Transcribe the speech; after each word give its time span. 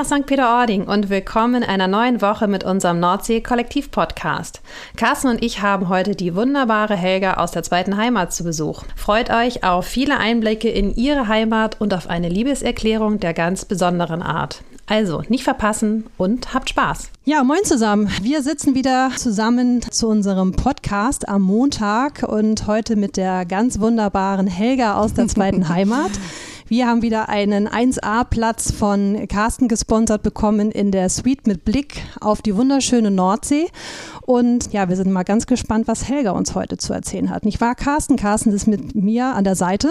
nach 0.00 0.06
St. 0.06 0.24
Peter-Ording 0.24 0.84
und 0.84 1.10
willkommen 1.10 1.62
in 1.62 1.68
einer 1.68 1.86
neuen 1.86 2.22
Woche 2.22 2.48
mit 2.48 2.64
unserem 2.64 3.00
Nordsee-Kollektiv-Podcast. 3.00 4.62
Carsten 4.96 5.28
und 5.28 5.44
ich 5.44 5.60
haben 5.60 5.90
heute 5.90 6.16
die 6.16 6.34
wunderbare 6.34 6.96
Helga 6.96 7.34
aus 7.34 7.50
der 7.50 7.64
zweiten 7.64 7.98
Heimat 7.98 8.32
zu 8.32 8.42
Besuch. 8.42 8.84
Freut 8.96 9.28
euch 9.28 9.62
auf 9.62 9.84
viele 9.84 10.16
Einblicke 10.16 10.70
in 10.70 10.96
ihre 10.96 11.28
Heimat 11.28 11.82
und 11.82 11.92
auf 11.92 12.08
eine 12.08 12.30
Liebeserklärung 12.30 13.20
der 13.20 13.34
ganz 13.34 13.66
besonderen 13.66 14.22
Art. 14.22 14.62
Also 14.86 15.22
nicht 15.28 15.44
verpassen 15.44 16.06
und 16.16 16.54
habt 16.54 16.70
Spaß. 16.70 17.10
Ja, 17.26 17.44
moin 17.44 17.62
zusammen. 17.64 18.10
Wir 18.22 18.42
sitzen 18.42 18.74
wieder 18.74 19.10
zusammen 19.16 19.82
zu 19.82 20.08
unserem 20.08 20.52
Podcast 20.52 21.28
am 21.28 21.42
Montag 21.42 22.22
und 22.26 22.66
heute 22.66 22.96
mit 22.96 23.18
der 23.18 23.44
ganz 23.44 23.80
wunderbaren 23.80 24.46
Helga 24.46 24.94
aus 24.94 25.12
der 25.12 25.28
zweiten 25.28 25.68
Heimat. 25.68 26.12
Wir 26.70 26.86
haben 26.86 27.02
wieder 27.02 27.28
einen 27.28 27.66
1A-Platz 27.66 28.70
von 28.70 29.26
Carsten 29.26 29.66
gesponsert 29.66 30.22
bekommen 30.22 30.70
in 30.70 30.92
der 30.92 31.08
Suite 31.08 31.48
mit 31.48 31.64
Blick 31.64 32.00
auf 32.20 32.42
die 32.42 32.54
wunderschöne 32.54 33.10
Nordsee. 33.10 33.66
Und 34.22 34.72
ja, 34.72 34.88
wir 34.88 34.94
sind 34.94 35.10
mal 35.10 35.24
ganz 35.24 35.46
gespannt, 35.46 35.88
was 35.88 36.08
Helga 36.08 36.30
uns 36.30 36.54
heute 36.54 36.78
zu 36.78 36.92
erzählen 36.92 37.28
hat. 37.30 37.44
Nicht 37.44 37.60
wahr, 37.60 37.74
Carsten? 37.74 38.14
Carsten 38.14 38.52
ist 38.52 38.68
mit 38.68 38.94
mir 38.94 39.34
an 39.34 39.42
der 39.42 39.56
Seite. 39.56 39.88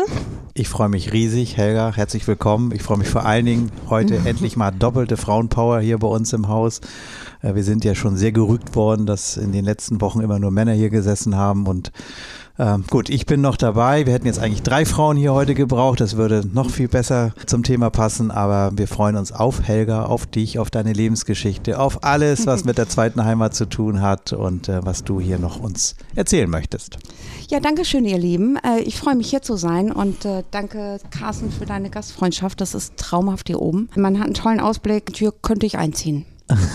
Ich 0.53 0.69
freue 0.69 0.88
mich 0.88 1.11
riesig, 1.11 1.57
Helga. 1.57 1.93
Herzlich 1.93 2.25
willkommen. 2.25 2.71
Ich 2.73 2.81
freue 2.81 2.97
mich 2.97 3.09
vor 3.09 3.25
allen 3.25 3.45
Dingen 3.45 3.71
heute 3.89 4.16
endlich 4.25 4.55
mal 4.55 4.71
doppelte 4.71 5.17
Frauenpower 5.17 5.81
hier 5.81 5.97
bei 5.97 6.07
uns 6.07 6.31
im 6.31 6.47
Haus. 6.47 6.80
Äh, 7.41 7.55
wir 7.55 7.66
sind 7.66 7.83
ja 7.83 7.93
schon 7.93 8.16
sehr 8.16 8.31
gerügt 8.31 8.77
worden, 8.77 9.05
dass 9.05 9.35
in 9.35 9.52
den 9.52 9.66
letzten 9.66 9.99
Wochen 9.99 10.21
immer 10.21 10.39
nur 10.39 10.52
Männer 10.52 10.71
hier 10.71 10.89
gesessen 10.89 11.35
haben 11.35 11.67
und 11.67 11.91
ähm, 12.59 12.83
gut, 12.89 13.09
ich 13.09 13.25
bin 13.25 13.39
noch 13.39 13.55
dabei. 13.55 14.05
Wir 14.05 14.13
hätten 14.13 14.25
jetzt 14.25 14.39
eigentlich 14.39 14.63
drei 14.63 14.85
Frauen 14.85 15.15
hier 15.15 15.33
heute 15.33 15.55
gebraucht. 15.55 16.02
Das 16.02 16.17
würde 16.17 16.43
noch 16.53 16.69
viel 16.69 16.89
besser 16.89 17.31
zum 17.45 17.63
Thema 17.63 17.89
passen. 17.89 18.31
Aber 18.31 18.71
wir 18.77 18.88
freuen 18.88 19.16
uns 19.16 19.31
auf 19.31 19.63
Helga, 19.63 20.03
auf 20.03 20.25
dich, 20.25 20.59
auf 20.59 20.69
deine 20.69 20.91
Lebensgeschichte, 20.91 21.79
auf 21.79 22.03
alles, 22.03 22.45
was 22.45 22.66
mit 22.66 22.77
der 22.77 22.89
zweiten 22.89 23.23
Heimat 23.23 23.55
zu 23.55 23.66
tun 23.66 24.01
hat 24.01 24.33
und 24.33 24.67
äh, 24.67 24.85
was 24.85 25.05
du 25.05 25.21
hier 25.21 25.39
noch 25.39 25.59
uns 25.59 25.95
erzählen 26.16 26.49
möchtest. 26.49 26.97
Ja, 27.47 27.59
danke 27.59 27.85
schön, 27.85 28.03
ihr 28.03 28.17
Lieben. 28.17 28.57
Äh, 28.57 28.81
ich 28.81 28.99
freue 28.99 29.16
mich 29.16 29.29
hier 29.29 29.41
zu 29.41 29.55
sein 29.55 29.91
und 29.91 30.25
äh, 30.25 30.44
danke, 30.51 30.99
Carsten, 31.11 31.51
für 31.51 31.66
deine 31.66 31.89
Gastfreundschaft. 31.89 32.59
Das 32.61 32.75
ist 32.75 32.97
traumhaft 32.97 33.47
hier 33.47 33.61
oben. 33.61 33.89
Man 33.95 34.19
hat 34.19 34.25
einen 34.25 34.33
tollen 34.33 34.59
Ausblick. 34.59 35.11
Hier 35.16 35.31
könnte 35.31 35.66
ich 35.66 35.77
einziehen. 35.77 36.25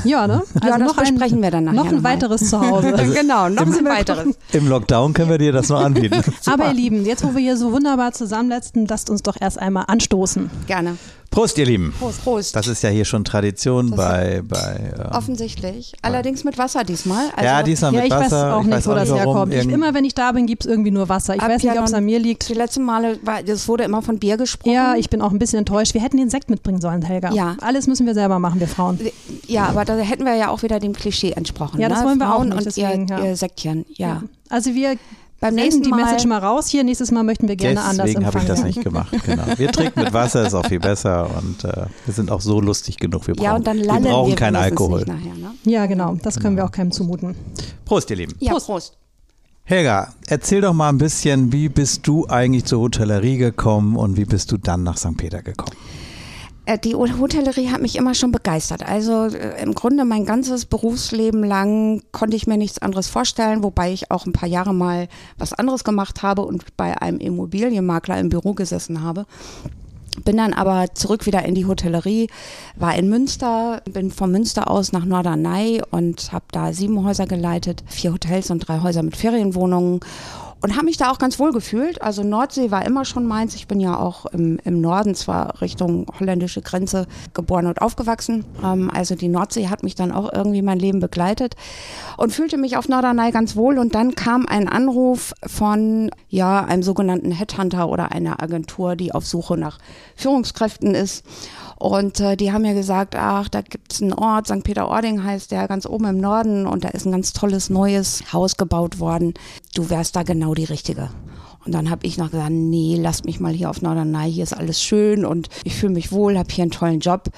Ja, 0.04 0.26
ne? 0.26 0.42
Also 0.54 0.68
ja, 0.68 0.78
das 0.78 0.88
noch 0.88 0.96
besprechen 0.96 1.38
ein, 1.38 1.42
wir 1.42 1.50
dann 1.50 1.64
nachher. 1.64 1.76
Noch 1.76 1.86
ein 1.86 1.96
noch 1.96 2.04
weiteres 2.04 2.48
zu 2.48 2.60
Hause. 2.60 2.94
Also 2.94 3.12
genau, 3.20 3.48
noch 3.48 3.66
ein 3.66 3.84
weiteres. 3.84 4.36
Im 4.52 4.68
Lockdown 4.68 5.12
können 5.12 5.30
wir 5.30 5.38
dir 5.38 5.52
das 5.52 5.68
noch 5.68 5.80
anbieten. 5.80 6.22
Aber 6.46 6.68
ihr 6.68 6.74
Lieben, 6.74 7.04
jetzt 7.04 7.24
wo 7.24 7.34
wir 7.34 7.40
hier 7.40 7.56
so 7.56 7.72
wunderbar 7.72 8.12
zusammenletzten, 8.12 8.86
lasst 8.86 9.10
uns 9.10 9.22
doch 9.22 9.36
erst 9.40 9.58
einmal 9.58 9.84
anstoßen. 9.88 10.50
Gerne. 10.66 10.96
Prost, 11.34 11.58
ihr 11.58 11.66
Lieben. 11.66 11.92
Prost. 11.98 12.22
Prost. 12.22 12.54
Das 12.54 12.68
ist 12.68 12.84
ja 12.84 12.90
hier 12.90 13.04
schon 13.04 13.24
Tradition 13.24 13.90
das 13.90 13.96
bei. 13.96 14.42
bei 14.46 14.92
ähm, 14.96 15.10
offensichtlich. 15.10 15.92
Allerdings 16.00 16.44
mit 16.44 16.58
Wasser 16.58 16.84
diesmal. 16.84 17.24
Also 17.34 17.44
ja, 17.44 17.62
diesmal 17.64 17.90
mit 17.90 18.00
ja, 18.02 18.06
ich 18.06 18.12
Wasser. 18.12 18.46
Weiß 18.46 18.54
auch 18.54 18.60
ich 18.60 18.66
nicht, 18.68 18.86
wo 18.86 18.94
das 18.94 19.12
herkommt. 19.12 19.52
Ich, 19.52 19.68
immer 19.68 19.94
wenn 19.94 20.04
ich 20.04 20.14
da 20.14 20.30
bin, 20.30 20.46
gibt 20.46 20.64
es 20.64 20.70
irgendwie 20.70 20.92
nur 20.92 21.08
Wasser. 21.08 21.34
Ich 21.34 21.42
Ab 21.42 21.48
weiß 21.48 21.64
nicht, 21.64 21.76
ob 21.76 21.86
es 21.86 21.92
an 21.92 22.04
mir 22.04 22.20
liegt. 22.20 22.48
Die 22.48 22.54
letzten 22.54 22.84
Male, 22.84 23.18
war, 23.24 23.42
das 23.42 23.66
wurde 23.66 23.82
immer 23.82 24.00
von 24.00 24.20
Bier 24.20 24.36
gesprochen. 24.36 24.72
Ja, 24.72 24.94
ich 24.94 25.10
bin 25.10 25.20
auch 25.20 25.32
ein 25.32 25.40
bisschen 25.40 25.58
enttäuscht. 25.58 25.94
Wir 25.94 26.02
hätten 26.02 26.18
den 26.18 26.30
Sekt 26.30 26.50
mitbringen 26.50 26.80
sollen, 26.80 27.02
Helga. 27.02 27.32
Ja. 27.32 27.56
Alles 27.60 27.88
müssen 27.88 28.06
wir 28.06 28.14
selber 28.14 28.38
machen, 28.38 28.60
wir 28.60 28.68
Frauen. 28.68 29.00
Ja, 29.48 29.66
aber 29.66 29.84
da 29.84 29.96
hätten 29.96 30.24
wir 30.24 30.34
ja 30.34 30.48
auch 30.48 30.62
wieder 30.62 30.80
dem 30.80 30.92
Klischee 30.92 31.32
entsprochen. 31.32 31.80
Ja, 31.80 31.88
das 31.88 32.00
ne? 32.00 32.06
wollen 32.06 32.18
wir 32.18 32.26
Frauen 32.26 32.52
auch 32.52 32.56
nicht. 32.56 32.58
Und 32.58 32.66
deswegen, 32.66 33.08
ihr, 33.08 33.18
ja. 33.18 33.24
ihr 33.24 33.36
Säckchen, 33.36 33.86
ja. 33.96 34.08
ja. 34.08 34.22
Also 34.48 34.74
wir 34.74 34.96
beim 35.40 35.56
nächsten 35.56 35.82
die 35.82 35.92
Message 35.92 36.24
mal 36.26 36.38
raus 36.38 36.68
hier. 36.68 36.84
Nächstes 36.84 37.10
Mal 37.10 37.22
möchten 37.22 37.48
wir 37.48 37.56
gerne 37.56 37.74
Deswegen 37.74 37.90
anders 37.90 38.06
Deswegen 38.06 38.26
habe 38.26 38.38
ich 38.38 38.44
das 38.46 38.64
nicht 38.64 38.82
gemacht. 38.82 39.14
Genau. 39.26 39.42
Wir 39.56 39.70
trinken 39.72 40.00
mit 40.00 40.12
Wasser, 40.12 40.46
ist 40.46 40.54
auch 40.54 40.66
viel 40.66 40.80
besser 40.80 41.28
und 41.36 41.64
äh, 41.64 41.86
wir 42.06 42.14
sind 42.14 42.30
auch 42.30 42.40
so 42.40 42.60
lustig 42.60 42.96
genug. 42.96 43.26
Wir 43.26 43.34
brauchen, 43.34 43.44
ja, 43.44 43.54
und 43.54 43.66
dann 43.66 43.78
wir 43.78 43.86
brauchen 43.86 44.28
wir 44.30 44.36
keinen 44.36 44.56
Alkohol. 44.56 45.00
Nachher, 45.00 45.34
ne? 45.34 45.50
Ja, 45.64 45.84
genau. 45.86 46.16
Das 46.22 46.36
können 46.36 46.56
genau. 46.56 46.66
wir 46.66 46.68
auch 46.68 46.72
keinem 46.72 46.92
zumuten. 46.92 47.34
Prost, 47.84 48.08
ihr 48.10 48.16
Lieben. 48.16 48.34
Ja, 48.38 48.52
Prost. 48.52 48.66
Prost. 48.66 48.96
Helga, 49.64 50.12
erzähl 50.26 50.60
doch 50.60 50.74
mal 50.74 50.90
ein 50.90 50.98
bisschen, 50.98 51.52
wie 51.52 51.68
bist 51.68 52.06
du 52.06 52.26
eigentlich 52.26 52.64
zur 52.64 52.80
Hotellerie 52.80 53.38
gekommen 53.38 53.96
und 53.96 54.16
wie 54.16 54.26
bist 54.26 54.52
du 54.52 54.58
dann 54.58 54.82
nach 54.82 54.96
St. 54.98 55.16
Peter 55.16 55.42
gekommen? 55.42 55.76
Äh, 56.66 56.78
die 56.78 56.94
Hotellerie 56.94 57.70
hat 57.70 57.82
mich 57.82 57.96
immer 57.96 58.14
schon 58.14 58.32
begeistert. 58.32 58.86
Also 58.86 59.26
äh, 59.26 59.62
im 59.62 59.74
Grunde 59.74 60.04
mein 60.04 60.24
ganzes 60.24 60.64
Berufsleben 60.66 61.44
lang 61.44 62.02
konnte 62.12 62.36
ich 62.36 62.46
mir 62.46 62.56
nichts 62.56 62.78
anderes 62.78 63.08
vorstellen, 63.08 63.62
wobei 63.62 63.92
ich 63.92 64.10
auch 64.10 64.26
ein 64.26 64.32
paar 64.32 64.48
Jahre 64.48 64.74
mal 64.74 65.08
was 65.38 65.52
anderes 65.52 65.84
gemacht 65.84 66.22
habe 66.22 66.42
und 66.42 66.76
bei 66.76 67.00
einem 67.00 67.18
Immobilienmakler 67.18 68.18
im 68.18 68.30
Büro 68.30 68.54
gesessen 68.54 69.02
habe. 69.02 69.26
Bin 70.24 70.36
dann 70.36 70.52
aber 70.52 70.94
zurück 70.94 71.26
wieder 71.26 71.44
in 71.44 71.56
die 71.56 71.66
Hotellerie, 71.66 72.28
war 72.76 72.94
in 72.94 73.08
Münster, 73.08 73.82
bin 73.90 74.12
von 74.12 74.30
Münster 74.30 74.70
aus 74.70 74.92
nach 74.92 75.04
Norderney 75.04 75.82
und 75.90 76.32
habe 76.32 76.44
da 76.52 76.72
sieben 76.72 77.04
Häuser 77.04 77.26
geleitet, 77.26 77.82
vier 77.88 78.12
Hotels 78.12 78.48
und 78.50 78.60
drei 78.60 78.80
Häuser 78.80 79.02
mit 79.02 79.16
Ferienwohnungen 79.16 79.98
und 80.64 80.76
habe 80.76 80.86
mich 80.86 80.96
da 80.96 81.10
auch 81.10 81.18
ganz 81.18 81.38
wohl 81.38 81.52
gefühlt. 81.52 82.00
Also 82.00 82.22
Nordsee 82.22 82.70
war 82.70 82.86
immer 82.86 83.04
schon 83.04 83.26
meins. 83.26 83.54
Ich 83.54 83.68
bin 83.68 83.80
ja 83.80 83.98
auch 83.98 84.24
im, 84.24 84.58
im 84.64 84.80
Norden, 84.80 85.14
zwar 85.14 85.60
Richtung 85.60 86.06
holländische 86.18 86.62
Grenze, 86.62 87.06
geboren 87.34 87.66
und 87.66 87.82
aufgewachsen. 87.82 88.46
Ähm, 88.64 88.90
also 88.90 89.14
die 89.14 89.28
Nordsee 89.28 89.68
hat 89.68 89.82
mich 89.82 89.94
dann 89.94 90.10
auch 90.10 90.32
irgendwie 90.32 90.62
mein 90.62 90.78
Leben 90.78 91.00
begleitet 91.00 91.54
und 92.16 92.32
fühlte 92.32 92.56
mich 92.56 92.78
auf 92.78 92.88
Norderney 92.88 93.30
ganz 93.30 93.56
wohl. 93.56 93.78
Und 93.78 93.94
dann 93.94 94.14
kam 94.14 94.46
ein 94.46 94.66
Anruf 94.66 95.34
von 95.46 96.10
ja 96.30 96.64
einem 96.64 96.82
sogenannten 96.82 97.30
Headhunter 97.30 97.90
oder 97.90 98.12
einer 98.12 98.42
Agentur, 98.42 98.96
die 98.96 99.12
auf 99.12 99.26
Suche 99.26 99.58
nach 99.58 99.78
Führungskräften 100.16 100.94
ist. 100.94 101.26
Und 101.84 102.18
äh, 102.18 102.34
die 102.34 102.50
haben 102.50 102.62
mir 102.62 102.72
gesagt, 102.72 103.14
ach, 103.14 103.50
da 103.50 103.60
gibt's 103.60 104.00
einen 104.00 104.14
Ort, 104.14 104.46
St. 104.46 104.64
Peter-Ording 104.64 105.22
heißt 105.22 105.50
der, 105.50 105.68
ganz 105.68 105.84
oben 105.84 106.06
im 106.06 106.18
Norden 106.18 106.66
und 106.66 106.82
da 106.82 106.88
ist 106.88 107.04
ein 107.04 107.12
ganz 107.12 107.34
tolles 107.34 107.68
neues 107.68 108.32
Haus 108.32 108.56
gebaut 108.56 109.00
worden. 109.00 109.34
Du 109.74 109.90
wärst 109.90 110.16
da 110.16 110.22
genau 110.22 110.54
die 110.54 110.64
Richtige. 110.64 111.10
Und 111.64 111.72
dann 111.72 111.90
habe 111.90 112.06
ich 112.06 112.18
noch 112.18 112.30
gesagt, 112.30 112.50
nee, 112.50 112.96
lasst 113.00 113.24
mich 113.24 113.40
mal 113.40 113.52
hier 113.52 113.70
auf 113.70 113.82
Norderney, 113.82 114.30
hier 114.30 114.42
ist 114.42 114.52
alles 114.52 114.82
schön 114.82 115.24
und 115.24 115.48
ich 115.64 115.74
fühle 115.74 115.94
mich 115.94 116.12
wohl, 116.12 116.36
habe 116.38 116.52
hier 116.52 116.62
einen 116.62 116.70
tollen 116.70 117.00
Job. 117.00 117.30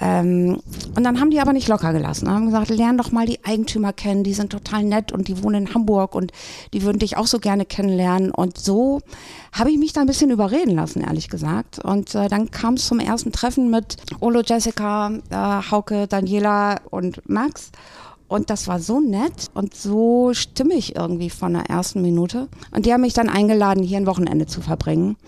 Ähm, 0.00 0.60
und 0.94 1.04
dann 1.04 1.20
haben 1.20 1.30
die 1.30 1.40
aber 1.40 1.52
nicht 1.52 1.68
locker 1.68 1.92
gelassen, 1.92 2.28
haben 2.28 2.46
gesagt, 2.46 2.70
lern 2.70 2.98
doch 2.98 3.12
mal 3.12 3.26
die 3.26 3.44
Eigentümer 3.44 3.92
kennen, 3.92 4.24
die 4.24 4.34
sind 4.34 4.50
total 4.50 4.82
nett 4.84 5.12
und 5.12 5.28
die 5.28 5.42
wohnen 5.42 5.66
in 5.66 5.74
Hamburg 5.74 6.14
und 6.14 6.32
die 6.72 6.82
würden 6.82 6.98
dich 6.98 7.16
auch 7.16 7.26
so 7.26 7.38
gerne 7.38 7.64
kennenlernen. 7.64 8.30
Und 8.30 8.58
so 8.58 9.00
habe 9.52 9.70
ich 9.70 9.78
mich 9.78 9.92
da 9.92 10.00
ein 10.00 10.06
bisschen 10.06 10.30
überreden 10.30 10.74
lassen, 10.74 11.02
ehrlich 11.02 11.28
gesagt. 11.28 11.78
Und 11.78 12.14
äh, 12.14 12.28
dann 12.28 12.50
kam 12.50 12.74
es 12.74 12.86
zum 12.86 13.00
ersten 13.00 13.32
Treffen 13.32 13.70
mit 13.70 13.96
Olo, 14.20 14.42
Jessica, 14.44 15.12
äh, 15.30 15.70
Hauke, 15.70 16.06
Daniela 16.08 16.80
und 16.90 17.28
Max. 17.28 17.70
Und 18.32 18.48
das 18.48 18.66
war 18.66 18.80
so 18.80 18.98
nett 18.98 19.50
und 19.52 19.74
so 19.74 20.32
stimmig 20.32 20.96
irgendwie 20.96 21.28
von 21.28 21.52
der 21.52 21.68
ersten 21.68 22.00
Minute. 22.00 22.48
Und 22.70 22.86
die 22.86 22.92
haben 22.94 23.02
mich 23.02 23.12
dann 23.12 23.28
eingeladen, 23.28 23.82
hier 23.82 23.98
ein 23.98 24.06
Wochenende 24.06 24.46
zu 24.46 24.62
verbringen. 24.62 25.18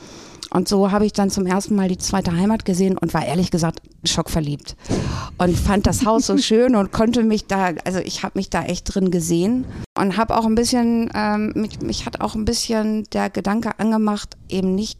Und 0.48 0.68
so 0.68 0.90
habe 0.90 1.04
ich 1.04 1.12
dann 1.12 1.28
zum 1.28 1.44
ersten 1.44 1.74
Mal 1.74 1.88
die 1.88 1.98
zweite 1.98 2.34
Heimat 2.34 2.64
gesehen 2.64 2.96
und 2.96 3.12
war 3.12 3.26
ehrlich 3.26 3.50
gesagt 3.50 3.82
schockverliebt. 4.04 4.74
Und 5.36 5.54
fand 5.54 5.86
das 5.86 6.06
Haus 6.06 6.26
so 6.26 6.38
schön 6.38 6.74
und 6.76 6.92
konnte 6.92 7.24
mich 7.24 7.46
da, 7.46 7.72
also 7.84 7.98
ich 7.98 8.22
habe 8.22 8.38
mich 8.38 8.48
da 8.48 8.62
echt 8.64 8.94
drin 8.94 9.10
gesehen 9.10 9.66
und 9.98 10.16
habe 10.16 10.34
auch 10.38 10.46
ein 10.46 10.54
bisschen, 10.54 11.10
ähm, 11.14 11.52
mich, 11.54 11.82
mich 11.82 12.06
hat 12.06 12.22
auch 12.22 12.34
ein 12.34 12.46
bisschen 12.46 13.04
der 13.12 13.28
Gedanke 13.28 13.78
angemacht, 13.78 14.38
eben 14.48 14.74
nicht 14.74 14.98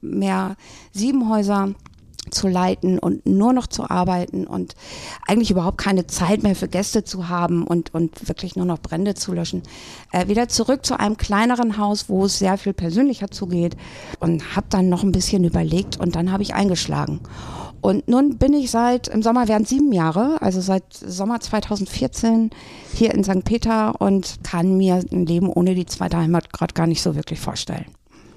mehr 0.00 0.56
sieben 0.92 1.28
Häuser 1.28 1.74
zu 2.34 2.48
leiten 2.48 2.98
und 2.98 3.26
nur 3.26 3.52
noch 3.52 3.66
zu 3.66 3.88
arbeiten 3.88 4.46
und 4.46 4.74
eigentlich 5.26 5.50
überhaupt 5.50 5.78
keine 5.78 6.06
Zeit 6.06 6.42
mehr 6.42 6.54
für 6.54 6.68
Gäste 6.68 7.04
zu 7.04 7.28
haben 7.28 7.66
und, 7.66 7.94
und 7.94 8.28
wirklich 8.28 8.56
nur 8.56 8.66
noch 8.66 8.78
Brände 8.78 9.14
zu 9.14 9.32
löschen. 9.32 9.62
Äh, 10.12 10.28
wieder 10.28 10.48
zurück 10.48 10.84
zu 10.84 10.98
einem 10.98 11.16
kleineren 11.16 11.78
Haus, 11.78 12.08
wo 12.08 12.26
es 12.26 12.38
sehr 12.38 12.58
viel 12.58 12.72
persönlicher 12.72 13.30
zugeht 13.30 13.76
und 14.20 14.56
habe 14.56 14.66
dann 14.68 14.88
noch 14.88 15.02
ein 15.02 15.12
bisschen 15.12 15.44
überlegt 15.44 15.98
und 15.98 16.16
dann 16.16 16.32
habe 16.32 16.42
ich 16.42 16.54
eingeschlagen. 16.54 17.20
Und 17.80 18.08
nun 18.08 18.38
bin 18.38 18.54
ich 18.54 18.70
seit, 18.70 19.08
im 19.08 19.22
Sommer 19.22 19.46
wären 19.46 19.66
sieben 19.66 19.92
Jahre, 19.92 20.40
also 20.40 20.62
seit 20.62 20.84
Sommer 20.94 21.40
2014 21.40 22.48
hier 22.94 23.12
in 23.12 23.22
St. 23.24 23.44
Peter 23.44 24.00
und 24.00 24.38
kann 24.42 24.78
mir 24.78 25.04
ein 25.12 25.26
Leben 25.26 25.50
ohne 25.50 25.74
die 25.74 25.84
zweite 25.84 26.16
Heimat 26.16 26.50
gerade 26.50 26.72
gar 26.72 26.86
nicht 26.86 27.02
so 27.02 27.14
wirklich 27.14 27.40
vorstellen. 27.40 27.84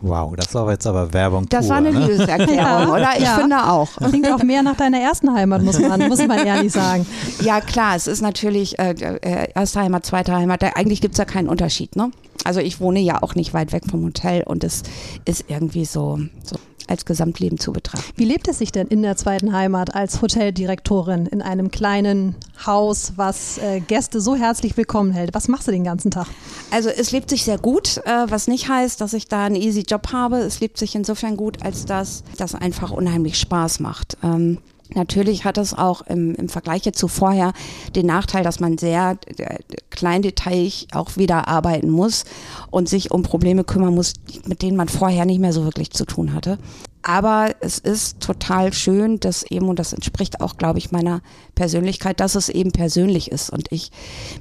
Wow, 0.01 0.35
das 0.35 0.53
war 0.53 0.69
jetzt 0.71 0.85
aber 0.85 1.11
Werbung. 1.11 1.47
Das 1.49 1.61
pur, 1.61 1.69
war 1.69 1.77
eine 1.77 1.91
ne? 1.91 1.99
Liebeserklärung, 1.99 2.55
ja, 2.55 2.89
oder? 2.93 3.09
Ich 3.17 3.23
ja. 3.23 3.35
finde 3.35 3.57
auch. 3.57 3.89
Klingt 3.97 4.31
auch 4.31 4.43
mehr 4.43 4.61
nach 4.61 4.75
deiner 4.75 4.99
ersten 4.99 5.33
Heimat, 5.33 5.63
muss 5.63 5.79
man, 5.79 6.07
muss 6.07 6.25
man 6.25 6.45
ehrlich 6.45 6.71
sagen. 6.71 7.05
Ja, 7.41 7.61
klar, 7.61 7.95
es 7.95 8.07
ist 8.07 8.21
natürlich 8.21 8.77
äh, 8.77 8.91
äh 8.91 9.47
erste 9.55 9.79
Heimat, 9.79 10.05
zweite 10.05 10.35
Heimat. 10.35 10.63
Eigentlich 10.75 11.01
gibt 11.01 11.13
es 11.13 11.17
ja 11.17 11.25
keinen 11.25 11.49
Unterschied, 11.49 11.95
ne? 11.95 12.11
Also 12.43 12.59
ich 12.59 12.79
wohne 12.79 12.99
ja 12.99 13.21
auch 13.21 13.35
nicht 13.35 13.53
weit 13.53 13.73
weg 13.73 13.83
vom 13.89 14.03
Hotel 14.05 14.43
und 14.43 14.63
es 14.63 14.83
ist 15.25 15.45
irgendwie 15.47 15.85
so, 15.85 16.19
so 16.43 16.57
als 16.87 17.05
Gesamtleben 17.05 17.59
zu 17.59 17.73
betrachten. 17.73 18.13
Wie 18.15 18.25
lebt 18.25 18.47
es 18.47 18.59
sich 18.59 18.71
denn 18.71 18.87
in 18.87 19.01
der 19.01 19.17
zweiten 19.17 19.53
Heimat 19.53 19.93
als 19.93 20.21
Hoteldirektorin 20.21 21.25
in 21.25 21.41
einem 21.41 21.69
kleinen 21.69 22.35
Haus, 22.65 23.13
was 23.17 23.57
äh, 23.57 23.81
Gäste 23.81 24.21
so 24.21 24.35
herzlich 24.35 24.75
willkommen 24.77 25.11
hält? 25.11 25.33
Was 25.33 25.47
machst 25.47 25.67
du 25.67 25.71
den 25.71 25.83
ganzen 25.83 26.11
Tag? 26.11 26.27
Also 26.71 26.89
es 26.89 27.11
lebt 27.11 27.29
sich 27.29 27.43
sehr 27.43 27.57
gut, 27.57 27.97
äh, 28.05 28.25
was 28.29 28.47
nicht 28.47 28.69
heißt, 28.69 29.01
dass 29.01 29.13
ich 29.13 29.27
da 29.27 29.45
einen 29.45 29.55
easy 29.55 29.83
Job 29.87 30.11
habe. 30.11 30.37
Es 30.37 30.59
lebt 30.59 30.77
sich 30.77 30.95
insofern 30.95 31.37
gut, 31.37 31.61
als 31.63 31.85
dass 31.85 32.23
das 32.37 32.55
einfach 32.55 32.91
unheimlich 32.91 33.37
Spaß 33.37 33.79
macht. 33.79 34.17
Ähm, 34.23 34.59
Natürlich 34.93 35.45
hat 35.45 35.57
es 35.57 35.73
auch 35.73 36.01
im, 36.01 36.33
im 36.35 36.49
Vergleich 36.49 36.85
jetzt 36.85 36.99
zu 36.99 37.07
vorher 37.07 37.53
den 37.95 38.05
Nachteil, 38.05 38.43
dass 38.43 38.59
man 38.59 38.77
sehr 38.77 39.17
äh, 39.37 39.57
kleindetailig 39.89 40.87
auch 40.93 41.17
wieder 41.17 41.47
arbeiten 41.47 41.89
muss 41.89 42.23
und 42.71 42.87
sich 42.87 43.11
um 43.11 43.23
Probleme 43.23 43.63
kümmern 43.63 43.95
muss, 43.95 44.13
mit 44.45 44.61
denen 44.61 44.77
man 44.77 44.87
vorher 44.87 45.25
nicht 45.25 45.39
mehr 45.39 45.53
so 45.53 45.65
wirklich 45.65 45.91
zu 45.91 46.05
tun 46.05 46.33
hatte. 46.33 46.57
Aber 47.03 47.55
es 47.61 47.79
ist 47.79 48.19
total 48.19 48.73
schön, 48.73 49.19
dass 49.19 49.43
eben, 49.43 49.69
und 49.69 49.79
das 49.79 49.93
entspricht 49.93 50.41
auch, 50.41 50.57
glaube 50.57 50.79
ich, 50.79 50.91
meiner 50.91 51.21
Persönlichkeit, 51.55 52.19
dass 52.19 52.35
es 52.35 52.49
eben 52.49 52.71
persönlich 52.71 53.31
ist 53.31 53.49
und 53.49 53.71
ich 53.71 53.91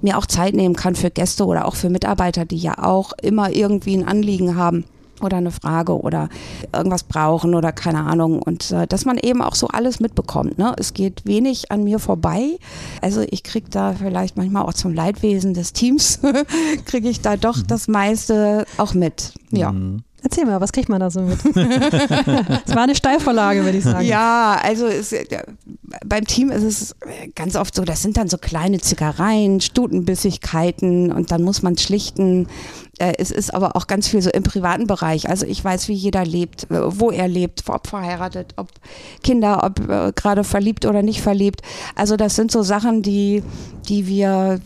mir 0.03 0.19
auch 0.19 0.27
Zeit 0.27 0.55
nehmen 0.55 0.75
kann 0.75 0.97
für 0.97 1.11
Gäste 1.11 1.47
oder 1.47 1.67
auch 1.67 1.77
für 1.77 1.91
Mitarbeiter, 1.91 2.45
die 2.45 2.57
ja 2.57 2.83
auch 2.83 3.13
immer 3.23 3.51
irgendwie 3.53 3.97
ein 3.97 4.09
Anliegen 4.09 4.57
haben 4.57 4.85
oder 5.23 5.39
eine 5.39 5.51
Frage 5.51 6.01
oder 6.01 6.29
irgendwas 6.75 7.05
brauchen 7.05 7.55
oder 7.55 7.73
keine 7.73 8.05
Ahnung. 8.05 8.43
Und 8.43 8.71
äh, 8.71 8.87
dass 8.87 9.05
man 9.05 9.19
eben 9.19 9.43
auch 9.43 9.55
so 9.55 9.69
alles 9.69 10.01
mitbekommt. 10.01 10.59
Ne? 10.59 10.75
Es 10.79 10.95
geht 10.95 11.25
wenig 11.25 11.71
an 11.71 11.85
mir 11.85 11.99
vorbei. 11.99 12.59
Also 13.01 13.23
ich 13.29 13.43
kriege 13.43 13.69
da 13.71 13.95
vielleicht 13.95 14.37
manchmal 14.37 14.65
auch 14.65 14.75
zum 14.75 14.95
Leidwesen 14.95 15.55
des 15.55 15.73
Teams, 15.73 16.21
kriege 16.85 17.09
ich 17.09 17.21
da 17.21 17.37
doch 17.37 17.57
mhm. 17.57 17.67
das 17.67 17.89
meiste 17.89 18.67
auch 18.77 18.95
mit. 18.95 19.35
Ja. 19.51 19.73
Mhm. 19.73 20.03
Erzähl 20.29 20.45
mal, 20.45 20.61
was 20.61 20.73
kriegt 20.73 20.89
man 20.89 20.99
da 20.99 21.09
so 21.09 21.21
mit? 21.21 21.39
Es 21.45 22.75
war 22.75 22.83
eine 22.83 22.97
Steilvorlage, 22.97 23.65
würde 23.65 23.79
ich 23.79 23.85
sagen. 23.85 24.05
Ja, 24.05 24.59
also 24.61 24.87
es, 24.87 25.15
beim 26.05 26.25
Team 26.25 26.51
ist 26.51 26.65
es 26.65 26.97
ganz 27.37 27.55
oft 27.55 27.77
so, 27.77 27.85
das 27.85 28.03
sind 28.03 28.17
dann 28.17 28.29
so 28.29 28.37
kleine 28.37 28.81
Zickereien, 28.81 29.61
Stutenbissigkeiten 29.61 31.13
und 31.13 31.31
dann 31.31 31.45
muss 31.45 31.63
man 31.63 31.79
schlichten. 31.79 32.49
Äh, 32.99 33.13
es 33.19 33.31
ist 33.31 33.55
aber 33.55 33.77
auch 33.77 33.87
ganz 33.87 34.09
viel 34.09 34.21
so 34.21 34.31
im 34.31 34.43
privaten 34.43 34.89
Bereich. 34.89 35.29
Also 35.29 35.47
ich 35.47 35.65
weiß, 35.65 35.87
wie 35.87 35.95
jeder 35.95 36.25
lebt, 36.25 36.69
äh, 36.73 36.81
wo 36.99 37.13
er 37.13 37.29
lebt, 37.29 37.63
ob 37.69 37.87
verheiratet, 37.87 38.55
ob 38.57 38.71
Kinder, 39.23 39.63
ob 39.63 39.89
äh, 39.89 40.11
gerade 40.13 40.43
verliebt 40.43 40.87
oder 40.87 41.03
nicht 41.03 41.21
verliebt. 41.23 41.63
Also 41.95 42.17
das 42.17 42.35
sind 42.35 42.51
so 42.51 42.63
Sachen, 42.63 43.03
die, 43.03 43.45
die 43.89 44.09
wir, 44.09 44.61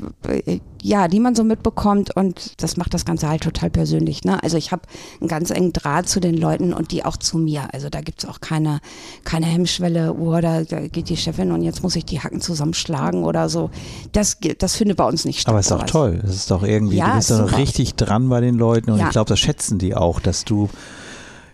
ja, 0.82 1.08
die 1.08 1.20
man 1.20 1.34
so 1.34 1.44
mitbekommt 1.44 2.16
und 2.16 2.62
das 2.62 2.76
macht 2.76 2.94
das 2.94 3.04
Ganze 3.04 3.28
halt 3.28 3.42
total 3.42 3.70
persönlich. 3.70 4.24
Ne? 4.24 4.42
Also 4.42 4.56
ich 4.56 4.72
habe 4.72 4.82
einen 5.20 5.28
ganz 5.28 5.50
engen 5.50 5.72
Draht 5.72 6.08
zu 6.08 6.20
den 6.20 6.36
Leuten 6.36 6.72
und 6.72 6.92
die 6.92 7.04
auch 7.04 7.16
zu 7.16 7.38
mir. 7.38 7.72
Also 7.72 7.88
da 7.90 8.00
gibt 8.00 8.22
es 8.22 8.28
auch 8.28 8.40
keine, 8.40 8.80
keine 9.24 9.46
Hemmschwelle, 9.46 10.14
oh, 10.14 10.40
da, 10.40 10.64
da, 10.64 10.80
geht 10.88 11.08
die 11.08 11.16
Chefin 11.16 11.52
und 11.52 11.62
jetzt 11.62 11.82
muss 11.82 11.96
ich 11.96 12.04
die 12.04 12.20
Hacken 12.20 12.40
zusammenschlagen 12.40 13.24
oder 13.24 13.48
so. 13.48 13.70
Das, 14.12 14.38
das 14.58 14.76
findet 14.76 14.96
bei 14.96 15.06
uns 15.06 15.24
nicht 15.24 15.40
statt. 15.40 15.50
Aber 15.50 15.60
es 15.60 15.66
ist 15.66 15.72
doch 15.72 15.84
toll. 15.84 16.20
Es 16.24 16.34
ist 16.34 16.50
doch 16.50 16.62
irgendwie, 16.62 16.96
ja, 16.96 17.10
du 17.10 17.16
bist 17.16 17.30
doch 17.30 17.58
richtig 17.58 17.94
dran 17.94 18.28
bei 18.28 18.40
den 18.40 18.54
Leuten 18.54 18.90
und 18.90 18.98
ja. 18.98 19.06
ich 19.06 19.10
glaube, 19.12 19.28
das 19.28 19.38
schätzen 19.38 19.78
die 19.78 19.94
auch, 19.94 20.20
dass 20.20 20.44
du 20.44 20.68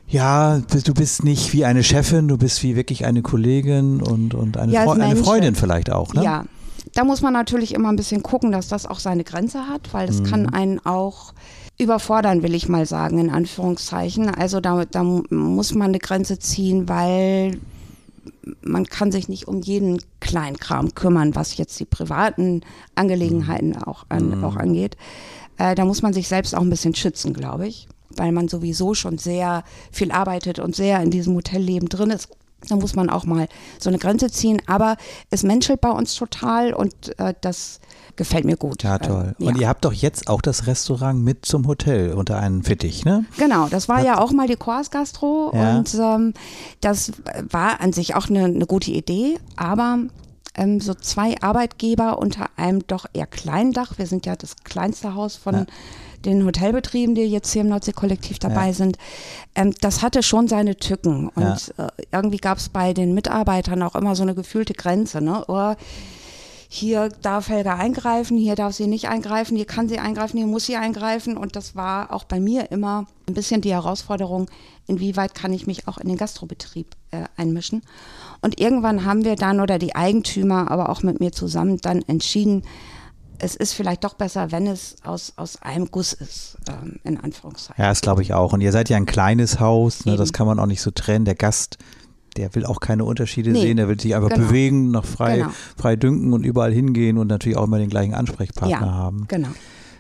ja, 0.09 0.59
du 0.59 0.95
bist 0.95 1.25
nicht 1.25 1.53
wie 1.53 1.65
eine 1.65 1.83
Chefin, 1.83 2.29
du 2.29 2.39
bist 2.39 2.63
wie 2.63 2.77
wirklich 2.77 3.05
eine 3.05 3.23
Kollegin 3.23 4.01
und, 4.01 4.35
und 4.35 4.57
eine, 4.57 4.73
ja, 4.73 4.85
Fre 4.85 5.03
eine 5.03 5.17
Freundin 5.17 5.57
vielleicht 5.57 5.91
auch, 5.91 6.15
ne? 6.15 6.23
Ja, 6.23 6.45
da 6.97 7.05
muss 7.05 7.21
man 7.21 7.35
natürlich 7.35 7.75
immer 7.75 7.91
ein 7.91 7.97
bisschen 7.97 8.23
gucken, 8.23 8.53
dass 8.53 8.69
das 8.69 8.87
auch 8.87 8.99
seine 8.99 9.23
Grenze 9.23 9.69
hat, 9.69 9.93
weil 9.93 10.07
das 10.07 10.21
mhm. 10.21 10.25
kann 10.25 10.49
einen 10.49 10.87
auch 10.87 11.35
überfordern, 11.79 12.43
will 12.43 12.55
ich 12.55 12.71
mal 12.71 12.87
sagen, 12.87 13.19
in 13.19 13.29
Anführungszeichen. 13.29 14.35
Also 14.35 14.61
da, 14.61 14.87
da 14.87 15.03
muss 15.03 15.75
man 15.75 15.89
eine 15.89 15.99
Grenze 15.99 16.39
ziehen, 16.39 16.89
weil 16.89 17.61
man 18.63 18.87
kann 18.87 19.13
sich 19.13 19.29
nicht 19.29 19.47
um 19.47 19.61
jeden 19.61 20.01
Kleinkram 20.21 20.95
kümmern, 20.95 21.35
was 21.35 21.59
jetzt 21.59 21.79
die 21.79 21.85
privaten 21.85 22.63
Angelegenheiten 22.95 23.77
auch, 23.77 24.07
an, 24.09 24.39
mhm. 24.39 24.45
auch 24.45 24.57
angeht. 24.57 24.97
Äh, 25.59 25.75
da 25.75 25.85
muss 25.85 26.01
man 26.01 26.15
sich 26.15 26.29
selbst 26.29 26.55
auch 26.55 26.63
ein 26.63 26.71
bisschen 26.71 26.95
schützen, 26.95 27.35
glaube 27.35 27.69
ich, 27.69 27.89
weil 28.17 28.33
man 28.33 28.49
sowieso 28.49 28.95
schon 28.95 29.19
sehr 29.19 29.65
viel 29.93 30.13
arbeitet 30.13 30.61
und 30.61 30.75
sehr 30.75 31.03
in 31.03 31.11
diesem 31.11 31.35
Hotelleben 31.35 31.91
drin 31.91 32.11
ist. 32.11 32.31
Da 32.69 32.77
muss 32.77 32.95
man 32.95 33.11
auch 33.11 33.25
mal 33.25 33.49
so 33.79 33.91
eine 33.91 33.99
Grenze 33.99 34.31
ziehen. 34.31 34.61
Aber 34.67 34.97
es 35.31 35.43
menschelt 35.43 35.81
bei 35.81 35.91
uns 35.91 36.15
total 36.15 36.73
und 36.73 37.19
äh, 37.19 37.35
das 37.41 37.81
gefällt 38.17 38.45
mir 38.45 38.57
gut. 38.57 38.83
Ja, 38.83 38.99
toll. 38.99 39.35
Äh, 39.39 39.45
ja. 39.45 39.49
Und 39.49 39.59
ihr 39.59 39.69
habt 39.69 39.85
doch 39.85 39.93
jetzt 39.93 40.29
auch 40.29 40.41
das 40.41 40.67
Restaurant 40.67 41.23
mit 41.23 41.45
zum 41.45 41.67
Hotel 41.67 42.13
unter 42.15 42.39
einem 42.39 42.65
Fittich, 42.65 43.05
ne? 43.05 43.25
Genau, 43.37 43.69
das 43.69 43.89
war 43.89 43.99
Hat 43.99 44.07
ja 44.07 44.19
auch 44.21 44.33
mal 44.33 44.49
die 44.49 44.57
Kors 44.57 44.91
Gastro 44.91 45.53
ja. 45.55 45.77
und 45.77 45.95
ähm, 45.95 46.33
das 46.81 47.13
war 47.51 47.81
an 47.81 47.93
sich 47.93 48.15
auch 48.15 48.29
eine, 48.29 48.45
eine 48.45 48.67
gute 48.67 48.91
Idee, 48.91 49.39
aber 49.57 49.99
ähm, 50.55 50.81
so 50.81 50.95
zwei 50.95 51.41
Arbeitgeber 51.43 52.19
unter 52.19 52.49
einem 52.57 52.87
doch 52.87 53.07
eher 53.13 53.27
kleinen 53.27 53.73
Dach. 53.73 53.99
Wir 53.99 54.07
sind 54.07 54.25
ja 54.25 54.35
das 54.35 54.57
kleinste 54.65 55.15
Haus 55.15 55.37
von 55.37 55.55
ja 55.55 55.67
den 56.27 56.45
Hotelbetrieben, 56.45 57.15
die 57.15 57.23
jetzt 57.23 57.53
hier 57.53 57.63
im 57.63 57.69
Nordsee-Kollektiv 57.69 58.39
dabei 58.39 58.69
ja. 58.69 58.73
sind, 58.73 58.99
ähm, 59.55 59.73
das 59.81 60.03
hatte 60.03 60.23
schon 60.23 60.49
seine 60.49 60.77
Tücken. 60.77 61.29
Und 61.29 61.73
ja. 61.79 61.87
äh, 61.87 61.91
irgendwie 62.13 62.39
gab 62.39 62.59
es 62.59 62.69
bei 62.69 62.93
den 62.93 63.15
Mitarbeitern 63.15 63.83
auch 63.83 63.95
immer 63.95 64.15
so 64.15 64.23
eine 64.23 64.35
gefühlte 64.35 64.75
Grenze. 64.75 65.21
Ne? 65.21 65.45
Oh, 65.49 65.75
hier 66.69 67.11
darf 67.23 67.49
Helga 67.49 67.77
eingreifen, 67.77 68.37
hier 68.37 68.57
darf 68.57 68.75
sie 68.75 68.87
nicht 68.87 69.09
eingreifen, 69.09 69.57
hier 69.57 69.67
kann 69.67 69.89
sie 69.89 69.99
eingreifen, 69.99 70.39
hier 70.39 70.47
muss 70.47 70.67
sie 70.67 70.77
eingreifen. 70.77 71.37
Und 71.37 71.57
das 71.57 71.77
war 71.77 72.13
auch 72.13 72.25
bei 72.25 72.41
mir 72.41 72.71
immer 72.71 73.07
ein 73.29 73.35
bisschen 73.35 73.61
die 73.61 73.73
Herausforderung, 73.73 74.51
inwieweit 74.87 75.35
kann 75.35 75.53
ich 75.53 75.67
mich 75.67 75.89
auch 75.89 75.99
in 75.99 76.09
den 76.09 76.17
Gastrobetrieb 76.17 76.89
äh, 77.13 77.25
einmischen. 77.37 77.83
Und 78.41 78.61
irgendwann 78.61 79.05
haben 79.05 79.25
wir 79.25 79.37
dann 79.37 79.61
oder 79.61 79.79
die 79.79 79.95
Eigentümer, 79.95 80.71
aber 80.71 80.89
auch 80.89 81.03
mit 81.03 81.21
mir 81.21 81.33
zusammen 81.33 81.79
dann 81.79 82.03
entschieden, 82.03 82.63
es 83.39 83.57
ist 83.57 83.73
vielleicht 83.73 84.05
doch 84.05 84.15
besser, 84.15 84.53
wenn 84.53 84.67
es 84.67 84.97
aus, 85.05 85.33
aus 85.37 85.61
einem 85.63 85.91
Guss 85.91 86.13
ist, 86.13 86.57
ähm, 86.69 86.99
in 87.05 87.19
Anführungszeichen. 87.19 87.83
Ja, 87.83 87.89
das 87.91 88.01
glaube 88.01 88.23
ich 88.23 88.35
auch. 88.35 88.53
Und 88.53 88.61
ihr 88.61 88.73
seid 88.73 88.89
ja 88.89 88.97
ein 88.97 89.07
kleines 89.07 89.61
Haus, 89.61 90.05
ne, 90.05 90.17
das 90.17 90.33
kann 90.33 90.47
man 90.47 90.59
auch 90.59 90.67
nicht 90.67 90.81
so 90.81 90.91
trennen. 90.91 91.25
Der 91.25 91.35
Gast, 91.35 91.79
der 92.37 92.55
will 92.55 92.67
auch 92.67 92.81
keine 92.81 93.05
Unterschiede 93.05 93.51
nee, 93.51 93.61
sehen, 93.61 93.77
der 93.77 93.89
will 93.89 94.01
sich 94.01 94.15
einfach 94.15 94.31
genau. 94.31 94.47
bewegen, 94.47 94.91
noch 94.91 95.05
frei, 95.05 95.39
genau. 95.39 95.51
frei 95.77 95.97
dünken 95.97 96.33
und 96.33 96.45
überall 96.45 96.73
hingehen 96.73 97.19
und 97.19 97.27
natürlich 97.29 97.57
auch 97.57 97.65
immer 97.65 97.79
den 97.79 97.91
gleichen 97.91 98.15
Ansprechpartner 98.15 98.87
ja, 98.87 98.93
haben. 98.93 99.27
Genau. 99.29 99.49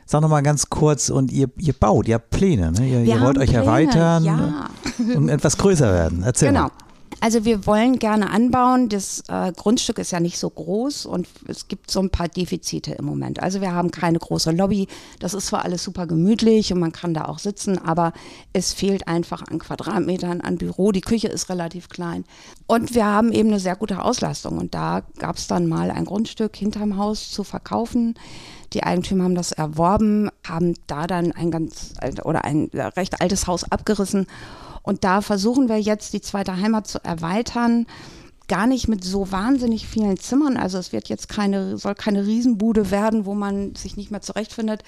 Sag 0.09 0.21
nochmal 0.21 0.43
ganz 0.45 0.71
kurz, 0.71 1.11
und 1.11 1.33
ihr, 1.33 1.49
ihr 1.59 1.73
baut, 1.73 2.07
ihr 2.07 2.15
habt 2.15 2.31
Pläne, 2.31 2.71
ne? 2.71 2.87
ihr, 2.87 3.01
ihr 3.03 3.21
wollt 3.21 3.39
euch 3.39 3.51
Pläne, 3.51 3.65
erweitern 3.65 4.25
ja. 4.25 4.71
und 5.17 5.29
etwas 5.29 5.59
größer 5.59 5.93
werden. 5.93 6.23
Erzähl 6.23 6.49
genau. 6.49 6.63
mal. 6.65 6.86
Also 7.21 7.45
wir 7.45 7.67
wollen 7.67 7.99
gerne 7.99 8.31
anbauen. 8.31 8.89
Das 8.89 9.23
äh, 9.29 9.53
Grundstück 9.53 9.99
ist 9.99 10.11
ja 10.11 10.21
nicht 10.21 10.39
so 10.39 10.51
groß 10.51 11.07
und 11.07 11.27
es 11.49 11.67
gibt 11.67 11.91
so 11.91 12.01
ein 12.01 12.11
paar 12.11 12.29
Defizite 12.29 12.93
im 12.93 13.07
Moment. 13.07 13.43
Also 13.43 13.61
wir 13.61 13.73
haben 13.73 13.91
keine 13.91 14.19
große 14.19 14.51
Lobby. 14.51 14.87
Das 15.19 15.33
ist 15.33 15.47
zwar 15.47 15.65
alles 15.65 15.83
super 15.83 16.07
gemütlich 16.07 16.73
und 16.73 16.79
man 16.79 16.93
kann 16.93 17.15
da 17.15 17.25
auch 17.25 17.39
sitzen, 17.39 17.79
aber 17.79 18.13
es 18.53 18.73
fehlt 18.75 19.09
einfach 19.09 19.43
an 19.43 19.59
Quadratmetern, 19.59 20.43
an 20.43 20.59
Büro. 20.59 20.93
Die 20.93 21.01
Küche 21.01 21.29
ist 21.29 21.49
relativ 21.49 21.89
klein. 21.89 22.25
Und 22.67 22.95
wir 22.95 23.07
haben 23.07 23.33
eben 23.33 23.49
eine 23.49 23.61
sehr 23.61 23.77
gute 23.77 24.03
Auslastung. 24.03 24.59
Und 24.59 24.75
da 24.75 25.03
gab 25.19 25.37
es 25.37 25.47
dann 25.47 25.67
mal 25.67 25.91
ein 25.91 26.05
Grundstück 26.05 26.55
hinterm 26.55 26.99
Haus 26.99 27.31
zu 27.31 27.45
verkaufen. 27.45 28.15
Die 28.73 28.83
Eigentümer 28.83 29.25
haben 29.25 29.35
das 29.35 29.53
erworben, 29.53 30.29
haben 30.47 30.75
da 30.87 31.07
dann 31.07 31.33
ein 31.33 31.51
ganz 31.51 31.95
oder 32.25 32.45
ein 32.45 32.69
recht 32.75 33.23
altes 33.23 33.47
Haus 33.47 33.65
abgerissen 33.65 34.27
und 34.87 35.03
da 35.03 35.21
versuchen 35.21 35.69
wir 35.69 35.79
jetzt 35.81 36.13
die 36.15 36.21
zweite 36.21 36.57
Heimat 36.57 36.87
zu 36.87 37.05
erweitern 37.05 37.87
gar 38.49 38.67
nicht 38.67 38.87
mit 38.87 39.03
so 39.03 39.33
wahnsinnig 39.33 39.87
vielen 39.87 40.17
Zimmern. 40.19 40.57
Also 40.57 40.79
es 40.79 40.93
wird 40.93 41.09
jetzt 41.09 41.29
keine, 41.29 41.79
soll 41.79 41.95
keine 41.95 42.27
Riesenbude 42.27 42.91
werden, 42.91 43.27
wo 43.27 43.35
man 43.35 43.75
sich 43.75 43.97
nicht 43.97 44.11
mehr 44.11 44.21
zurechtfindet, 44.21 44.83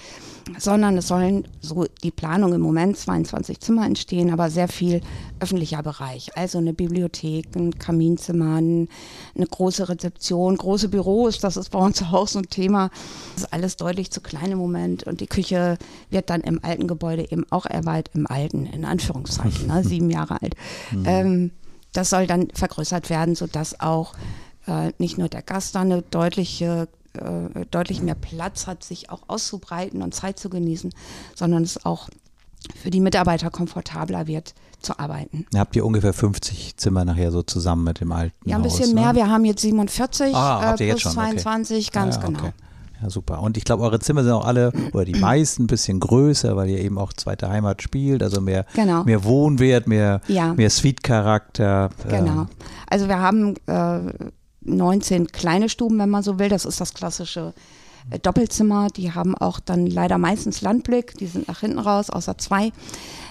sondern 0.59 0.97
es 0.97 1.09
sollen 1.09 1.49
so 1.61 1.87
die 2.03 2.11
Planung 2.12 2.53
im 2.53 2.61
Moment 2.61 2.97
22 2.97 3.61
Zimmer 3.61 3.85
entstehen, 3.85 4.33
aber 4.33 4.50
sehr 4.50 4.69
viel 4.69 5.00
öffentlicher 5.41 5.83
Bereich. 5.83 6.37
Also 6.37 6.59
eine 6.59 6.73
Bibliothek, 6.73 7.57
ein 7.57 7.79
Kaminzimmer, 7.79 8.57
eine 8.57 8.87
große 9.35 9.88
Rezeption, 9.88 10.57
große 10.57 10.88
Büros, 10.88 11.41
das 11.41 11.57
ist 11.57 11.71
bei 11.71 11.79
uns 11.81 12.03
auch 12.12 12.29
so 12.29 12.38
ein 12.38 12.49
Thema. 12.49 12.91
Das 13.35 13.45
ist 13.45 13.53
alles 13.53 13.77
deutlich 13.77 14.11
zu 14.11 14.21
klein 14.21 14.53
im 14.53 14.59
Moment 14.59 15.05
und 15.05 15.21
die 15.21 15.27
Küche 15.27 15.79
wird 16.11 16.31
dann 16.31 16.43
im 16.43 16.62
alten 16.62 16.87
Gebäude 16.87 17.31
eben 17.31 17.45
auch 17.50 17.67
erweitert, 17.67 18.15
im 18.15 18.27
alten, 18.27 18.67
in 18.67 18.85
Anführungszeichen, 18.85 19.67
ne, 19.67 19.83
sieben 19.88 20.11
Jahre 20.11 20.41
alt. 20.41 20.55
Mhm. 20.93 21.03
Ähm, 21.07 21.50
das 21.99 22.11
soll 22.11 22.28
dann 22.28 22.49
vergrößert 22.55 23.11
werden, 23.11 23.35
sodass 23.35 23.81
auch 23.81 24.14
äh, 24.69 24.93
nicht 24.99 25.19
nur 25.19 25.28
der 25.28 25.43
Gast 25.43 25.75
da 25.75 25.81
eine 25.81 26.02
deutliche 26.02 26.88
äh, 27.14 27.67
deutlich 27.73 28.00
mehr 28.02 28.14
Platz 28.14 28.69
hat, 28.69 28.85
sich 28.85 29.11
auch 29.11 29.23
auszubreiten 29.26 30.02
und 30.02 30.14
Zeit 30.14 30.38
zu 30.38 30.49
genießen, 30.49 30.95
sondern 31.35 31.64
es 31.64 31.85
auch 31.85 32.09
für 32.81 32.90
die 32.90 33.00
Mitarbeiter 33.00 33.50
komfortabler 33.50 34.28
wird 34.28 34.55
zu 34.81 34.99
arbeiten. 34.99 35.47
Habt 35.57 35.75
ihr 35.75 35.85
ungefähr 35.85 36.12
50 36.12 36.76
Zimmer 36.76 37.05
nachher 37.05 37.33
so 37.33 37.43
zusammen 37.43 37.83
mit 37.83 38.00
dem 38.00 38.12
alten 38.12 38.49
Ja, 38.49 38.57
ein 38.57 38.62
bisschen 38.62 38.87
Haus, 38.87 38.95
mehr. 38.95 39.12
Ne? 39.12 39.14
Wir 39.17 39.31
haben 39.31 39.45
jetzt 39.45 39.62
47 39.62 40.35
ah, 40.37 40.75
äh, 40.75 40.90
plus 40.90 41.00
schon? 41.00 41.12
22, 41.12 41.88
okay. 41.88 41.99
ganz 41.99 42.17
ja, 42.17 42.23
genau. 42.23 42.38
Okay. 42.38 42.52
Ja, 43.00 43.11
super. 43.11 43.43
Und 43.43 43.57
ich 43.57 43.64
glaube, 43.64 43.83
eure 43.83 44.00
Zimmer 44.00 44.25
sind 44.25 44.33
auch 44.33 44.45
alle, 44.45 44.73
oder 44.93 45.05
die 45.05 45.19
meisten, 45.19 45.64
ein 45.64 45.67
bisschen 45.69 46.00
größer, 46.00 46.57
weil 46.57 46.69
ihr 46.69 46.78
eben 46.78 46.99
auch 46.99 47.12
zweite 47.12 47.49
Heimat 47.49 47.83
spielt, 47.83 48.23
also 48.23 48.40
mehr, 48.40 48.64
genau. 48.75 49.05
mehr 49.05 49.25
Wohnwert, 49.25 49.87
mehr, 49.87 50.21
ja. 50.26 50.55
mehr 50.55 50.71
Suite-Charakter. 50.71 51.90
Genau. 52.09 52.47
Also 52.88 53.09
wir 53.09 53.21
haben 53.21 53.55
äh, 53.67 54.00
19 54.62 55.28
kleine 55.28 55.69
Stuben, 55.69 55.99
wenn 55.99 56.11
man 56.11 56.23
so 56.23 56.38
will. 56.38 56.49
Das 56.49 56.64
ist 56.64 56.81
das 56.81 56.95
klassische 56.95 57.55
äh, 58.11 58.19
Doppelzimmer. 58.19 58.88
Die 58.88 59.12
haben 59.12 59.37
auch 59.37 59.61
dann 59.61 59.87
leider 59.87 60.19
meistens 60.19 60.61
Landblick. 60.61 61.17
Die 61.19 61.26
sind 61.26 61.49
nach 61.49 61.61
hinten 61.61 61.78
raus, 61.78 62.11
außer 62.11 62.38
zwei. 62.38 62.73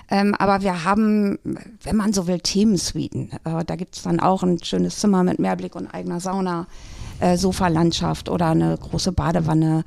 Ähm, 0.10 0.36
aber 0.36 0.62
wir 0.62 0.84
haben, 0.84 1.38
wenn 1.84 1.96
man 1.96 2.14
so 2.14 2.28
will, 2.28 2.40
Themensuiten. 2.40 3.32
Äh, 3.44 3.66
da 3.66 3.76
gibt 3.76 3.96
es 3.96 4.04
dann 4.04 4.20
auch 4.20 4.44
ein 4.44 4.64
schönes 4.64 5.00
Zimmer 5.00 5.24
mit 5.24 5.40
Mehrblick 5.40 5.76
und 5.76 5.88
eigener 5.88 6.20
Sauna. 6.20 6.68
Äh, 7.20 7.38
Sofalandschaft 7.38 8.30
oder 8.30 8.48
eine 8.48 8.78
große 8.78 9.12
Badewanne. 9.12 9.84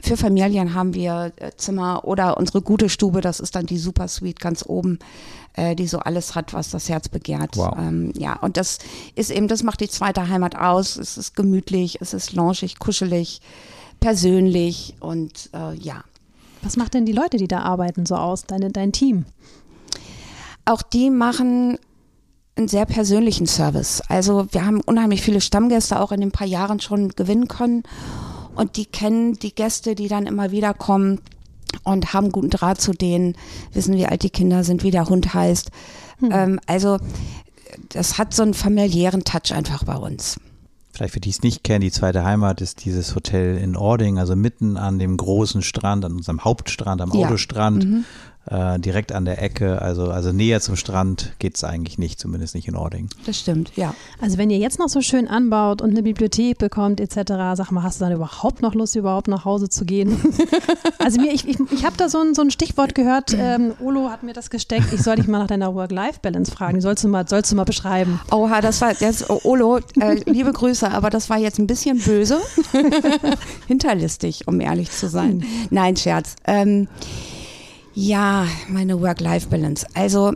Für 0.00 0.16
Familien 0.16 0.74
haben 0.74 0.94
wir 0.94 1.32
äh, 1.36 1.52
Zimmer 1.56 2.04
oder 2.04 2.38
unsere 2.38 2.60
gute 2.60 2.88
Stube, 2.88 3.20
das 3.20 3.38
ist 3.38 3.54
dann 3.54 3.66
die 3.66 3.78
Super 3.78 4.08
Suite 4.08 4.40
ganz 4.40 4.64
oben, 4.66 4.98
äh, 5.52 5.76
die 5.76 5.86
so 5.86 6.00
alles 6.00 6.34
hat, 6.34 6.52
was 6.52 6.70
das 6.70 6.88
Herz 6.88 7.08
begehrt. 7.08 7.56
Wow. 7.56 7.76
Ähm, 7.78 8.12
ja, 8.16 8.36
und 8.40 8.56
das 8.56 8.78
ist 9.14 9.30
eben, 9.30 9.46
das 9.46 9.62
macht 9.62 9.80
die 9.80 9.88
zweite 9.88 10.28
Heimat 10.28 10.56
aus. 10.56 10.96
Es 10.96 11.16
ist 11.16 11.36
gemütlich, 11.36 11.98
es 12.00 12.14
ist 12.14 12.32
launchig, 12.32 12.80
kuschelig, 12.80 13.40
persönlich 14.00 14.96
und 14.98 15.50
äh, 15.54 15.74
ja. 15.76 16.02
Was 16.62 16.76
macht 16.76 16.94
denn 16.94 17.06
die 17.06 17.12
Leute, 17.12 17.36
die 17.36 17.48
da 17.48 17.60
arbeiten, 17.60 18.06
so 18.06 18.16
aus, 18.16 18.42
deine, 18.44 18.70
dein 18.70 18.90
Team? 18.90 19.24
Auch 20.64 20.82
die 20.82 21.10
machen 21.10 21.78
einen 22.56 22.68
sehr 22.68 22.86
persönlichen 22.86 23.46
Service. 23.46 24.02
Also 24.08 24.46
wir 24.52 24.66
haben 24.66 24.80
unheimlich 24.82 25.22
viele 25.22 25.40
Stammgäste 25.40 26.00
auch 26.00 26.12
in 26.12 26.20
den 26.20 26.32
paar 26.32 26.46
Jahren 26.46 26.80
schon 26.80 27.08
gewinnen 27.10 27.48
können 27.48 27.82
und 28.54 28.76
die 28.76 28.86
kennen 28.86 29.34
die 29.38 29.54
Gäste, 29.54 29.94
die 29.94 30.08
dann 30.08 30.26
immer 30.26 30.50
wieder 30.50 30.74
kommen 30.74 31.20
und 31.84 32.12
haben 32.12 32.30
guten 32.30 32.50
Draht 32.50 32.80
zu 32.80 32.92
denen, 32.92 33.36
wissen, 33.72 33.96
wie 33.96 34.06
alt 34.06 34.22
die 34.22 34.30
Kinder 34.30 34.64
sind, 34.64 34.82
wie 34.84 34.90
der 34.90 35.08
Hund 35.08 35.32
heißt. 35.32 35.70
Hm. 36.18 36.30
Ähm, 36.30 36.60
also 36.66 36.98
das 37.88 38.18
hat 38.18 38.34
so 38.34 38.42
einen 38.42 38.52
familiären 38.54 39.24
Touch 39.24 39.54
einfach 39.54 39.84
bei 39.84 39.96
uns. 39.96 40.36
Vielleicht 40.92 41.14
für 41.14 41.20
die 41.20 41.30
es 41.30 41.42
nicht 41.42 41.64
kennen, 41.64 41.80
die 41.80 41.90
zweite 41.90 42.22
Heimat 42.22 42.60
ist 42.60 42.84
dieses 42.84 43.14
Hotel 43.14 43.56
in 43.56 43.76
Ording, 43.76 44.18
also 44.18 44.36
mitten 44.36 44.76
an 44.76 44.98
dem 44.98 45.16
großen 45.16 45.62
Strand, 45.62 46.04
an 46.04 46.12
unserem 46.12 46.44
Hauptstrand, 46.44 47.00
am 47.00 47.10
Ja. 47.14 47.28
Autostrand, 47.28 47.84
Mhm. 47.86 48.04
Äh, 48.46 48.78
direkt 48.78 49.12
an 49.12 49.24
der 49.24 49.40
Ecke. 49.42 49.80
Also, 49.80 50.10
also 50.10 50.32
näher 50.32 50.60
zum 50.60 50.76
Strand 50.76 51.32
geht 51.38 51.56
es 51.56 51.64
eigentlich 51.64 51.98
nicht, 51.98 52.18
zumindest 52.18 52.54
nicht 52.54 52.66
in 52.68 52.76
Ording. 52.76 53.08
Das 53.24 53.38
stimmt, 53.38 53.72
ja. 53.76 53.94
Also 54.20 54.38
wenn 54.38 54.50
ihr 54.50 54.58
jetzt 54.58 54.78
noch 54.78 54.88
so 54.88 55.00
schön 55.00 55.28
anbaut 55.28 55.80
und 55.80 55.90
eine 55.90 56.02
Bibliothek 56.02 56.58
bekommt 56.58 57.00
etc., 57.00 57.14
sag 57.54 57.70
mal, 57.70 57.82
hast 57.82 58.00
du 58.00 58.04
dann 58.04 58.12
überhaupt 58.12 58.62
noch 58.62 58.74
Lust, 58.74 58.96
überhaupt 58.96 59.28
nach 59.28 59.44
Hause 59.44 59.68
zu 59.68 59.84
gehen? 59.84 60.20
also 60.98 61.20
mir, 61.20 61.32
ich, 61.32 61.46
ich, 61.46 61.58
ich 61.70 61.84
habe 61.84 61.96
da 61.96 62.08
so 62.08 62.18
ein, 62.18 62.34
so 62.34 62.42
ein 62.42 62.50
Stichwort 62.50 62.94
gehört, 62.94 63.34
ähm, 63.38 63.74
Olo 63.80 64.10
hat 64.10 64.22
mir 64.22 64.32
das 64.32 64.50
gesteckt, 64.50 64.92
ich 64.92 65.02
soll 65.02 65.16
dich 65.16 65.28
mal 65.28 65.38
nach 65.38 65.46
deiner 65.46 65.74
Work-Life-Balance 65.74 66.50
fragen, 66.50 66.74
die 66.74 66.82
sollst 66.82 67.04
du 67.04 67.08
mal, 67.08 67.28
sollst 67.28 67.52
du 67.52 67.56
mal 67.56 67.64
beschreiben. 67.64 68.20
Oha, 68.30 68.60
das 68.60 68.80
war 68.80 68.92
jetzt, 68.98 69.30
oh, 69.30 69.40
Olo, 69.44 69.78
äh, 70.00 70.20
liebe 70.26 70.52
Grüße, 70.52 70.90
aber 70.90 71.10
das 71.10 71.30
war 71.30 71.38
jetzt 71.38 71.58
ein 71.58 71.66
bisschen 71.66 71.98
böse. 71.98 72.40
Hinterlistig, 73.68 74.48
um 74.48 74.60
ehrlich 74.60 74.90
zu 74.90 75.08
sein. 75.08 75.44
Nein, 75.70 75.96
Scherz. 75.96 76.36
Ähm, 76.44 76.88
ja, 77.94 78.46
meine 78.68 79.00
Work-Life-Balance. 79.00 79.86
Also, 79.94 80.32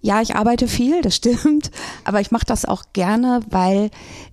ja, 0.00 0.20
ich 0.20 0.34
arbeite 0.34 0.68
viel, 0.68 1.00
das 1.02 1.16
stimmt, 1.16 1.70
aber 2.04 2.20
ich 2.20 2.30
mache 2.30 2.46
das 2.46 2.64
auch 2.64 2.84
gerne, 2.92 3.40
weil 3.48 3.90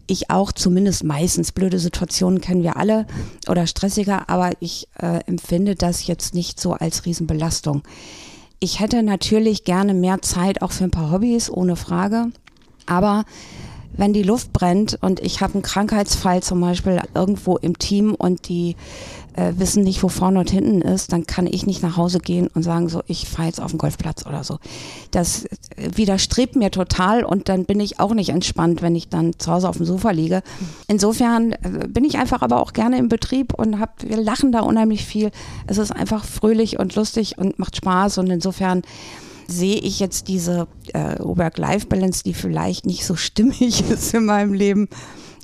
ich 0.08 0.30
auch 0.32 0.52
zumindest 0.52 1.04
meistens 1.04 1.52
blöde 1.52 1.80
Situationen 1.80 2.42
kennen 2.42 2.64
wir 2.64 2.78
alle 2.78 3.06
oder 3.48 3.68
stressiger, 3.68 4.30
aber 4.30 4.52
ich 4.60 4.88
äh, 5.00 5.20
empfinde 5.26 5.76
das 5.76 6.08
jetzt 6.08 6.34
nicht 6.34 6.60
so 6.60 6.74
als 6.74 7.06
Riesenbelastung. 7.06 7.84
Ich 8.60 8.80
hätte 8.80 9.04
natürlich 9.04 9.64
gerne 9.64 9.94
mehr 9.94 10.22
Zeit 10.22 10.62
auch 10.62 10.72
für 10.72 10.84
ein 10.84 10.92
paar 10.92 11.12
Hobbys, 11.12 11.50
ohne 11.50 11.76
Frage. 11.76 12.32
Aber 12.88 13.24
wenn 13.94 14.14
die 14.14 14.24
Luft 14.24 14.52
brennt 14.52 14.98
und 15.02 15.20
ich 15.20 15.42
habe 15.42 15.54
einen 15.54 15.62
Krankheitsfall 15.62 16.42
zum 16.42 16.60
Beispiel 16.62 17.02
irgendwo 17.14 17.58
im 17.58 17.78
Team 17.78 18.16
und 18.16 18.50
die 18.50 18.76
äh, 19.34 19.54
wissen 19.58 19.84
nicht, 19.84 20.02
wo 20.04 20.10
vorne 20.10 20.40
und 20.40 20.50
hinten 20.50 20.82
ist, 20.82 21.12
dann 21.12 21.26
kann 21.26 21.48
ich 21.48 21.66
nicht 21.66 21.84
nach 21.84 21.98
Hause 21.98 22.20
gehen 22.20 22.48
und 22.54 22.64
sagen 22.64 22.90
so, 22.90 23.02
ich 23.08 23.28
fahre 23.28 23.48
jetzt 23.48 23.62
auf 23.62 23.72
den 23.72 23.78
Golfplatz 23.78 24.26
oder 24.26 24.44
so. 24.44 24.60
Das 25.12 25.46
äh, 25.46 25.50
widerstrebt 25.96 26.56
mir 26.56 26.72
total 26.72 27.24
und 27.24 27.50
dann 27.50 27.66
bin 27.66 27.80
ich 27.80 28.00
auch 28.00 28.14
nicht 28.14 28.30
entspannt, 28.30 28.82
wenn 28.82 28.96
ich 28.96 29.10
dann 29.10 29.38
zu 29.38 29.52
Hause 29.52 29.70
auf 29.70 29.78
dem 29.78 29.86
Sofa 29.86 30.12
liege. 30.12 30.42
Insofern 30.88 31.54
äh, 31.54 31.88
bin 31.88 32.04
ich 32.04 32.18
einfach 32.18 32.42
aber 32.42 32.60
auch 32.60 32.74
gerne 32.74 32.98
im 32.98 33.10
Betrieb 33.10 33.54
und 33.54 33.80
hab, 33.80 34.04
wir 34.08 34.18
lachen 34.18 34.52
da 34.52 34.62
unheimlich 34.62 35.06
viel. 35.06 35.32
Es 35.68 35.78
ist 35.78 35.92
einfach 35.92 36.26
fröhlich 36.26 36.80
und 36.80 36.96
lustig 36.96 37.38
und 37.38 37.60
macht 37.60 37.76
Spaß 37.76 38.18
und 38.20 38.30
insofern 38.30 38.82
sehe 39.50 39.78
ich 39.78 40.00
jetzt 40.00 40.28
diese 40.28 40.68
äh, 40.94 41.16
Work-Life-Balance, 41.20 42.24
die 42.24 42.34
vielleicht 42.34 42.86
nicht 42.86 43.06
so 43.06 43.16
stimmig 43.16 43.90
ist 43.90 44.14
in 44.14 44.26
meinem 44.26 44.54
Leben, 44.54 44.88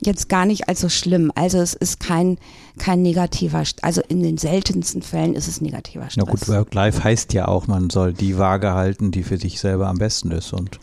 jetzt 0.01 0.29
gar 0.29 0.45
nicht 0.45 0.69
als 0.69 0.81
so 0.81 0.89
schlimm. 0.89 1.31
Also 1.35 1.59
es 1.59 1.73
ist 1.73 1.99
kein, 1.99 2.37
kein 2.77 3.01
negativer, 3.01 3.63
also 3.81 4.01
in 4.07 4.21
den 4.21 4.37
seltensten 4.37 5.01
Fällen 5.01 5.33
ist 5.33 5.47
es 5.47 5.61
negativer 5.61 6.03
Na 6.03 6.09
Stress. 6.09 6.27
gut, 6.27 6.47
Work-Life 6.47 7.03
heißt 7.03 7.33
ja 7.33 7.47
auch, 7.47 7.67
man 7.67 7.89
soll 7.89 8.13
die 8.13 8.37
Waage 8.37 8.73
halten, 8.73 9.11
die 9.11 9.23
für 9.23 9.37
dich 9.37 9.59
selber 9.59 9.87
am 9.87 9.97
besten 9.97 10.31
ist. 10.31 10.53
Und 10.53 10.79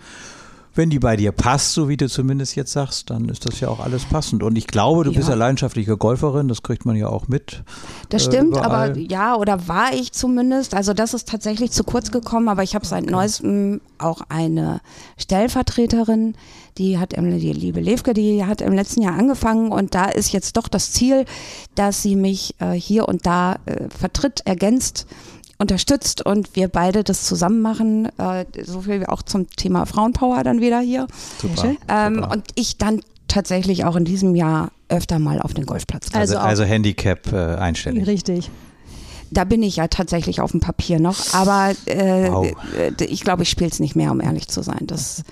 wenn 0.74 0.88
die 0.90 0.98
bei 0.98 1.16
dir 1.16 1.32
passt, 1.32 1.72
so 1.74 1.88
wie 1.88 1.96
du 1.96 2.08
zumindest 2.08 2.56
jetzt 2.56 2.72
sagst, 2.72 3.10
dann 3.10 3.28
ist 3.28 3.46
das 3.46 3.60
ja 3.60 3.68
auch 3.68 3.80
alles 3.80 4.04
passend. 4.04 4.42
Und 4.42 4.56
ich 4.56 4.66
glaube, 4.66 5.04
du 5.04 5.10
Ja. 5.10 5.18
bist 5.18 5.28
ja 5.28 5.34
leidenschaftliche 5.34 5.96
Golferin, 5.96 6.48
das 6.48 6.62
kriegt 6.62 6.86
man 6.86 6.96
ja 6.96 7.08
auch 7.08 7.28
mit. 7.28 7.62
Das 8.08 8.22
äh, 8.22 8.30
stimmt, 8.30 8.56
überall. 8.56 8.90
aber 8.90 8.98
ja, 8.98 9.36
oder 9.36 9.68
war 9.68 9.92
ich 9.92 10.12
zumindest. 10.12 10.74
Also 10.74 10.94
das 10.94 11.12
ist 11.14 11.28
tatsächlich 11.28 11.72
zu 11.72 11.84
kurz 11.84 12.10
gekommen, 12.10 12.48
aber 12.48 12.62
ich 12.62 12.74
habe 12.74 12.86
seit 12.86 13.04
neuestem 13.04 13.80
auch 13.98 14.22
eine 14.28 14.80
Stellvertreterin, 15.18 16.34
die 16.78 16.98
hat, 16.98 17.12
die 17.12 17.52
liebe 17.52 17.80
Levke, 17.80 18.14
die 18.14 18.44
hat 18.44 18.60
im 18.62 18.72
letzten 18.72 19.02
Jahr 19.02 19.18
angefangen 19.18 19.70
und 19.72 19.94
da 19.94 20.06
ist 20.06 20.32
jetzt 20.32 20.56
doch 20.56 20.68
das 20.68 20.92
Ziel, 20.92 21.26
dass 21.74 22.02
sie 22.02 22.16
mich 22.16 22.54
äh, 22.60 22.72
hier 22.72 23.08
und 23.08 23.26
da 23.26 23.56
äh, 23.66 23.88
vertritt, 23.90 24.40
ergänzt, 24.46 25.06
unterstützt 25.62 26.24
und 26.26 26.54
wir 26.54 26.68
beide 26.68 27.02
das 27.04 27.24
zusammen 27.24 27.62
machen. 27.62 28.06
Äh, 28.18 28.44
so 28.64 28.82
viel 28.82 29.06
auch 29.06 29.22
zum 29.22 29.48
Thema 29.50 29.86
Frauenpower 29.86 30.42
dann 30.44 30.60
wieder 30.60 30.80
hier. 30.80 31.06
Super. 31.40 31.74
Ähm, 31.88 32.16
super. 32.16 32.30
und 32.32 32.44
ich 32.54 32.76
dann 32.76 33.00
tatsächlich 33.28 33.84
auch 33.86 33.96
in 33.96 34.04
diesem 34.04 34.34
Jahr 34.34 34.70
öfter 34.90 35.18
mal 35.18 35.40
auf 35.40 35.54
den 35.54 35.64
Golfplatz 35.64 36.10
gehe. 36.10 36.20
also, 36.20 36.34
also 36.36 36.46
also 36.48 36.64
Handicap 36.64 37.32
äh, 37.32 37.54
einstellig. 37.54 38.06
Richtig. 38.06 38.50
Da 39.30 39.44
bin 39.44 39.62
ich 39.62 39.76
ja 39.76 39.88
tatsächlich 39.88 40.42
auf 40.42 40.50
dem 40.50 40.60
Papier 40.60 41.00
noch, 41.00 41.32
aber 41.32 41.72
äh, 41.86 42.30
Wow. 42.30 42.46
äh, 42.76 43.04
ich 43.04 43.22
glaube, 43.24 43.44
ich 43.44 43.48
spiele 43.48 43.70
es 43.70 43.80
nicht 43.80 43.96
mehr, 43.96 44.10
um 44.12 44.20
ehrlich 44.20 44.48
zu 44.48 44.62
sein. 44.62 44.86
Das 44.86 45.22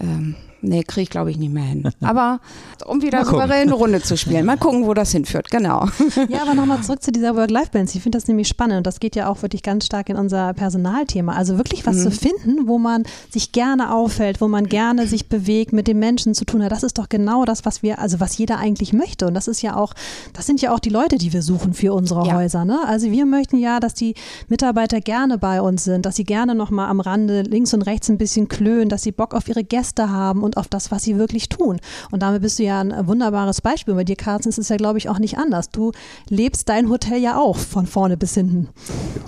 ähm, 0.00 0.34
nee, 0.62 0.82
kriege 0.82 1.02
ich 1.02 1.10
glaube 1.10 1.30
ich 1.30 1.38
nicht 1.38 1.52
mehr 1.52 1.64
hin. 1.64 1.88
Aber 2.02 2.40
um 2.86 3.02
wieder 3.02 3.24
souverän 3.24 3.62
eine 3.62 3.74
Runde 3.74 4.00
zu 4.02 4.16
spielen, 4.16 4.44
mal 4.46 4.56
gucken, 4.58 4.86
wo 4.86 4.94
das 4.94 5.12
hinführt. 5.12 5.50
Genau. 5.50 5.86
Ja, 6.28 6.42
aber 6.42 6.54
nochmal 6.54 6.82
zurück 6.82 7.02
zu 7.02 7.12
dieser 7.12 7.36
Work-Life-Balance. 7.36 7.96
Ich 7.96 8.02
finde 8.02 8.18
das 8.18 8.26
nämlich 8.26 8.48
spannend 8.48 8.78
und 8.78 8.86
das 8.86 9.00
geht 9.00 9.16
ja 9.16 9.28
auch 9.28 9.42
wirklich 9.42 9.62
ganz 9.62 9.86
stark 9.86 10.08
in 10.08 10.16
unser 10.16 10.54
Personalthema. 10.54 11.32
Also 11.34 11.56
wirklich 11.58 11.86
was 11.86 11.96
Mhm. 11.96 12.00
zu 12.02 12.10
finden, 12.10 12.68
wo 12.68 12.78
man 12.78 13.04
sich 13.30 13.52
gerne 13.52 13.92
auffällt, 13.94 14.40
wo 14.40 14.48
man 14.48 14.66
gerne 14.66 15.06
sich 15.06 15.28
bewegt, 15.28 15.72
mit 15.72 15.86
den 15.88 15.98
Menschen 15.98 16.34
zu 16.34 16.44
tun 16.44 16.62
hat. 16.64 16.72
Das 16.72 16.82
ist 16.82 16.98
doch 16.98 17.08
genau 17.08 17.44
das, 17.44 17.64
was 17.64 17.82
wir, 17.82 17.98
also 17.98 18.18
was 18.20 18.36
jeder 18.38 18.58
eigentlich 18.58 18.92
möchte. 18.92 19.26
Und 19.26 19.34
das 19.34 19.46
ist 19.48 19.62
ja 19.62 19.76
auch, 19.76 19.94
das 20.32 20.46
sind 20.46 20.60
ja 20.62 20.72
auch 20.74 20.78
die 20.80 20.90
Leute, 20.90 21.16
die 21.18 21.32
wir 21.32 21.42
suchen 21.42 21.74
für 21.74 21.92
unsere 21.94 22.26
Ja. 22.26 22.34
Häuser. 22.36 22.64
Ne? 22.64 22.78
Also 22.86 23.10
wir 23.10 23.26
möchten 23.26 23.58
ja, 23.58 23.78
dass 23.80 23.94
die 23.94 24.14
Mitarbeiter 24.48 25.00
gerne 25.00 25.38
bei 25.38 25.60
uns 25.60 25.84
sind, 25.84 26.06
dass 26.06 26.16
sie 26.16 26.24
gerne 26.24 26.54
nochmal 26.54 26.88
am 26.88 27.00
Rande 27.00 27.42
links 27.42 27.72
und 27.74 27.82
rechts 27.82 28.08
ein 28.08 28.18
bisschen 28.18 28.48
klönen, 28.48 28.88
dass 28.88 29.02
sie 29.02 29.12
Bock 29.12 29.34
auf 29.34 29.48
ihre 29.48 29.64
Gäste 29.64 30.10
haben 30.10 30.42
und 30.46 30.56
auf 30.56 30.68
das, 30.68 30.90
was 30.90 31.02
sie 31.02 31.18
wirklich 31.18 31.50
tun. 31.50 31.78
Und 32.10 32.22
damit 32.22 32.40
bist 32.40 32.58
du 32.58 32.62
ja 32.62 32.80
ein 32.80 33.06
wunderbares 33.06 33.60
Beispiel. 33.60 33.94
Bei 33.94 34.04
dir, 34.04 34.16
Carsten, 34.16 34.48
ist 34.48 34.58
es 34.58 34.70
ja, 34.70 34.76
glaube 34.76 34.98
ich, 34.98 35.08
auch 35.10 35.18
nicht 35.18 35.36
anders. 35.36 35.68
Du 35.70 35.92
lebst 36.28 36.68
dein 36.68 36.88
Hotel 36.88 37.20
ja 37.20 37.38
auch 37.38 37.56
von 37.56 37.86
vorne 37.86 38.16
bis 38.16 38.34
hinten. 38.34 38.68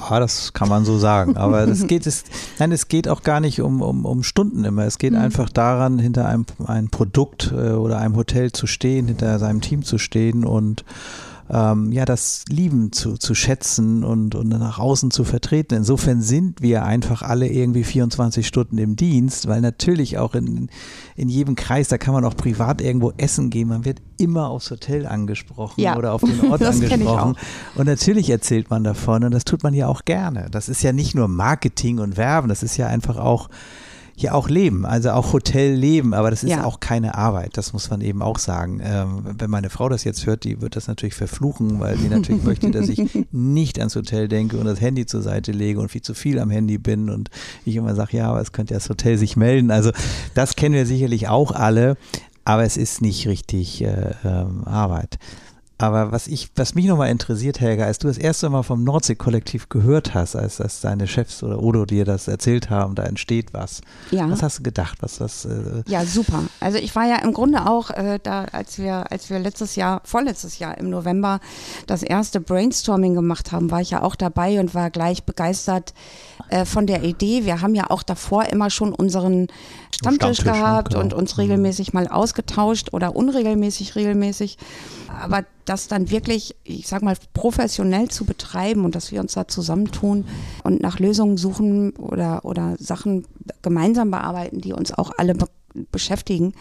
Ja, 0.09 0.21
das 0.21 0.53
kann 0.55 0.69
man 0.69 0.85
so 0.85 0.99
sagen. 0.99 1.37
Aber 1.37 1.67
das 1.67 1.87
geht, 1.87 2.07
es, 2.07 2.25
nein, 2.59 2.73
es 2.73 2.89
geht 2.89 3.09
auch 3.09 3.23
gar 3.23 3.41
nicht 3.41 3.61
um, 3.61 3.83
um, 3.83 4.07
um 4.07 4.23
Stunden 4.23 4.65
immer. 4.65 4.85
Es 4.85 4.99
geht 4.99 5.15
einfach 5.15 5.51
daran, 5.51 5.99
hinter 5.99 6.27
einem, 6.27 6.47
einem 6.65 6.89
Produkt 6.89 7.53
äh, 7.53 7.73
oder 7.73 7.99
einem 7.99 8.17
Hotel 8.17 8.53
zu 8.53 8.67
stehen, 8.67 9.09
hinter 9.09 9.39
seinem 9.39 9.61
Team 9.61 9.83
zu 9.83 9.99
stehen 9.99 10.45
und 10.45 10.85
ähm, 11.51 11.93
ja, 11.93 12.05
das 12.05 12.45
Lieben 12.49 12.93
zu, 12.93 13.17
zu 13.17 13.35
schätzen 13.35 14.05
und, 14.05 14.35
und 14.35 14.49
nach 14.49 14.79
außen 14.79 15.11
zu 15.11 15.25
vertreten. 15.25 15.75
Insofern 15.75 16.21
sind 16.21 16.61
wir 16.61 16.85
einfach 16.85 17.23
alle 17.23 17.49
irgendwie 17.49 17.85
24 17.85 18.47
Stunden 18.47 18.79
im 18.79 18.97
Dienst, 18.97 19.49
weil 19.49 19.61
natürlich 19.61 20.19
auch 20.19 20.35
in, 20.35 20.69
in 21.17 21.29
jedem 21.29 21.55
Kreis, 21.55 21.89
da 21.89 21.99
kann 21.99 22.15
man 22.15 22.25
auch 22.25 22.37
privat 22.37 22.81
irgendwo 22.81 23.13
essen 23.17 23.51
gehen, 23.51 23.69
man 23.69 23.85
wird 23.85 24.01
immer 24.19 24.49
aufs 24.49 24.71
Hotel 24.71 25.07
angesprochen 25.07 25.81
Ja. 25.81 25.97
oder 25.97 26.13
auf 26.13 26.23
den 26.23 26.51
Ort 26.51 26.63
angesprochen. 26.65 27.37
Und 27.77 27.87
natürlich 27.87 28.29
erzählt 28.31 28.69
man 28.71 28.85
davon 28.85 29.25
und 29.25 29.33
das 29.33 29.45
tut 29.45 29.63
man 29.63 29.75
ja 29.75 29.87
auch 29.89 30.05
gerne. 30.05 30.49
Das 30.51 30.69
ist 30.69 30.83
ja 30.83 30.93
nicht 30.93 31.15
nur 31.15 31.29
Marketing 31.29 31.99
und 31.99 32.17
Werben, 32.17 32.49
das 32.49 32.63
ist 32.63 32.77
ja 32.77 32.87
einfach 32.89 33.17
auch 33.17 33.49
ja 34.23 34.33
auch 34.33 34.49
Leben, 34.49 34.85
also 34.87 35.11
auch 35.11 35.33
Hotelleben, 35.33 36.15
aber 36.15 36.31
das 36.31 36.43
ist 36.45 36.51
Ja. 36.51 36.65
auch 36.65 36.81
keine 36.81 37.15
Arbeit, 37.15 37.57
das 37.57 37.73
muss 37.73 37.91
man 37.91 38.01
eben 38.01 38.23
auch 38.23 38.39
sagen. 38.39 38.81
Ähm, 38.83 39.23
wenn 39.39 39.51
meine 39.51 39.71
Frau 39.71 39.89
das 39.89 40.05
jetzt 40.05 40.27
hört, 40.27 40.45
die 40.45 40.61
wird 40.61 40.77
das 40.77 40.89
natürlich 40.89 41.15
verfluchen, 41.15 41.81
weil 41.81 41.97
sie 41.99 42.09
natürlich 42.09 42.43
möchte, 42.43 42.71
dass 42.71 42.89
ich 42.89 42.99
nicht 43.33 43.79
ans 43.79 43.95
Hotel 43.97 44.29
denke 44.29 44.57
und 44.59 44.65
das 44.67 44.81
Handy 44.81 45.07
zur 45.07 45.23
Seite 45.23 45.53
lege 45.53 45.81
und 45.81 45.91
viel 45.91 46.03
zu 46.03 46.15
viel 46.15 46.39
am 46.39 46.51
Handy 46.51 46.79
bin 46.79 47.11
und 47.11 47.31
ich 47.65 47.77
immer 47.77 47.95
sage, 47.95 48.17
ja, 48.17 48.31
aber 48.31 48.41
es 48.41 48.53
könnte 48.53 48.75
ja 48.75 48.79
das 48.81 48.89
Hotel 48.89 49.19
sich 49.19 49.37
melden. 49.37 49.71
Also 49.71 49.91
das 50.35 50.57
kennen 50.57 50.75
wir 50.75 50.87
sicherlich 50.87 51.29
auch 51.29 51.53
alle, 51.53 51.97
aber 52.45 52.65
es 52.65 52.77
ist 52.77 53.03
nicht 53.03 53.27
richtig 53.29 53.83
äh, 53.85 54.15
ähm, 54.25 54.65
Arbeit. 54.65 55.19
Aber 55.81 56.11
was 56.11 56.27
ich, 56.27 56.51
was 56.57 56.75
mich 56.75 56.87
nochmal 56.87 57.09
interessiert, 57.09 57.61
Helga, 57.61 57.85
als 57.85 58.01
du 58.01 58.09
das 58.09 58.19
erste 58.19 58.51
Mal 58.51 58.65
vom 58.65 58.83
Nordsee-Kollektiv 58.83 59.69
gehört 59.69 60.13
hast, 60.13 60.35
als, 60.35 60.61
als 60.61 60.81
deine 60.81 61.07
Chefs 61.07 61.45
oder 61.45 61.63
Odo 61.63 61.85
dir 61.85 62.05
das 62.05 62.27
erzählt 62.27 62.69
haben, 62.69 62.97
da 62.97 63.05
entsteht 63.05 63.55
was. 63.55 63.81
Ja. 64.11 64.29
Was 64.29 64.43
hast 64.43 64.59
du 64.59 64.65
gedacht? 64.65 64.99
Was, 65.03 65.21
was, 65.21 65.45
äh 65.45 65.85
Ja, 65.87 66.05
super. 66.05 66.43
Also 66.59 66.79
ich 66.79 66.97
war 66.97 67.07
ja 67.07 67.17
im 67.23 67.33
Grunde 67.33 67.67
auch 67.67 67.91
äh, 67.91 68.19
da, 68.21 68.47
als 68.47 68.79
wir, 68.79 69.13
als 69.13 69.31
wir 69.31 69.39
letztes 69.39 69.77
Jahr, 69.77 70.01
vorletztes 70.05 70.59
Jahr 70.59 70.77
im 70.79 70.91
November 70.91 71.39
das 71.87 72.03
erste 72.03 72.41
Brainstorming 72.41 73.15
gemacht 73.15 73.53
haben, 73.53 73.71
war 73.71 73.81
ich 73.81 73.91
ja 73.91 74.03
auch 74.03 74.17
dabei 74.17 74.59
und 74.59 74.75
war 74.75 74.91
gleich 74.91 75.23
begeistert 75.23 75.95
äh, 76.49 76.65
von 76.65 76.89
der 76.89 77.05
Idee. 77.05 77.45
Wir 77.45 77.61
haben 77.61 77.77
ja 77.77 77.89
auch 77.89 78.03
davor 78.03 78.47
immer 78.47 78.71
schon 78.71 78.93
unseren 78.93 79.47
Stammtisch, 79.95 80.39
Stammtisch, 80.41 80.45
ne? 80.45 80.53
gehabt 80.53 80.89
Genau. 80.91 81.03
und 81.03 81.15
uns 81.15 81.37
Mhm. 81.37 81.43
regelmäßig 81.43 81.93
mal 81.93 82.09
ausgetauscht 82.09 82.93
oder 82.93 83.17
unregelmäßig 83.17 83.97
regelmäßig. 83.97 84.59
Aber 85.23 85.45
das 85.65 85.89
dann 85.89 86.11
wirklich, 86.11 86.55
ich 86.65 86.87
sag 86.87 87.03
mal, 87.03 87.17
professionell 87.35 88.09
zu 88.09 88.25
betreiben 88.25 88.85
und 88.85 88.95
dass 88.95 89.11
wir 89.13 89.21
uns 89.21 89.33
da 89.33 89.49
zusammentun 89.49 90.25
und 90.65 90.81
nach 90.81 90.99
Lösungen 90.99 91.37
suchen 91.37 91.91
oder, 91.97 92.45
oder 92.45 92.77
Sachen 92.79 93.25
gemeinsam 93.63 94.11
bearbeiten, 94.11 94.61
die 94.61 94.73
uns 94.73 94.93
auch 94.93 95.11
alle 95.17 95.35
be 95.35 95.47
beschäftigen. 95.93 96.55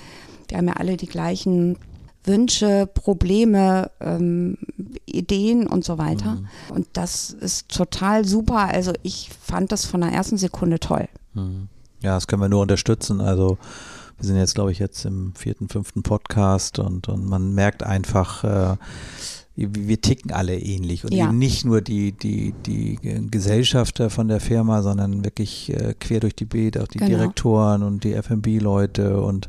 Wir 0.48 0.58
haben 0.58 0.68
ja 0.68 0.74
alle 0.76 0.96
die 0.98 1.08
gleichen 1.08 1.78
Wünsche, 2.24 2.88
Probleme, 2.94 3.90
ähm, 4.02 4.58
Ideen 5.06 5.66
und 5.66 5.86
so 5.86 5.98
weiter. 5.98 6.36
Mhm. 6.36 6.48
Und 6.76 6.88
das 6.94 7.30
ist 7.32 7.70
total 7.70 8.26
super. 8.26 8.68
Also 8.68 8.92
ich 9.04 9.30
fand 9.42 9.72
das 9.72 9.86
von 9.86 10.02
der 10.02 10.12
ersten 10.12 10.38
Sekunde 10.38 10.80
toll. 10.80 11.08
Mhm. 11.34 11.70
Ja, 12.02 12.16
das 12.16 12.28
können 12.28 12.42
wir 12.42 12.50
nur 12.50 12.62
unterstützen. 12.62 13.22
Also 13.22 13.58
wir 14.18 14.26
sind 14.26 14.38
jetzt, 14.38 14.56
glaube 14.56 14.72
ich, 14.72 14.80
jetzt 14.80 15.06
im 15.06 15.34
vierten, 15.36 15.70
fünften 15.70 16.04
Podcast 16.04 16.80
und, 16.80 17.08
und 17.08 17.26
man 17.28 17.54
merkt 17.54 17.84
einfach, 17.84 18.44
äh, 18.44 18.78
wir 19.56 20.00
ticken 20.02 20.32
alle 20.32 20.58
ähnlich 20.60 21.04
und 21.04 21.14
Ja. 21.14 21.26
eben 21.26 21.38
nicht 21.40 21.66
nur 21.66 21.82
die, 21.82 22.12
die, 22.12 22.54
die 22.66 23.00
Gesellschafter 23.32 24.12
von 24.12 24.28
der 24.28 24.40
Firma, 24.40 24.84
sondern 24.84 25.24
wirklich 25.26 25.72
äh, 25.74 25.96
quer 26.00 26.20
durch 26.20 26.36
die 26.36 26.46
Beet, 26.46 26.78
auch 26.80 26.88
die 26.88 27.00
Genau. 27.00 27.10
Direktoren 27.18 27.82
und 27.82 28.04
die 28.04 28.14
F&B-Leute 28.14 29.20
und 29.20 29.48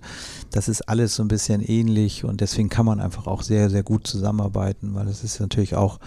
das 0.50 0.68
ist 0.68 0.88
alles 0.88 1.14
so 1.14 1.22
ein 1.22 1.28
bisschen 1.28 1.60
ähnlich 1.62 2.24
und 2.24 2.40
deswegen 2.40 2.70
kann 2.70 2.86
man 2.86 3.00
einfach 3.00 3.26
auch 3.26 3.42
sehr, 3.42 3.68
sehr 3.68 3.82
gut 3.82 4.06
zusammenarbeiten, 4.06 4.94
weil 4.94 5.08
es 5.08 5.22
ist 5.24 5.40
natürlich 5.40 5.74
auch 5.76 5.98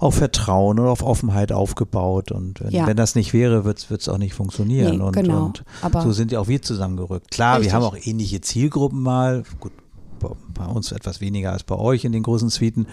auf 0.00 0.14
Vertrauen 0.16 0.78
und 0.80 0.86
auf 0.88 1.02
Offenheit 1.02 1.52
aufgebaut 1.52 2.32
und 2.32 2.60
wenn, 2.60 2.70
Ja. 2.72 2.86
wenn 2.86 2.96
das 2.96 3.14
nicht 3.14 3.32
wäre, 3.32 3.64
wird 3.64 3.78
es 3.90 4.08
auch 4.08 4.18
nicht 4.18 4.34
funktionieren 4.34 4.96
Nee, 4.98 5.02
und, 5.04 5.12
genau. 5.12 5.44
und 5.46 5.64
Aber 5.82 6.00
so 6.02 6.10
sind 6.12 6.32
ja 6.32 6.40
auch 6.40 6.48
wir 6.48 6.62
zusammengerückt. 6.62 7.30
Klar, 7.30 7.58
Richtig. 7.58 7.70
wir 7.72 7.76
haben 7.76 7.84
auch 7.84 7.96
ähnliche 8.02 8.40
Zielgruppen 8.40 9.02
mal. 9.02 9.44
Gut, 9.60 9.72
bei- 10.18 10.30
bei 10.54 10.66
uns 10.66 10.90
etwas 10.92 11.20
weniger 11.20 11.52
als 11.52 11.62
bei 11.64 11.76
euch 11.76 12.04
in 12.04 12.12
den 12.12 12.22
großen 12.22 12.48
Suiten. 12.48 12.86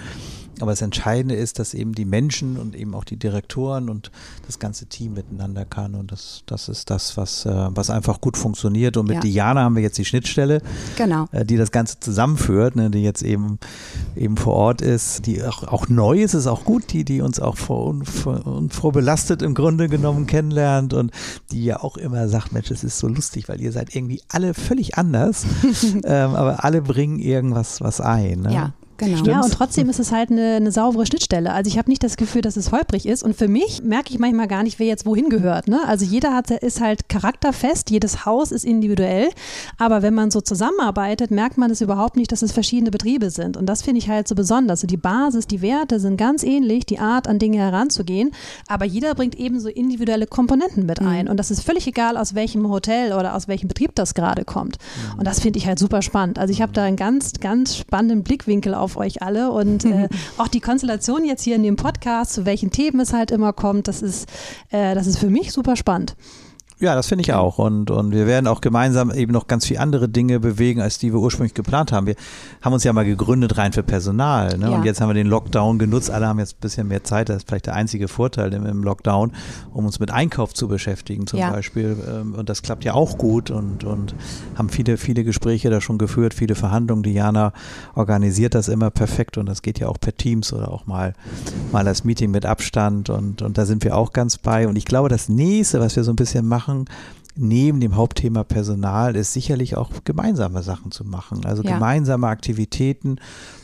Aber 0.62 0.72
das 0.72 0.82
Entscheidende 0.82 1.36
ist, 1.36 1.60
dass 1.60 1.74
eben 1.74 1.94
die 1.94 2.06
Menschen 2.06 2.58
und 2.58 2.76
eben 2.76 2.96
auch 2.96 3.04
die 3.04 3.18
Direktoren 3.18 3.90
und 3.90 4.12
das 4.46 4.60
ganze 4.60 4.86
Team 4.88 5.14
miteinander 5.14 5.66
kann. 5.66 5.96
Und 5.96 6.12
das, 6.12 6.44
das 6.46 6.70
ist 6.70 6.90
das, 6.90 7.18
was, 7.18 7.46
äh, 7.46 7.70
was 7.72 7.90
einfach 7.90 8.22
gut 8.22 8.38
funktioniert. 8.38 8.98
Und 8.98 9.08
mit 9.08 9.16
Ja. 9.16 9.22
Diana 9.22 9.64
haben 9.64 9.76
wir 9.76 9.84
jetzt 9.84 9.98
die 9.98 10.06
Schnittstelle, 10.06 10.62
genau. 10.96 11.28
äh, 11.32 11.46
die 11.46 11.58
das 11.58 11.72
Ganze 11.72 12.00
zusammenführt, 12.00 12.76
ne, 12.76 12.90
die 12.90 13.04
jetzt 13.04 13.22
eben, 13.22 13.60
eben 14.16 14.38
vor 14.38 14.54
Ort 14.54 14.82
ist, 14.82 15.26
die 15.26 15.44
auch, 15.44 15.64
auch 15.64 15.90
neu 15.90 16.22
ist, 16.22 16.34
ist 16.34 16.48
auch 16.48 16.64
gut, 16.64 16.92
die, 16.94 17.04
die 17.04 17.22
uns 17.22 17.40
auch 17.40 17.58
vor, 17.58 17.96
vor, 18.04 18.64
vorbelastet 18.70 19.42
im 19.42 19.54
Grunde 19.54 19.90
genommen 19.90 20.28
kennenlernt 20.28 20.94
und 20.94 21.12
die 21.52 21.64
ja 21.64 21.82
auch 21.82 21.98
immer 21.98 22.28
sagt, 22.28 22.52
Mensch, 22.52 22.72
es 22.72 22.84
ist 22.84 23.00
so 23.00 23.08
lustig, 23.08 23.50
weil 23.50 23.62
ihr 23.62 23.72
seid 23.72 23.96
irgendwie 23.96 24.22
alle 24.30 24.54
völlig 24.54 24.98
anders, 24.98 25.46
ähm, 26.04 26.36
aber 26.36 26.64
alle 26.64 26.82
bringen 26.82 27.20
irgendwas 27.20 27.82
was 27.82 28.02
ein. 28.02 28.42
Ne? 28.42 28.54
Ja, 28.54 28.74
genau. 28.98 29.24
Ja, 29.24 29.42
und 29.42 29.52
trotzdem 29.52 29.90
ist 29.90 30.00
es 30.00 30.12
halt 30.12 30.32
eine, 30.32 30.56
eine 30.56 30.72
saubere 30.72 31.06
Schnittstelle. 31.06 31.52
Also 31.52 31.70
ich 31.70 31.78
habe 31.78 31.90
nicht 31.90 32.04
das 32.04 32.18
Gefühl, 32.18 32.42
dass 32.42 32.58
es 32.58 32.72
holprig 32.72 33.06
ist. 33.06 33.24
Und 33.24 33.36
für 33.36 33.48
mich 33.48 33.84
merke 33.84 34.12
ich 34.12 34.20
manchmal 34.20 34.48
gar 34.48 34.64
nicht, 34.64 34.80
wer 34.80 34.88
jetzt 34.88 35.06
wohin 35.06 35.30
gehört. 35.30 35.68
Ne? 35.68 35.80
Also 35.86 36.06
jeder 36.06 36.34
hat, 36.34 36.52
ist 36.52 36.82
halt 36.82 37.10
charakterfest, 37.10 37.90
jedes 37.90 38.26
Haus 38.26 38.52
ist 38.52 38.66
individuell. 38.66 39.30
Aber 39.78 40.02
wenn 40.02 40.14
man 40.14 40.32
so 40.32 40.42
zusammenarbeitet, 40.42 41.32
merkt 41.32 41.58
man 41.58 41.72
es 41.72 41.82
überhaupt 41.82 42.16
nicht, 42.16 42.32
dass 42.32 42.42
es 42.42 42.52
verschiedene 42.52 42.92
Betriebe 42.92 43.30
sind. 43.30 43.58
Und 43.58 43.66
das 43.66 43.82
finde 43.82 44.00
ich 44.00 44.10
halt 44.10 44.28
so 44.28 44.36
besonders. 44.36 44.78
Also 44.78 44.88
die 44.88 44.98
Basis, 44.98 45.48
die 45.48 45.64
Werte 45.64 46.00
sind 46.00 46.18
ganz 46.18 46.44
ähnlich, 46.44 46.86
die 46.86 47.00
Art, 47.00 47.28
an 47.28 47.40
Dinge 47.40 47.58
heranzugehen. 47.58 48.32
Aber 48.68 48.86
jeder 48.86 49.16
bringt 49.16 49.36
eben 49.36 49.60
so 49.60 49.70
individuelle 49.70 50.28
Komponenten 50.28 50.86
mit 50.86 51.02
ein. 51.02 51.28
Und 51.28 51.38
das 51.38 51.50
ist 51.50 51.62
völlig 51.62 51.88
egal, 51.88 52.16
aus 52.16 52.36
welchem 52.36 52.70
Hotel 52.70 53.14
oder 53.14 53.36
aus 53.36 53.48
welchem 53.48 53.68
Betrieb 53.68 53.96
das 53.96 54.14
gerade 54.14 54.46
kommt. 54.46 54.78
Und 55.18 55.26
das 55.26 55.40
finde 55.40 55.58
ich 55.58 55.66
halt 55.66 55.80
super 55.80 56.02
spannend. 56.04 56.38
Also 56.38 56.52
ich 56.52 56.62
habe 56.62 56.74
da 56.74 56.84
einen 56.84 56.96
ganz, 56.96 57.34
ganz 57.40 57.76
spannenden 57.76 58.24
Blickwinkel 58.24 58.76
auf 58.76 58.87
euch 58.96 59.22
alle 59.22 59.52
und 59.52 59.86
äh, 59.86 60.08
auch 60.38 60.48
die 60.48 60.62
Konstellation 60.62 61.26
jetzt 61.26 61.44
hier 61.44 61.56
in 61.56 61.64
dem 61.64 61.76
Podcast, 61.76 62.34
zu 62.34 62.46
welchen 62.46 62.72
Themen 62.72 63.00
es 63.00 63.14
halt 63.14 63.32
immer 63.32 63.54
kommt, 63.54 63.88
das 63.88 64.02
ist, 64.02 64.30
äh, 64.70 64.96
das 64.96 65.08
ist 65.08 65.18
für 65.18 65.30
mich 65.30 65.52
super 65.52 65.76
spannend. 65.76 66.16
Ja, 66.80 66.94
das 66.94 67.08
finde 67.08 67.24
ich 67.24 67.34
auch. 67.34 67.58
Und, 67.58 67.90
und 67.90 68.12
wir 68.12 68.28
werden 68.28 68.46
auch 68.46 68.62
gemeinsam 68.62 69.10
eben 69.12 69.34
noch 69.34 69.48
ganz 69.48 69.66
viele 69.66 69.80
andere 69.80 70.08
Dinge 70.08 70.40
bewegen, 70.40 70.80
als 70.80 71.00
die 71.00 71.12
wir 71.12 71.20
ursprünglich 71.20 71.56
geplant 71.56 71.92
haben. 71.92 72.06
Wir 72.06 72.16
haben 72.62 72.74
uns 72.74 72.84
ja 72.84 72.94
mal 72.94 73.04
gegründet 73.04 73.58
rein 73.58 73.74
für 73.74 73.82
Personal. 73.82 74.58
Ne? 74.60 74.70
Ja. 74.70 74.76
Und 74.78 74.86
jetzt 74.86 75.02
haben 75.02 75.10
wir 75.10 75.16
den 75.16 75.26
Lockdown 75.26 75.80
genutzt. 75.80 76.12
Alle 76.12 76.28
haben 76.28 76.38
jetzt 76.38 76.58
ein 76.58 76.62
bisschen 76.62 76.88
mehr 76.88 77.04
Zeit. 77.04 77.30
Das 77.30 77.38
ist 77.38 77.48
vielleicht 77.48 77.66
der 77.66 77.74
einzige 77.74 78.08
Vorteil 78.08 78.54
im, 78.54 78.84
Lockdown, 78.84 79.32
um 79.74 79.86
uns 79.86 80.00
mit 80.00 80.12
Einkauf 80.12 80.54
zu 80.54 80.68
beschäftigen 80.68 81.26
zum 81.26 81.40
Ja. 81.40 81.50
Beispiel. 81.50 81.98
Ähm, 82.08 82.36
Und 82.36 82.48
das 82.48 82.62
klappt 82.62 82.84
ja 82.84 82.94
auch 82.94 83.18
gut 83.18 83.50
und, 83.50 83.84
und 83.84 84.14
haben 84.56 84.70
viele, 84.70 84.98
viele 84.98 85.24
Gespräche 85.24 85.72
da 85.72 85.82
schon 85.82 85.98
geführt, 85.98 86.36
viele 86.36 86.54
Verhandlungen. 86.54 87.02
Diana 87.02 87.54
organisiert 87.96 88.54
das 88.54 88.68
immer 88.68 88.92
perfekt 88.92 89.40
und 89.40 89.48
das 89.48 89.64
geht 89.64 89.80
ja 89.80 89.88
auch 89.88 90.00
per 90.00 90.16
Teams 90.16 90.54
oder 90.54 90.72
auch 90.72 90.86
mal, 90.86 91.14
mal 91.72 91.84
das 91.84 92.04
Meeting 92.04 92.30
mit 92.30 92.46
Abstand 92.46 93.10
und, 93.10 93.42
und 93.42 93.58
da 93.58 93.66
sind 93.66 93.84
wir 93.84 93.96
auch 93.98 94.14
ganz 94.14 94.38
bei. 94.38 94.68
Und 94.68 94.76
ich 94.76 94.86
glaube, 94.86 95.10
das 95.10 95.28
nächste, 95.28 95.80
was 95.80 95.96
wir 95.96 96.04
so 96.04 96.12
ein 96.12 96.16
bisschen 96.16 96.46
machen, 96.48 96.67
neben 97.40 97.80
dem 97.80 97.96
Hauptthema 97.96 98.44
Personal, 98.44 99.16
ist 99.16 99.34
sicherlich 99.34 99.78
auch 99.78 99.92
gemeinsame 100.04 100.64
Sachen 100.64 100.92
zu 100.92 101.04
machen. 101.06 101.46
Also 101.46 101.62
Ja. 101.64 101.76
gemeinsame 101.76 102.28
Aktivitäten 102.28 103.18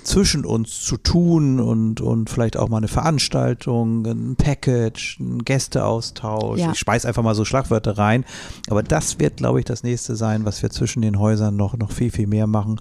zwischen 0.04 0.46
uns 0.46 0.82
zu 0.84 0.98
tun 0.98 1.60
und, 1.60 2.00
und 2.00 2.30
vielleicht 2.30 2.56
auch 2.58 2.70
mal 2.70 2.78
eine 2.78 2.88
Veranstaltung, 2.88 4.06
ein 4.06 4.36
Package, 4.36 5.18
ein 5.20 5.44
Gästeaustausch. 5.44 6.60
Ja. 6.60 6.72
Ich 6.72 6.80
speise 6.80 7.08
einfach 7.08 7.24
mal 7.24 7.36
so 7.36 7.46
Schlagwörter 7.46 7.98
rein. 7.98 8.26
Aber 8.70 8.84
das 8.84 9.20
wird, 9.20 9.38
glaube 9.38 9.60
ich, 9.60 9.66
das 9.66 9.84
nächste 9.84 10.16
sein, 10.16 10.46
was 10.46 10.62
wir 10.62 10.70
zwischen 10.70 11.02
den 11.02 11.18
Häusern 11.20 11.56
noch, 11.56 11.76
noch 11.78 11.92
viel, 11.92 12.12
viel 12.12 12.28
mehr 12.28 12.48
machen. 12.48 12.80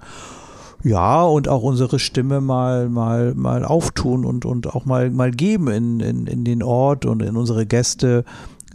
Ja, 0.84 1.22
und 1.22 1.48
auch 1.48 1.62
unsere 1.62 2.00
Stimme 2.00 2.40
mal, 2.40 2.88
mal, 2.88 3.34
mal 3.34 3.64
auftun 3.64 4.24
und, 4.24 4.44
und 4.44 4.66
auch 4.74 4.84
mal, 4.84 5.10
mal 5.10 5.30
geben 5.30 5.68
in, 5.68 6.00
in, 6.00 6.26
in 6.26 6.44
den 6.44 6.62
Ort 6.62 7.06
und 7.06 7.22
in 7.22 7.36
unsere 7.36 7.66
Gäste, 7.66 8.24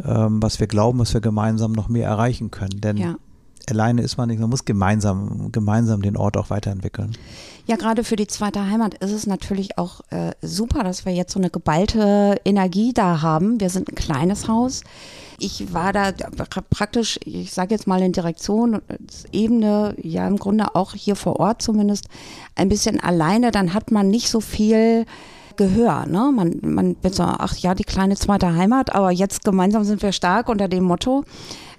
ähm, 0.06 0.42
was 0.42 0.60
wir 0.60 0.68
glauben, 0.68 1.00
was 1.00 1.14
wir 1.14 1.22
gemeinsam 1.22 1.72
noch 1.72 1.88
mehr 1.90 2.08
erreichen 2.08 2.52
können. 2.52 2.82
Denn 2.82 2.98
Ja. 2.98 3.16
alleine 3.70 4.02
ist 4.02 4.18
man 4.18 4.30
nicht, 4.30 4.40
man 4.40 4.50
muss 4.50 4.66
gemeinsam, 4.66 5.52
gemeinsam 5.52 6.02
den 6.02 6.18
Ort 6.18 6.38
auch 6.38 6.50
weiterentwickeln. 6.50 7.12
Ja, 7.66 7.76
gerade 7.76 8.06
für 8.06 8.16
die 8.16 8.28
zweite 8.28 8.66
Heimat 8.70 8.94
ist 8.96 9.12
es 9.12 9.28
natürlich 9.28 9.78
auch 9.78 10.00
äh, 10.10 10.32
super, 10.42 10.84
dass 10.84 11.06
wir 11.06 11.14
jetzt 11.14 11.34
so 11.34 11.40
eine 11.40 11.50
geballte 11.50 12.38
Energie 12.46 12.94
da 12.94 13.22
haben. 13.22 13.60
Wir 13.60 13.70
sind 13.70 13.90
ein 13.92 13.96
kleines 13.96 14.48
Haus. 14.48 14.84
Ich 15.38 15.74
war 15.74 15.92
da 15.94 16.08
pra- 16.08 16.64
praktisch, 16.70 17.20
ich 17.26 17.52
sage 17.52 17.76
jetzt 17.76 17.86
mal 17.86 18.02
in 18.02 18.14
Direktion, 18.14 18.82
Ebene, 19.34 19.96
ja 20.02 20.26
im 20.28 20.38
Grunde 20.38 20.76
auch 20.76 20.94
hier 20.94 21.16
vor 21.18 21.40
Ort 21.42 21.62
zumindest, 21.62 22.06
ein 22.56 22.70
bisschen 22.70 23.00
alleine. 23.02 23.52
Dann 23.52 23.74
hat 23.74 23.92
man 23.92 24.08
nicht 24.10 24.30
so 24.30 24.40
viel 24.40 25.06
Gehör. 25.58 26.06
Ne? 26.06 26.32
Man, 26.34 26.60
man 26.62 26.96
wird 27.02 27.16
so, 27.16 27.24
ach 27.24 27.56
ja, 27.58 27.76
die 27.76 27.84
kleine 27.84 28.16
zweite 28.16 28.54
Heimat, 28.56 28.96
aber 28.96 29.12
jetzt 29.12 29.44
gemeinsam 29.44 29.84
sind 29.84 30.02
wir 30.02 30.12
stark 30.12 30.48
unter 30.50 30.68
dem 30.68 30.84
Motto, 30.86 31.24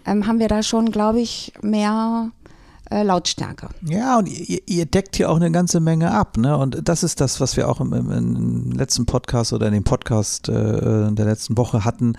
ähm, 0.04 0.26
haben 0.26 0.38
wir 0.38 0.48
da 0.48 0.62
schon, 0.62 0.90
glaube 0.90 1.20
ich, 1.20 1.52
mehr 1.62 2.30
äh, 2.90 3.02
Lautstärke. 3.02 3.68
Ja, 3.86 4.16
und 4.18 4.28
ihr, 4.28 4.60
ihr 4.66 4.86
deckt 4.86 5.16
hier 5.16 5.30
auch 5.30 5.36
eine 5.36 5.50
ganze 5.50 5.78
Menge 5.78 6.10
ab, 6.10 6.38
ne? 6.38 6.56
Und 6.56 6.88
das 6.88 7.02
ist 7.02 7.20
das, 7.20 7.38
was 7.38 7.54
wir 7.58 7.68
auch 7.68 7.82
im, 7.82 7.92
im, 7.92 8.10
im 8.10 8.72
letzten 8.72 9.04
Podcast 9.04 9.52
oder 9.52 9.66
in 9.66 9.74
dem 9.74 9.84
Podcast 9.84 10.48
äh, 10.48 10.52
der 11.12 11.24
letzten 11.26 11.58
Woche 11.58 11.84
hatten. 11.84 12.14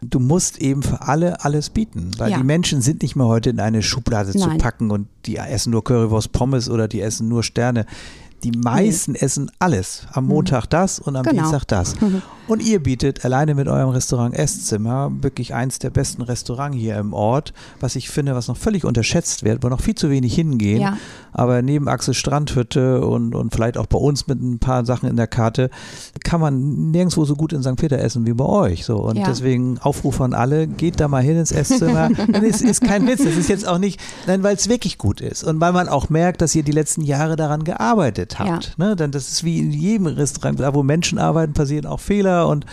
Du 0.00 0.20
musst 0.20 0.58
eben 0.58 0.82
für 0.84 1.02
alle 1.02 1.44
alles 1.44 1.70
bieten, 1.70 2.12
weil 2.18 2.30
Ja. 2.30 2.38
die 2.38 2.44
Menschen 2.44 2.82
sind 2.82 3.02
nicht 3.02 3.16
mehr 3.16 3.26
heute 3.26 3.50
in 3.50 3.58
eine 3.58 3.82
Schublade 3.82 4.30
zu 4.30 4.46
Nein. 4.46 4.58
packen 4.58 4.92
und 4.92 5.08
die 5.26 5.36
essen 5.38 5.70
nur 5.72 5.82
Currywurst 5.82 6.30
Pommes 6.30 6.70
oder 6.70 6.86
die 6.86 7.00
essen 7.00 7.28
nur 7.28 7.42
Sterne. 7.42 7.84
Die 8.44 8.52
meisten 8.52 9.14
essen 9.14 9.50
alles. 9.58 10.06
Am 10.12 10.26
Montag 10.26 10.66
das 10.66 10.98
und 10.98 11.14
am 11.16 11.22
Genau. 11.24 11.42
Dienstag 11.42 11.64
das. 11.68 11.94
Und 12.48 12.60
ihr 12.60 12.82
bietet 12.82 13.24
alleine 13.24 13.54
mit 13.54 13.68
eurem 13.68 13.90
Restaurant 13.90 14.34
Esszimmer 14.34 15.12
wirklich 15.20 15.54
eins 15.54 15.78
der 15.78 15.90
besten 15.90 16.22
Restaurants 16.22 16.76
hier 16.76 16.96
im 16.96 17.12
Ort, 17.12 17.52
was 17.80 17.94
ich 17.94 18.10
finde, 18.10 18.34
was 18.34 18.48
noch 18.48 18.56
völlig 18.56 18.84
unterschätzt 18.84 19.44
wird, 19.44 19.62
wo 19.62 19.68
noch 19.68 19.80
viel 19.80 19.94
zu 19.94 20.10
wenig 20.10 20.34
hingehen. 20.34 20.80
Ja. 20.80 20.96
Aber 21.32 21.62
neben 21.62 21.88
Axel 21.88 22.14
Strandhütte 22.14 23.06
und, 23.06 23.34
und 23.34 23.54
vielleicht 23.54 23.78
auch 23.78 23.86
bei 23.86 23.98
uns 23.98 24.26
mit 24.26 24.42
ein 24.42 24.58
paar 24.58 24.84
Sachen 24.84 25.08
in 25.08 25.16
der 25.16 25.28
Karte, 25.28 25.70
kann 26.24 26.40
man 26.40 26.90
nirgendwo 26.90 27.24
so 27.24 27.36
gut 27.36 27.52
in 27.52 27.62
St. 27.62 27.76
Peter 27.76 27.98
essen 27.98 28.26
wie 28.26 28.32
bei 28.32 28.44
euch. 28.44 28.84
So. 28.84 28.96
Und 28.98 29.16
Ja. 29.16 29.24
deswegen 29.28 29.78
Aufruf 29.78 30.20
an 30.20 30.34
alle, 30.34 30.66
geht 30.66 30.98
da 31.00 31.06
mal 31.08 31.22
hin 31.22 31.38
ins 31.38 31.52
Esszimmer. 31.52 32.10
Es 32.42 32.60
ist 32.60 32.80
kein 32.82 33.06
Witz, 33.06 33.20
es 33.20 33.36
ist 33.36 33.48
jetzt 33.48 33.66
auch 33.68 33.78
nicht, 33.78 34.00
nein, 34.26 34.42
weil 34.42 34.56
es 34.56 34.68
wirklich 34.68 34.98
gut 34.98 35.20
ist. 35.20 35.44
Und 35.44 35.60
weil 35.60 35.72
man 35.72 35.88
auch 35.88 36.08
merkt, 36.10 36.42
dass 36.42 36.54
ihr 36.54 36.62
die 36.64 36.72
letzten 36.72 37.02
Jahre 37.02 37.36
daran 37.36 37.62
gearbeitet 37.64 38.38
habt. 38.38 38.76
Ne? 38.78 38.96
Denn 38.96 39.10
das 39.12 39.28
ist 39.28 39.44
wie 39.44 39.60
in 39.60 39.70
jedem 39.70 40.06
Restaurant, 40.06 40.58
da 40.58 40.74
wo 40.74 40.82
Menschen 40.82 41.18
arbeiten, 41.18 41.52
passieren 41.52 41.86
auch 41.86 42.00
Fehler 42.00 42.31
und 42.40 42.66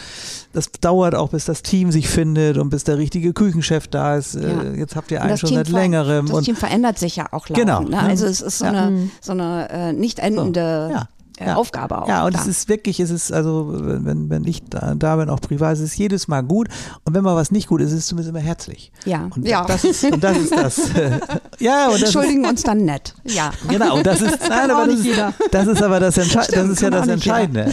das 0.54 0.72
dauert 0.82 1.14
auch, 1.16 1.30
bis 1.30 1.46
das 1.46 1.62
Team 1.62 1.92
sich 1.92 2.08
findet 2.10 2.58
und 2.58 2.70
bis 2.70 2.84
der 2.84 2.98
richtige 2.98 3.34
Küchenchef 3.34 3.88
da 3.88 4.16
ist. 4.16 4.36
Ja. 4.36 4.42
Äh, 4.64 4.80
Jetzt 4.80 4.96
habt 4.96 5.12
ihr 5.12 5.22
einen 5.22 5.38
schon 5.38 5.50
Team 5.50 5.58
seit 5.60 5.70
längerem. 5.70 6.28
Das 6.28 6.44
Team 6.46 6.56
verändert 6.56 6.98
sich 6.98 7.16
ja 7.18 7.26
auch 7.32 7.48
laufend. 7.50 7.56
Genau, 7.58 7.82
Ne? 7.82 7.90
ne? 7.92 8.00
Also 8.00 8.26
es 8.26 8.42
ist 8.42 8.60
so 8.60 8.66
Ja. 8.66 8.72
eine, 8.72 9.10
so 9.22 9.32
eine 9.34 9.70
äh, 9.70 9.94
nicht 9.94 10.20
endende 10.20 11.08
Ja. 11.40 11.56
Aufgabe 11.56 12.02
auch. 12.02 12.08
Ja, 12.08 12.26
und 12.26 12.32
klar. 12.32 12.44
es 12.44 12.50
ist 12.50 12.70
wirklich, 12.70 13.00
es 13.00 13.12
ist 13.12 13.32
also, 13.32 13.74
wenn, 13.74 14.30
wenn 14.30 14.46
ich 14.46 14.64
da, 14.64 14.94
da 14.96 15.16
bin, 15.16 15.30
auch 15.30 15.40
privat, 15.40 15.74
es 15.74 15.80
ist 15.80 15.98
jedes 15.98 16.28
Mal 16.28 16.42
gut. 16.42 16.68
Und 17.06 17.14
wenn 17.14 17.24
mal 17.24 17.36
was 17.36 17.52
nicht 17.52 17.68
gut 17.68 17.82
ist, 17.82 17.92
ist 17.92 18.00
es 18.00 18.08
zumindest 18.08 18.36
immer 18.36 18.44
herzlich. 18.44 18.92
ja. 19.06 19.30
Und 19.36 19.48
ja. 19.48 19.66
das 19.66 19.84
ist, 19.84 20.04
und 20.04 20.24
das 20.24 20.38
ist 20.38 20.52
das. 20.52 20.82
ja, 21.60 21.86
und 21.86 21.94
das 21.94 21.96
ist, 21.96 22.16
Entschuldigen 22.16 22.46
uns 22.46 22.64
dann 22.64 22.86
nett. 22.86 23.14
Ja. 23.24 23.52
Genau, 23.70 23.98
und 23.98 24.06
das 24.06 24.22
ist, 24.22 24.40
nein, 24.50 24.70
aber 24.70 24.86
das 24.86 24.88
nicht 24.88 25.00
ist, 25.00 25.06
jeder. 25.06 25.34
das 25.52 25.68
ist 25.68 25.82
aber 25.82 26.00
das, 26.00 26.18
Entsche 26.18 26.38
das 26.38 26.70
ist 26.70 26.82
ja 26.82 26.90
das 26.90 27.02
jeder. 27.02 27.14
Entscheidende 27.14 27.66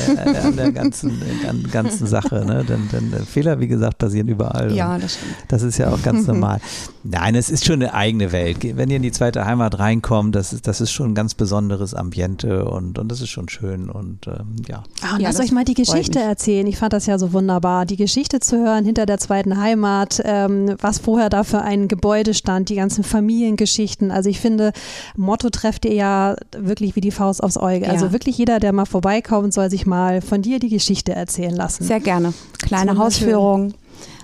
an 0.42 0.56
der 0.56 0.72
ganzen, 0.72 1.22
an, 1.48 1.66
ganzen 1.70 2.06
Sache. 2.06 2.44
Ne? 2.44 2.64
Denn, 2.64 2.88
denn 2.92 3.26
Fehler, 3.26 3.58
wie 3.60 3.68
gesagt, 3.68 3.98
passieren 3.98 4.28
überall. 4.28 4.72
Ja, 4.72 4.98
das 4.98 5.14
stimmt. 5.14 5.34
das 5.48 5.62
ist 5.62 5.78
ja 5.78 5.92
auch 5.92 6.02
ganz 6.02 6.26
normal. 6.26 6.60
Nein, 7.02 7.34
es 7.34 7.50
ist 7.50 7.64
schon 7.64 7.76
eine 7.76 7.94
eigene 7.94 8.32
Welt. 8.32 8.58
Wenn 8.62 8.90
ihr 8.90 8.96
in 8.96 9.02
die 9.02 9.12
zweite 9.12 9.44
Heimat 9.44 9.78
reinkommt, 9.78 10.34
das 10.34 10.52
ist, 10.52 10.66
das 10.66 10.80
ist 10.80 10.90
schon 10.90 11.10
ein 11.10 11.14
ganz 11.14 11.34
besonderes 11.34 11.94
Ambiente 11.94 12.64
und, 12.64 12.98
und 12.98 13.08
das 13.08 13.20
ist 13.20 13.30
schon 13.30 13.48
schön. 13.48 13.55
Und 13.62 14.26
ähm, 14.26 14.56
ja. 14.68 14.82
Ah, 15.02 15.14
und 15.14 15.20
Ja, 15.20 15.28
lasst 15.28 15.40
euch 15.40 15.52
mal 15.52 15.64
die 15.64 15.74
Geschichte 15.74 16.18
mich. 16.18 16.28
erzählen. 16.28 16.66
Ich 16.66 16.78
fand 16.78 16.92
das 16.92 17.06
ja 17.06 17.18
so 17.18 17.32
wunderbar, 17.32 17.86
die 17.86 17.96
Geschichte 17.96 18.40
zu 18.40 18.56
hören 18.58 18.84
hinter 18.84 19.06
der 19.06 19.18
zweiten 19.18 19.58
Heimat, 19.60 20.20
ähm, 20.24 20.74
was 20.80 20.98
vorher 20.98 21.28
da 21.30 21.44
für 21.44 21.62
ein 21.62 21.88
Gebäude 21.88 22.34
stand, 22.34 22.68
die 22.68 22.74
ganzen 22.76 23.04
Familiengeschichten. 23.04 24.10
Also 24.10 24.28
ich 24.28 24.40
finde, 24.40 24.72
Motto 25.16 25.50
trefft 25.50 25.84
ihr 25.84 25.94
ja 25.94 26.36
wirklich 26.56 26.96
wie 26.96 27.00
die 27.00 27.10
Faust 27.10 27.42
aufs 27.42 27.56
Auge. 27.56 27.82
Ja. 27.86 27.90
Also 27.90 28.12
wirklich 28.12 28.36
jeder, 28.38 28.58
der 28.60 28.72
mal 28.72 28.86
vorbeikommt, 28.86 29.52
soll 29.54 29.70
sich 29.70 29.86
mal 29.86 30.20
von 30.20 30.42
dir 30.42 30.58
die 30.58 30.68
Geschichte 30.68 31.12
erzählen 31.12 31.54
lassen. 31.54 31.84
Sehr 31.84 32.00
gerne. 32.00 32.32
Kleine. 32.58 32.96
Hausführung. 32.98 33.74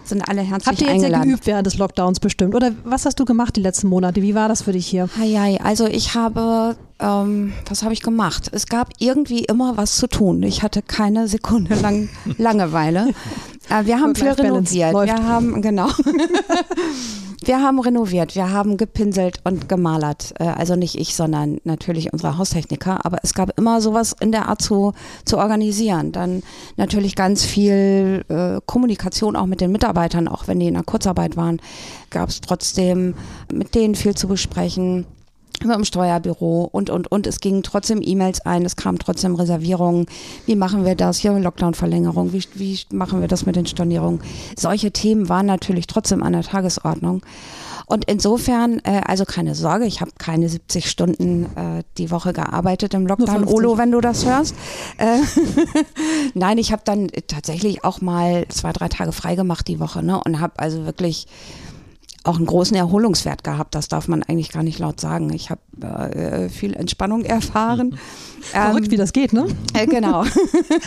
Sind 0.05 0.29
alle 0.29 0.41
herzlich 0.43 0.67
Habt 0.67 0.81
ihr 0.81 0.89
jetzt 0.89 0.97
ja 0.97 1.05
eingeladen. 1.07 1.29
geübt 1.29 1.47
während 1.47 1.65
des 1.67 1.79
Lockdowns 1.79 2.19
bestimmt? 2.19 2.55
Oder 2.57 2.73
was 2.85 3.07
hast 3.07 3.21
du 3.21 3.25
gemacht 3.25 3.55
die 3.55 3.61
letzten 3.61 3.87
Monate? 3.89 4.21
Wie 4.21 4.35
war 4.35 4.49
das 4.49 4.63
für 4.63 4.73
dich 4.73 4.85
hier? 4.87 5.09
Hei, 5.17 5.61
also 5.63 5.87
ich 5.87 6.15
habe, 6.17 6.77
ähm, 7.03 7.53
was 7.69 7.83
habe 7.83 7.93
ich 7.93 8.01
gemacht? 8.03 8.49
Es 8.53 8.67
gab 8.67 8.91
irgendwie 8.99 9.45
immer 9.45 9.77
was 9.77 9.97
zu 9.97 10.07
tun. 10.07 10.43
Ich 10.43 10.63
hatte 10.63 10.83
keine 10.83 11.29
Sekunde 11.29 11.75
lang 11.75 12.09
Langeweile. 12.39 13.09
Äh, 13.69 13.85
wir 13.87 14.01
haben 14.01 14.15
viel 14.15 14.29
renoviert. 14.31 14.93
läuft. 14.93 15.13
Wir 15.13 15.27
haben, 15.27 15.61
genau. 15.63 15.89
Wir 17.45 17.61
haben 17.61 17.81
renoviert, 17.81 18.37
wir 18.37 18.53
haben 18.53 18.77
gepinselt 18.77 19.41
und 19.43 19.69
gemalert. 19.69 20.33
Äh, 20.39 20.45
Also 20.45 20.77
nicht 20.77 20.95
ich, 20.97 21.17
sondern 21.17 21.59
natürlich 21.65 22.13
unsere 22.13 22.39
Haustechniker. 22.39 23.05
Aber 23.05 23.19
es 23.25 23.35
gab 23.35 23.59
immer 23.59 23.81
sowas 23.81 24.15
in 24.21 24.31
der 24.31 24.49
Art 24.49 24.63
zu, 24.63 24.93
zu 25.25 25.39
organisieren. 25.39 26.13
Dann 26.13 26.45
natürlich 26.77 27.17
ganz 27.17 27.45
viel 27.45 28.25
äh, 28.29 28.61
Kommunikation 28.65 29.35
auch 29.35 29.47
mit 29.47 29.61
den 29.61 29.73
Mitarbeitern, 29.73 30.29
auch 30.29 30.47
wenn 30.47 30.61
die 30.61 30.69
in 30.69 30.75
der 30.75 30.85
Kurzarbeit 30.85 31.37
waren, 31.37 31.61
gab 32.11 32.29
es 32.29 32.41
trotzdem 32.43 33.15
mit 33.53 33.75
denen 33.75 33.97
viel 33.97 34.15
zu 34.15 34.29
besprechen 34.29 35.05
mit 35.65 35.77
dem 35.77 35.85
Steuerbüro 35.85 36.69
und, 36.71 36.91
und, 36.91 37.11
und. 37.11 37.27
Es 37.27 37.41
gingen 37.41 37.63
trotzdem 37.63 38.01
E-Mails 38.03 38.41
ein, 38.41 38.65
es 38.65 38.77
kamen 38.77 38.99
trotzdem 38.99 39.35
Reservierungen. 39.35 40.07
Wie 40.47 40.57
machen 40.57 40.85
wir 40.85 40.95
das? 40.95 41.19
Hier 41.19 41.33
Lockdown-Verlängerung. 41.33 42.33
Wie, 42.33 42.43
wie 42.55 42.79
machen 42.93 43.21
wir 43.21 43.29
das 43.29 43.47
mit 43.47 43.57
den 43.57 43.67
Stornierungen? 43.67 44.21
Solche 44.57 44.93
Themen 44.93 45.29
waren 45.29 45.47
natürlich 45.47 45.87
trotzdem 45.87 46.23
an 46.23 46.33
der 46.33 46.43
Tagesordnung. 46.43 47.23
Und 47.87 48.07
insofern, 48.07 48.81
äh, 48.85 49.03
also 49.07 49.25
keine 49.25 49.55
Sorge, 49.55 49.85
ich 49.85 50.01
habe 50.01 50.13
keine 50.19 50.49
70 50.49 50.89
Stunden 50.89 51.45
äh, 51.57 51.83
die 51.99 52.11
Woche 52.11 52.33
gearbeitet 52.33 52.95
im 52.95 53.07
Lockdown. 53.07 53.47
50. 53.47 53.55
Olo, 53.55 53.79
wenn 53.79 53.91
du 53.91 54.01
das 54.01 54.25
hörst. 54.25 54.55
Äh, 54.99 55.19
Nein, 56.35 56.59
ich 56.59 56.73
habe 56.73 56.83
dann 56.85 57.09
tatsächlich 57.27 57.85
auch 57.85 58.01
mal 58.01 58.47
zwei, 58.49 58.73
drei 58.73 58.89
Tage 58.89 59.13
frei 59.13 59.35
gemacht 59.35 59.69
die 59.69 59.81
Woche 59.81 60.03
ne? 60.03 60.21
und 60.25 60.41
habe 60.41 60.55
also 60.59 60.87
wirklich 60.87 61.27
auch 62.25 62.37
einen 62.37 62.47
großen 62.47 62.77
Erholungswert 62.77 63.43
gehabt. 63.45 63.75
Das 63.75 63.89
darf 63.89 64.07
man 64.09 64.23
eigentlich 64.23 64.51
gar 64.53 64.63
nicht 64.63 64.79
laut 64.79 65.01
sagen. 65.01 65.33
Ich 65.33 65.51
habe 65.51 65.61
äh, 66.15 66.49
viel 66.49 66.75
Entspannung 66.75 67.25
erfahren. 67.25 67.99
Verrückt, 68.43 68.91
wie 68.91 68.97
das 68.97 69.13
geht, 69.13 69.33
ne? 69.33 69.47
Äh, 69.75 69.87
genau. 69.87 70.25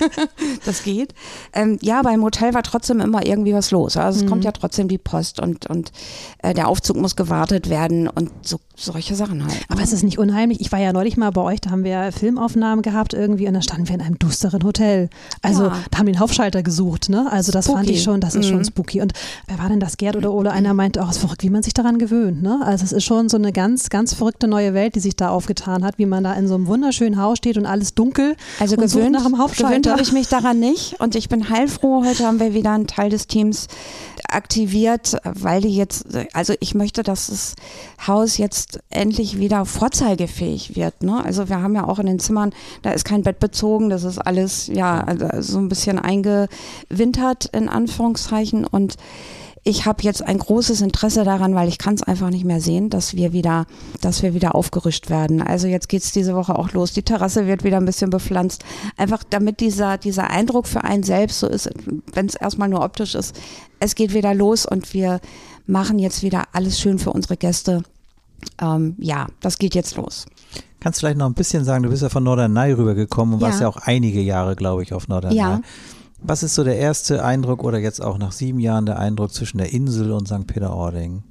das 0.66 0.84
geht. 0.84 1.14
Ähm, 1.54 1.78
ja, 1.82 2.02
beim 2.02 2.22
Hotel 2.24 2.54
war 2.54 2.64
trotzdem 2.64 3.00
immer 3.00 3.26
irgendwie 3.26 3.54
was 3.54 3.72
los. 3.72 3.96
Also 3.98 4.24
es 4.24 4.30
kommt 4.30 4.44
ja 4.44 4.52
trotzdem 4.52 4.88
die 4.88 4.98
Post 4.98 5.40
und, 5.40 5.66
und 5.68 5.92
äh, 6.40 6.54
der 6.54 6.68
Aufzug 6.68 6.98
muss 6.98 7.16
gewartet 7.16 7.70
werden 7.70 8.08
und 8.08 8.30
so, 8.42 8.60
solche 8.76 9.16
Sachen 9.16 9.44
halt. 9.46 9.58
Aber 9.70 9.82
es 9.82 9.94
ist 9.94 10.04
nicht 10.04 10.18
unheimlich. 10.20 10.60
Ich 10.60 10.72
war 10.72 10.80
ja 10.80 10.92
neulich 10.94 11.16
mal 11.18 11.32
bei 11.32 11.42
euch, 11.42 11.62
da 11.62 11.72
haben 11.72 11.84
wir 11.84 12.12
Filmaufnahmen 12.12 12.82
gehabt 12.82 13.14
irgendwie 13.14 13.48
und 13.48 13.54
da 13.54 13.62
standen 13.62 13.88
wir 13.88 13.96
in 13.96 14.02
einem 14.02 14.20
düsteren 14.20 14.64
Hotel. 14.64 15.10
Also 15.42 15.64
Ja. 15.66 15.78
da 15.92 15.98
haben 16.00 16.08
wir 16.08 16.14
den 16.14 16.20
Hauptschalter 16.20 16.62
gesucht, 16.62 17.10
ne? 17.10 17.28
Also 17.32 17.52
das 17.54 17.68
fand 17.68 17.80
Spooky. 17.80 17.92
ich 17.94 18.04
schon, 18.04 18.20
das 18.22 18.36
ist 18.36 18.48
schon 18.48 18.60
Mhm. 18.60 18.66
spooky. 18.66 19.02
Und 19.02 19.14
wer 19.48 19.60
war 19.60 19.70
denn 19.70 19.80
das, 19.80 19.98
Gerd 19.98 20.16
oder 20.18 20.32
Ole? 20.34 20.52
Einer 20.52 20.74
meinte, 20.74 21.00
oh, 21.02 21.08
es 21.10 21.18
verrückt, 21.26 21.44
wie 21.44 21.50
man 21.50 21.64
sich 21.64 21.74
daran 21.74 21.98
gewöhnt, 21.98 22.44
ne? 22.44 22.62
Also 22.64 22.84
es 22.84 22.92
ist 22.92 23.04
schon 23.04 23.30
so 23.30 23.38
eine 23.38 23.52
ganz, 23.52 23.90
ganz 23.90 24.14
verrückte 24.14 24.48
neue 24.48 24.74
Welt, 24.74 24.96
die 24.96 25.00
sich 25.00 25.16
da 25.16 25.30
aufgetan 25.30 25.84
hat, 25.84 25.98
wie 25.98 26.06
man 26.06 26.24
da 26.24 26.34
in 26.34 26.48
so 26.48 26.56
einem 26.56 26.68
wunderschönen 26.68 27.20
Haus 27.22 27.38
steht 27.38 27.58
und 27.58 27.66
alles 27.66 27.96
dunkel 27.96 28.36
Also 28.60 28.76
gewöhnt, 28.76 29.12
nach 29.12 29.26
dem 29.26 29.34
gewöhnt 29.34 29.88
habe 29.88 30.02
ich 30.02 30.12
mich 30.12 30.28
daran 30.28 30.60
nicht 30.60 31.00
und 31.00 31.16
ich 31.16 31.30
bin 31.30 31.50
heilfroh. 31.50 32.06
Heute 32.06 32.26
haben 32.26 32.40
wir 32.40 32.54
wieder 32.54 32.72
einen 32.72 32.88
Teil 32.88 33.10
des 33.10 33.28
Teams 33.28 33.68
aktiviert, 34.28 35.18
weil 35.24 35.62
die 35.62 35.76
jetzt, 35.76 36.06
also 36.34 36.54
ich 36.60 36.76
möchte, 36.76 37.04
dass 37.04 37.28
das 37.28 37.56
Haus 38.06 38.38
jetzt 38.38 38.80
endlich 38.90 39.40
wieder 39.40 39.66
vorzeigefähig 39.66 40.76
wird. 40.76 41.04
Ne? 41.04 41.24
Also 41.24 41.50
wir 41.50 41.62
haben 41.62 41.76
ja 41.76 41.88
auch 41.88 42.00
in 42.00 42.06
den 42.06 42.20
Zimmern, 42.20 42.54
da 42.82 42.92
ist 42.92 43.06
kein 43.06 43.24
Bett 43.24 43.40
bezogen, 43.40 43.90
das 43.90 44.04
ist 44.04 44.20
alles 44.20 44.68
ja 44.68 45.02
also 45.02 45.28
so 45.40 45.58
ein 45.58 45.70
bisschen 45.70 46.00
eingewintert 46.00 47.46
in 47.52 47.70
Anführungszeichen 47.70 48.66
und 48.66 48.96
ich 49.68 49.88
habe 49.88 50.04
jetzt 50.04 50.22
ein 50.22 50.38
großes 50.38 50.82
Interesse 50.82 51.24
daran, 51.24 51.56
weil 51.56 51.68
ich 51.68 51.80
kann 51.80 51.96
es 51.96 52.04
einfach 52.04 52.30
nicht 52.30 52.46
mehr 52.46 52.62
sehen, 52.62 52.92
dass 52.92 53.16
wir 53.16 53.34
wieder, 53.34 53.66
dass 54.00 54.22
wir 54.22 54.36
wieder 54.36 54.54
aufgerüscht 54.54 55.10
werden. 55.10 55.42
Also 55.42 55.66
jetzt 55.66 55.90
geht's 55.90 56.12
diese 56.12 56.36
Woche 56.36 56.56
auch 56.58 56.72
los. 56.72 56.94
Die 56.94 57.02
Terrasse 57.02 57.48
wird 57.48 57.64
wieder 57.64 57.78
ein 57.78 57.86
bisschen 57.86 58.12
bepflanzt. 58.12 58.64
Einfach 58.96 59.24
damit 59.28 59.60
dieser, 59.62 59.98
dieser 59.98 60.30
Eindruck 60.30 60.68
für 60.68 60.84
einen 60.84 61.02
selbst 61.02 61.40
so 61.40 61.48
ist, 61.48 61.68
wenn 62.14 62.28
es 62.28 62.36
erstmal 62.36 62.70
nur 62.70 62.84
optisch 62.84 63.16
ist. 63.16 63.36
Es 63.80 63.96
geht 63.96 64.14
wieder 64.14 64.36
los 64.36 64.68
und 64.68 64.94
wir 64.94 65.20
machen 65.66 65.98
jetzt 65.98 66.22
wieder 66.22 66.44
alles 66.54 66.80
schön 66.80 67.00
für 67.00 67.12
unsere 67.12 67.36
Gäste. 67.36 67.82
Ähm, 68.62 68.94
ja, 69.00 69.26
das 69.42 69.58
geht 69.58 69.74
jetzt 69.74 69.96
los. 69.96 70.28
Kannst 70.80 71.00
du 71.00 71.08
vielleicht 71.08 71.18
noch 71.18 71.26
ein 71.26 71.34
bisschen 71.34 71.66
sagen, 71.66 71.82
du 71.82 71.90
bist 71.90 72.04
ja 72.04 72.10
von 72.10 72.24
Norderney 72.24 72.72
rübergekommen 72.74 73.34
und 73.34 73.42
Ja. 73.42 73.48
warst 73.48 73.62
ja 73.62 73.68
auch 73.68 73.78
einige 73.78 74.22
Jahre, 74.22 74.56
glaube 74.56 74.84
ich, 74.84 74.94
auf 74.94 75.08
Norderney. 75.08 75.36
Ja. 75.36 75.62
Was 76.28 76.42
ist 76.42 76.56
so 76.56 76.64
der 76.64 76.78
erste 76.78 77.24
Eindruck 77.24 77.64
oder 77.64 77.78
jetzt 77.78 78.02
auch 78.02 78.18
nach 78.18 78.32
sieben 78.32 78.60
Jahren 78.60 78.86
der 78.86 78.98
Eindruck 79.00 79.32
zwischen 79.32 79.60
der 79.60 79.72
Insel 79.72 80.12
und 80.12 80.28
St. 80.28 80.48
Peter-Ording? 80.48 81.24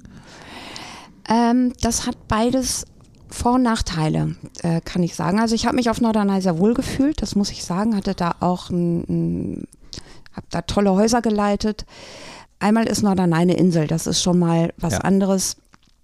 Ähm, 1.27 1.73
das 1.81 2.07
hat 2.07 2.27
beides 2.27 2.85
Vor- 3.29 3.55
und 3.55 3.63
Nachteile, 3.63 4.35
äh, 4.63 4.79
kann 4.81 5.03
ich 5.03 5.15
sagen. 5.15 5.39
Also 5.39 5.53
ich 5.55 5.65
habe 5.65 5.75
mich 5.75 5.89
auf 5.89 5.99
Norderney 5.99 6.39
sehr 6.41 6.59
wohl 6.59 6.73
gefühlt, 6.73 7.21
das 7.21 7.35
muss 7.35 7.51
ich 7.51 7.65
sagen. 7.65 7.95
Hatte 7.95 8.13
da 8.13 8.35
auch 8.39 8.69
habe 8.69 10.47
da 10.49 10.61
tolle 10.61 10.91
Häuser 10.91 11.21
geleitet. 11.21 11.85
Einmal 12.59 12.87
ist 12.87 13.01
Norderney 13.03 13.33
eine 13.33 13.53
Insel, 13.57 13.87
das 13.87 14.07
ist 14.07 14.21
schon 14.21 14.39
mal 14.39 14.73
was 14.77 14.93
Ja. 14.93 14.99
anderes 14.99 15.57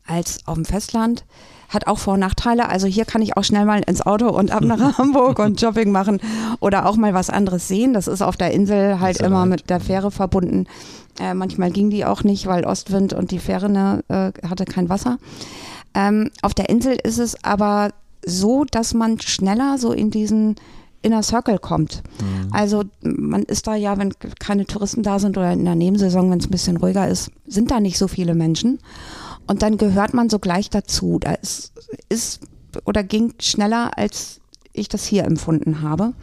als 0.05 0.45
auf 0.47 0.55
dem 0.55 0.65
Festland. 0.65 1.23
Hat 1.71 1.87
auch 1.87 1.97
Vor- 1.97 2.15
und 2.15 2.19
Nachteile. 2.19 2.69
Also 2.69 2.85
hier 2.85 3.05
kann 3.05 3.21
ich 3.21 3.37
auch 3.37 3.43
schnell 3.43 3.65
mal 3.65 3.81
ins 3.87 4.05
Auto 4.05 4.27
und 4.29 4.51
ab 4.51 4.63
nach 4.63 4.97
Hamburg 4.97 5.39
und 5.39 5.59
Shopping 5.59 5.91
machen 5.91 6.19
oder 6.59 6.85
auch 6.85 6.97
mal 6.97 7.13
was 7.13 7.29
anderes 7.29 7.67
sehen. 7.67 7.93
Das 7.93 8.07
ist 8.07 8.21
auf 8.21 8.37
der 8.37 8.51
Insel 8.51 8.99
halt 8.99 9.19
immer 9.21 9.43
weit. 9.43 9.49
mit 9.49 9.69
der 9.69 9.79
Fähre 9.79 10.11
verbunden. 10.11 10.67
Äh, 11.19 11.33
manchmal 11.33 11.71
ging 11.71 11.89
die 11.89 12.05
auch 12.05 12.23
nicht, 12.23 12.45
weil 12.45 12.65
Ostwind 12.65 13.13
und 13.13 13.31
die 13.31 13.39
Fähre 13.39 13.69
ne, 13.69 14.03
äh, 14.07 14.31
hatte 14.47 14.65
kein 14.65 14.89
Wasser. 14.89 15.17
Ähm, 15.93 16.29
auf 16.41 16.53
der 16.53 16.69
Insel 16.69 16.97
ist 17.03 17.19
es 17.19 17.43
aber 17.43 17.91
so, 18.25 18.65
dass 18.65 18.93
man 18.93 19.19
schneller 19.19 19.77
so 19.77 19.91
in 19.91 20.11
diesen 20.11 20.55
Inner 21.01 21.23
Circle 21.23 21.57
kommt. 21.57 22.03
Also 22.51 22.83
man 23.01 23.43
ist 23.43 23.65
da 23.65 23.75
ja, 23.75 23.97
wenn 23.97 24.13
keine 24.39 24.65
Touristen 24.65 25.01
da 25.01 25.17
sind 25.17 25.37
oder 25.37 25.51
in 25.51 25.65
der 25.65 25.75
Nebensaison, 25.75 26.29
wenn 26.29 26.39
es 26.39 26.45
ein 26.45 26.51
bisschen 26.51 26.77
ruhiger 26.77 27.07
ist, 27.07 27.31
sind 27.47 27.71
da 27.71 27.79
nicht 27.79 27.97
so 27.97 28.07
viele 28.07 28.35
Menschen. 28.35 28.79
Und 29.51 29.63
dann 29.63 29.75
gehört 29.77 30.13
man 30.13 30.29
so 30.29 30.39
gleich 30.39 30.69
dazu. 30.69 31.19
Da 31.19 31.35
ist, 32.07 32.39
oder 32.85 33.03
ging 33.03 33.33
schneller, 33.41 33.97
als 33.97 34.39
ich 34.71 34.87
das 34.87 35.03
hier 35.03 35.25
empfunden 35.25 35.81
habe. 35.81 36.13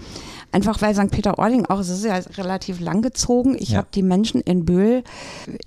Einfach 0.51 0.81
weil 0.81 0.95
St. 0.95 1.11
Peter-Ording 1.11 1.67
auch, 1.67 1.79
es 1.79 1.91
ist 1.91 2.07
ja 2.07 2.15
relativ 2.39 2.81
lang 2.81 3.03
gezogen. 3.03 3.55
Ich 3.59 3.73
Ja. 3.73 3.79
habe 3.81 3.89
die 3.95 4.03
Menschen 4.03 4.41
in 4.41 4.65
Böhl 4.65 5.05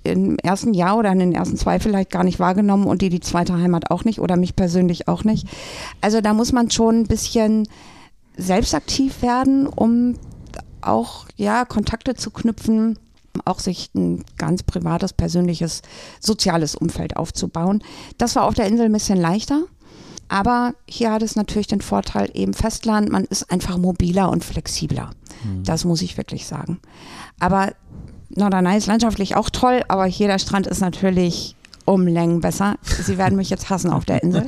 im 0.02 0.38
ersten 0.38 0.74
Jahr 0.74 0.98
oder 0.98 1.12
in 1.12 1.20
den 1.20 1.32
ersten 1.32 1.56
zwei 1.56 1.78
vielleicht 1.78 2.10
gar 2.10 2.24
nicht 2.24 2.40
wahrgenommen 2.40 2.88
und 2.88 3.00
die 3.00 3.10
die 3.10 3.20
zweite 3.20 3.52
Heimat 3.56 3.92
auch 3.92 4.04
nicht 4.04 4.18
oder 4.18 4.36
mich 4.36 4.56
persönlich 4.56 5.06
auch 5.06 5.22
nicht. 5.22 5.46
Also 6.00 6.20
da 6.20 6.34
muss 6.34 6.50
man 6.50 6.68
schon 6.68 7.02
ein 7.02 7.06
bisschen 7.06 7.68
selbstaktiv 8.36 9.22
werden, 9.22 9.68
um 9.68 10.16
auch 10.80 11.26
ja 11.36 11.64
Kontakte 11.64 12.14
zu 12.16 12.32
knüpfen, 12.32 12.98
auch 13.44 13.58
sich 13.58 13.90
ein 13.94 14.24
ganz 14.38 14.62
privates, 14.62 15.12
persönliches, 15.12 15.82
soziales 16.20 16.74
Umfeld 16.74 17.16
aufzubauen. 17.16 17.82
Das 18.18 18.36
war 18.36 18.44
auf 18.44 18.54
der 18.54 18.66
Insel 18.66 18.86
ein 18.86 18.92
bisschen 18.92 19.20
leichter. 19.20 19.62
Aber 20.28 20.74
hier 20.86 21.12
hat 21.12 21.22
es 21.22 21.36
natürlich 21.36 21.66
den 21.66 21.82
Vorteil 21.82 22.30
eben 22.32 22.54
Festland, 22.54 23.10
man 23.10 23.24
ist 23.24 23.50
einfach 23.50 23.76
mobiler 23.76 24.30
und 24.30 24.44
flexibler. 24.44 25.10
Das 25.64 25.84
muss 25.84 26.02
ich 26.02 26.16
wirklich 26.16 26.46
sagen. 26.46 26.80
Aber 27.38 27.72
Norderney 28.30 28.76
ist 28.76 28.86
landschaftlich 28.86 29.36
auch 29.36 29.50
toll, 29.50 29.82
aber 29.88 30.06
hier 30.06 30.28
der 30.28 30.38
Strand 30.38 30.66
ist 30.66 30.80
natürlich 30.80 31.56
um 31.84 32.06
Längen 32.06 32.40
besser. 32.40 32.76
Sie 32.82 33.18
werden 33.18 33.36
mich 33.36 33.50
jetzt 33.50 33.70
hassen 33.70 33.90
auf 33.90 34.04
der 34.04 34.22
Insel. 34.22 34.44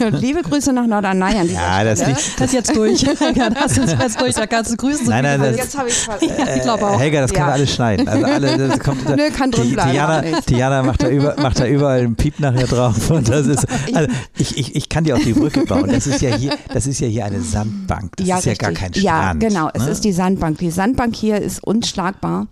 Liebe 0.10 0.42
Grüße 0.42 0.72
nach 0.72 0.86
Norderney 0.86 1.36
an 1.38 1.48
dieser 1.48 1.60
Ja, 1.60 1.84
das 1.84 2.06
liegt, 2.06 2.40
Das 2.40 2.46
ist 2.48 2.52
jetzt 2.52 2.76
durch. 2.76 3.04
Helga, 3.20 3.50
das 3.50 3.78
ist 3.78 3.96
jetzt 3.98 4.20
durch. 4.20 4.34
Da 4.34 4.46
kannst 4.46 4.72
du 4.72 4.76
grüßen. 4.76 5.06
Nein, 5.08 5.24
nein, 5.24 5.40
das-. 5.40 5.56
Jetzt 5.56 5.78
habe 5.78 5.88
ich 5.88 6.06
Ja, 6.06 6.56
ich 6.56 6.62
glaube 6.62 6.86
auch. 6.86 6.94
Äh, 6.94 7.04
Helga, 7.04 7.20
das 7.22 7.32
können 7.32 7.42
Ja. 7.42 7.48
wir 7.48 7.54
alles 7.54 7.74
schneiden. 7.74 8.08
Also 8.08 8.24
alle, 8.24 8.68
das 8.68 8.78
kommt, 8.80 9.08
Nö, 9.08 9.30
kann 9.30 9.50
drin 9.50 9.72
bleiben, 9.72 10.30
nicht. 10.30 10.46
Tiana 10.46 10.82
macht, 10.82 11.02
da 11.02 11.08
über, 11.08 11.36
macht 11.40 11.60
da 11.60 11.66
überall 11.66 12.00
einen 12.00 12.16
Piep 12.16 12.40
nachher 12.40 12.66
drauf. 12.66 13.10
Und 13.10 13.28
das 13.28 13.46
ist, 13.46 13.66
also 13.92 14.10
ich, 14.38 14.56
ich, 14.56 14.76
ich 14.76 14.88
kann 14.88 15.04
dir 15.04 15.16
auch 15.16 15.20
die 15.20 15.32
Brücke 15.32 15.64
bauen. 15.66 15.88
Das 15.88 16.06
ist 16.06 16.22
ja 16.22 16.34
hier, 16.34 16.56
das 16.72 16.86
ist 16.86 17.00
ja 17.00 17.08
hier 17.08 17.24
eine 17.26 17.40
Sandbank. 17.40 18.16
Das 18.16 18.26
ist 18.26 18.44
ja 18.46 18.54
gar 18.54 18.72
kein 18.72 18.94
Strand. 18.94 18.96
Ja, 18.96 19.32
genau. 19.34 19.68
Es 19.74 19.84
ne? 19.84 19.90
ist 19.90 20.04
die 20.04 20.12
Sandbank. 20.12 20.58
Die 20.58 20.70
Sandbank 20.70 21.14
hier 21.14 21.40
ist 21.40 21.62
unschlagbar. 21.62 22.46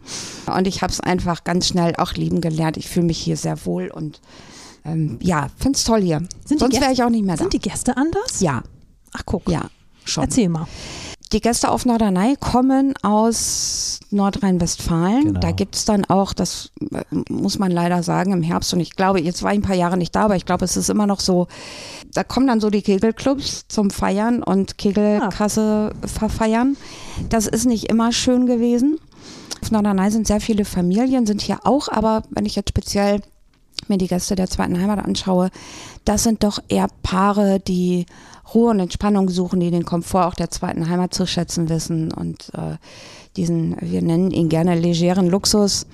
Und 0.55 0.66
ich 0.66 0.83
habe 0.83 0.92
es 0.92 1.01
einfach 1.01 1.44
ganz 1.44 1.68
schnell 1.68 1.94
auch 1.96 2.14
lieben 2.14 2.40
gelernt. 2.40 2.77
Ich 2.77 2.88
fühle 2.88 3.07
mich 3.07 3.18
hier 3.18 3.37
sehr 3.37 3.64
wohl 3.66 3.78
und 3.91 4.21
ähm, 4.85 5.19
ja, 5.23 5.49
finde 5.57 5.77
es 5.77 5.85
toll 5.85 6.03
hier. 6.03 6.23
Sind 6.45 6.61
Sonst 6.61 6.81
wäre 6.81 6.93
ich 6.93 7.03
auch 7.03 7.11
nicht 7.11 7.25
mehr 7.25 7.37
da. 7.37 7.45
Sind 7.45 7.53
die 7.53 7.59
Gäste 7.59 7.97
anders? 7.97 8.41
ja, 8.41 8.62
Ach, 9.12 9.23
guck. 9.25 9.49
ja, 9.49 9.71
schon. 10.05 10.25
Erzähl 10.25 10.49
mal. 10.49 10.67
Die 11.33 11.41
Gäste 11.41 11.71
auf 11.71 11.85
Norderney 11.85 12.37
kommen 12.41 12.95
aus 13.03 14.01
Nordrhein-Westfalen. 14.11 15.25
Genau. 15.25 15.41
Da 15.41 15.51
gibt 15.51 15.75
es 15.75 15.85
dann 15.85 16.07
auch, 16.07 16.33
das 16.33 16.71
äh, 16.91 17.03
muss 17.29 17.59
man 17.59 17.71
leider 17.71 18.03
sagen, 18.03 18.33
im 18.33 18.43
Herbst. 18.43 18.73
Und 18.73 18.81
ich 18.81 18.97
glaube, 18.97 19.21
jetzt 19.21 19.43
war 19.43 19.53
ich 19.53 19.59
ein 19.59 19.62
paar 19.62 19.77
Jahre 19.77 19.99
nicht 19.99 20.17
da, 20.17 20.23
aber 20.23 20.37
ich 20.37 20.47
glaube, 20.47 20.64
es 20.64 20.79
ist 20.79 20.88
immer 20.88 21.07
noch 21.07 21.21
so, 21.21 21.47
da 22.14 22.25
kommen 22.25 22.47
dann 22.47 22.61
so 22.61 22.71
die 22.71 22.81
Kegelclubs 22.81 23.67
zum 23.69 23.91
Feiern 23.91 24.43
und 24.43 24.79
Kegelkasse 24.79 25.93
verfeiern. 26.07 26.79
Das 27.29 27.47
ist 27.47 27.67
nicht 27.67 27.91
immer 27.91 28.11
schön 28.12 28.47
gewesen. 28.47 28.99
Auf 29.61 29.71
Norderney 29.71 30.11
sind 30.11 30.27
sehr 30.27 30.41
viele 30.41 30.64
Familien, 30.64 31.27
sind 31.27 31.43
hier 31.43 31.59
auch, 31.64 31.88
aber 31.88 32.23
wenn 32.31 32.47
ich 32.47 32.57
jetzt 32.57 32.71
speziell 32.71 33.21
mir 33.88 33.98
die 33.98 34.09
Gäste 34.09 34.35
der 34.35 34.48
zweiten 34.48 34.81
Heimat 34.81 35.05
anschaue, 35.05 35.51
das 36.05 36.22
sind 36.22 36.42
doch 36.44 36.59
eher 36.68 36.88
Paare, 37.03 37.61
die 37.61 38.07
Ruhe 38.55 38.70
und 38.70 38.81
Entspannung 38.81 39.29
suchen, 39.29 39.61
die 39.61 39.70
den 39.70 39.85
Komfort 39.85 40.27
auch 40.27 40.35
der 40.35 40.51
zweiten 40.51 40.88
Heimat 40.88 41.12
zu 41.12 41.27
schätzen 41.27 41.68
wissen 41.68 42.12
und 42.12 42.51
äh, 42.55 42.77
diesen, 43.37 43.77
wir 43.81 44.03
nennen 44.03 44.31
ihn 44.31 44.48
gerne 44.48 44.74
legeren 44.74 45.29
Luxus. 45.29 45.87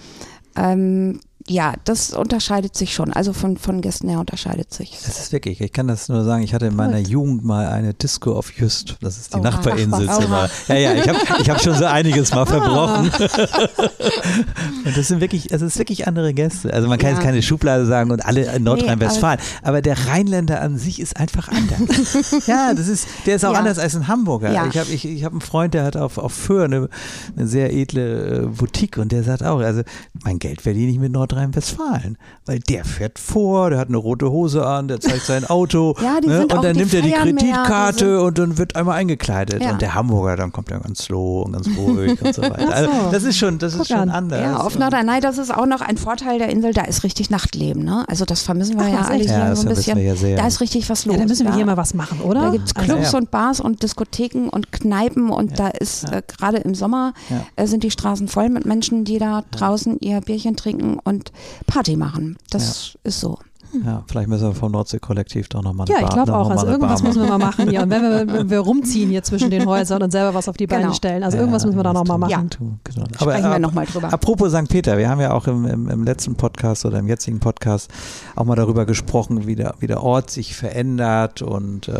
Ähm, 0.57 1.21
ja, 1.47 1.75
das 1.85 2.13
unterscheidet 2.15 2.75
sich 2.75 2.95
schon. 2.95 3.13
Also 3.13 3.33
von, 3.35 3.59
von 3.59 3.83
Gästen 3.83 4.09
her 4.09 4.19
unterscheidet 4.19 4.73
sich. 4.73 4.93
Das 5.05 5.19
ist 5.19 5.33
wirklich, 5.33 5.61
ich 5.61 5.73
kann 5.73 5.87
das 5.89 6.09
nur 6.09 6.25
sagen, 6.25 6.43
ich 6.43 6.55
hatte 6.55 6.67
in 6.67 6.77
meiner 6.77 6.99
Jugend 6.99 7.45
mal 7.45 7.67
eine 7.69 7.93
Disco 7.93 8.35
auf 8.35 8.53
Just, 8.59 8.97
das 9.03 9.19
ist 9.19 9.35
die 9.35 9.39
Oha. 9.41 9.51
Nachbarinsel. 9.51 10.09
Oha. 10.09 10.49
Ja, 10.69 10.75
ja, 10.75 10.95
ich 10.95 11.07
habe 11.09 11.19
ich 11.43 11.51
hab 11.51 11.61
schon 11.61 11.75
so 11.75 11.85
einiges 11.85 12.33
mal 12.35 12.47
verbrochen. 12.55 13.11
und 14.85 14.97
das 14.97 15.09
sind 15.09 15.21
wirklich, 15.21 15.53
es 15.53 15.63
ist 15.63 15.79
wirklich 15.79 16.07
andere 16.07 16.33
Gäste. 16.35 16.73
Also 16.73 16.89
man 16.89 16.99
kann 16.99 17.11
Ja. 17.11 17.17
jetzt 17.17 17.25
keine 17.25 17.43
Schublade 17.43 17.87
sagen 17.87 18.11
und 18.11 18.25
alle 18.25 18.53
in 18.55 18.63
Nordrhein-Westfalen, 18.65 19.39
aber 19.63 19.83
der 19.83 20.07
Rheinländer 20.07 20.61
an 20.61 20.79
sich 20.79 21.01
ist 21.01 21.17
einfach 21.19 21.49
anders. 21.49 22.47
ja, 22.47 22.73
das 22.75 22.89
ist, 22.89 23.07
der 23.27 23.37
ist 23.37 23.45
auch 23.45 23.53
Ja. 23.53 23.59
anders 23.59 23.79
als 23.79 23.95
ein 23.95 24.09
Hamburger. 24.09 24.53
Ja. 24.53 24.67
Ich 24.67 24.79
habe 24.79 24.91
ich, 24.91 25.05
ich 25.05 25.25
hab 25.25 25.33
einen 25.33 25.41
Freund, 25.41 25.75
der 25.75 25.85
hat 25.85 25.97
auf, 25.97 26.19
auf 26.19 26.33
Föhr 26.33 26.65
eine, 26.65 26.89
eine 27.37 27.47
sehr 27.47 27.73
edle 27.73 28.45
äh, 28.45 28.47
Boutique 28.47 28.99
und 28.99 29.13
der 29.13 29.23
sagt 29.25 29.43
auch, 29.43 29.61
also 29.61 29.83
mein 30.25 30.39
Geld 30.39 30.63
verdiene 30.63 30.91
ich 30.91 30.99
mit 30.99 31.13
Nordrhein-Westfalen, 31.35 32.17
weil 32.47 32.59
der 32.61 32.85
fährt 32.85 33.19
vor, 33.19 33.71
der 33.71 33.79
hat 33.79 33.89
eine 33.89 33.97
rote 33.97 34.31
Hose 34.31 34.67
an, 34.67 34.89
der 34.89 35.01
zeigt 35.01 35.23
sein 35.27 35.45
Auto 35.45 35.95
Ja, 36.03 36.21
die 36.21 36.29
ne, 36.29 36.39
sind 36.39 36.53
und 36.53 36.59
auch- 36.59 36.63
dann 36.63 36.75
die 36.75 36.81
nimmt 36.81 36.95
er 36.95 37.03
die 37.03 37.11
feiern 37.11 37.25
mehr, 37.27 37.35
Kreditkarte 37.35 38.05
sind- 38.17 38.19
und 38.27 38.39
dann 38.39 38.59
wird 38.59 38.77
einmal 38.77 38.97
eingekleidet 38.99 39.63
Ja. 39.63 39.73
und 39.73 39.83
der 39.83 39.95
Hamburger, 39.95 40.37
dann 40.37 40.53
kommt 40.53 40.71
er 40.71 40.81
ganz 40.81 41.05
slow 41.05 41.43
und 41.45 41.53
ganz 41.53 41.69
ruhig 41.77 42.21
und 42.23 42.35
so 42.35 42.43
weiter. 42.43 42.73
Also 42.75 42.91
so. 42.91 43.11
das 43.11 43.23
ist 43.25 43.37
schon, 43.39 43.59
das 43.59 43.73
Guck 43.73 43.83
ist 43.83 43.89
schon 43.89 43.99
an. 43.99 44.11
anders. 44.11 44.41
Ja, 44.41 44.57
auf 44.59 44.79
Norderney, 44.79 45.21
das 45.21 45.39
ist 45.39 45.55
auch 45.55 45.67
noch 45.67 45.81
ein 45.81 45.97
Vorteil 45.97 46.39
der 46.39 46.49
Insel, 46.49 46.73
da 46.73 46.83
ist 46.83 47.05
richtig 47.05 47.31
Nachtleben. 47.31 47.85
Ne? 47.85 48.05
Also 48.09 48.25
das 48.25 48.43
vermissen 48.43 48.79
wir 48.79 48.87
Ach, 48.87 48.93
ja 48.93 49.01
alle 49.09 49.19
hier 49.25 49.27
Ja, 49.27 49.55
so 49.57 49.69
ein 49.69 49.75
bisschen. 49.75 49.99
ja 49.99 50.15
sehr. 50.17 50.37
Da 50.37 50.47
ist 50.47 50.61
richtig 50.61 50.89
was 50.91 51.05
los. 51.07 51.15
Ja, 51.17 51.23
da 51.23 51.29
müssen 51.29 51.45
wir 51.45 51.51
da, 51.51 51.57
hier 51.57 51.67
mal 51.67 51.77
was 51.77 51.95
machen, 51.95 52.21
oder? 52.21 52.43
Da 52.43 52.51
gibt 52.51 52.67
es 52.69 52.77
Also- 52.77 52.93
Clubs 52.93 53.13
Ja. 53.13 53.19
und 53.19 53.31
Bars 53.31 53.61
und 53.61 53.83
Diskotheken 53.83 54.49
und 54.51 54.73
Kneipen 54.73 55.31
und 55.31 55.59
da 55.59 55.69
ist 55.69 56.05
äh, 56.11 56.23
gerade 56.27 56.59
im 56.59 56.75
Sommer 56.75 57.13
Ja. 57.31 57.45
äh, 57.57 57.67
sind 57.67 57.83
die 57.83 57.91
Straßen 57.91 58.29
voll 58.29 58.49
mit 58.49 58.65
Menschen, 58.67 59.05
die 59.05 59.19
da 59.19 59.43
draußen 59.51 59.99
ihr 60.01 60.21
Bierchen 60.21 60.57
trinken 60.57 60.99
und 61.03 61.24
Party 61.67 61.97
machen. 61.97 62.37
Das 62.51 62.97
ist 63.05 63.21
so. 63.21 63.39
Ja, 63.85 64.05
vielleicht 64.07 64.29
müssen 64.29 64.49
wir 64.49 64.55
vom 64.55 64.73
Nordsee-Kollektiv 64.73 65.49
doch 65.49 65.63
nochmal 65.63 65.89
Ja, 65.89 65.97
ich 66.01 66.09
glaube 66.09 66.35
auch. 66.37 66.51
Also 66.51 66.67
irgendwas 66.67 67.03
müssen 67.03 67.23
wir 67.23 67.29
mal 67.29 67.39
machen 67.39 67.69
hier. 67.71 67.83
Und 67.83 67.91
wenn 67.91 68.03
wir, 68.03 68.33
wenn 68.33 68.51
wir 68.51 68.61
rumziehen 68.61 69.11
hier 69.11 69.23
zwischen 69.23 69.51
den 69.51 69.67
Häusern 69.67 70.03
und 70.03 70.11
selber 70.11 70.35
was 70.35 70.49
auf 70.49 70.57
die 70.57 70.67
Beine 70.67 70.83
Genau. 70.85 70.95
stellen, 70.95 71.23
also 71.23 71.39
irgendwas 71.39 71.65
müssen 71.65 71.77
wir 71.77 71.83
da 71.83 71.93
nochmal 71.93 72.19
machen. 72.19 72.51
Genau. 72.85 73.07
Sprechen 73.17 73.45
wir 73.45 73.53
ab- 73.55 73.61
nochmal 73.61 73.87
drüber. 73.87 74.13
Apropos 74.13 74.53
St. 74.53 74.69
Peter, 74.69 74.99
wir 74.99 75.09
haben 75.09 75.21
ja 75.21 75.33
auch 75.33 75.47
im, 75.47 75.65
im, 75.67 75.89
im 75.89 76.05
letzten 76.05 76.35
Podcast 76.37 76.85
oder 76.85 76.99
im 76.99 77.09
jetzigen 77.09 77.41
Podcast 77.41 77.91
auch 78.37 78.45
mal 78.45 78.55
darüber 78.57 78.85
gesprochen, 78.87 79.47
wie 79.47 79.57
der, 79.57 79.75
wie 79.81 79.87
der 79.87 80.03
Ort 80.03 80.31
sich 80.31 80.55
verändert 80.55 81.43
und 81.43 81.89
äh, 81.89 81.95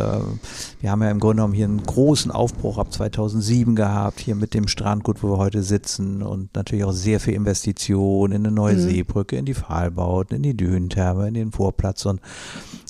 wir 0.81 0.91
haben 0.91 1.03
ja 1.03 1.11
im 1.11 1.19
Grunde 1.21 1.37
genommen 1.37 1.55
hier 1.55 1.65
einen 1.67 1.83
großen 1.83 2.31
Aufbruch 2.31 2.79
ab 2.79 2.93
2007 2.93 3.75
gehabt, 3.75 4.21
hier 4.21 4.35
mit 4.35 4.55
dem 4.55 4.69
Strandgut, 4.69 5.23
wo 5.23 5.31
wir 5.33 5.39
heute 5.39 5.63
sitzen 5.63 6.23
und 6.23 6.55
natürlich 6.55 6.85
auch 6.85 6.93
sehr 6.93 7.21
viel 7.21 7.35
Investition 7.35 8.33
in 8.33 8.45
eine 8.47 8.55
neue 8.55 8.75
Mhm. 8.75 8.81
Seebrücke, 8.81 9.37
in 9.37 9.45
die 9.45 9.55
Pfahlbauten, 9.55 10.37
in 10.37 10.43
die 10.43 10.57
Dünentherme, 10.57 11.29
in 11.29 11.35
den 11.35 11.53
Vorplatz 11.65 12.05
und 12.05 12.21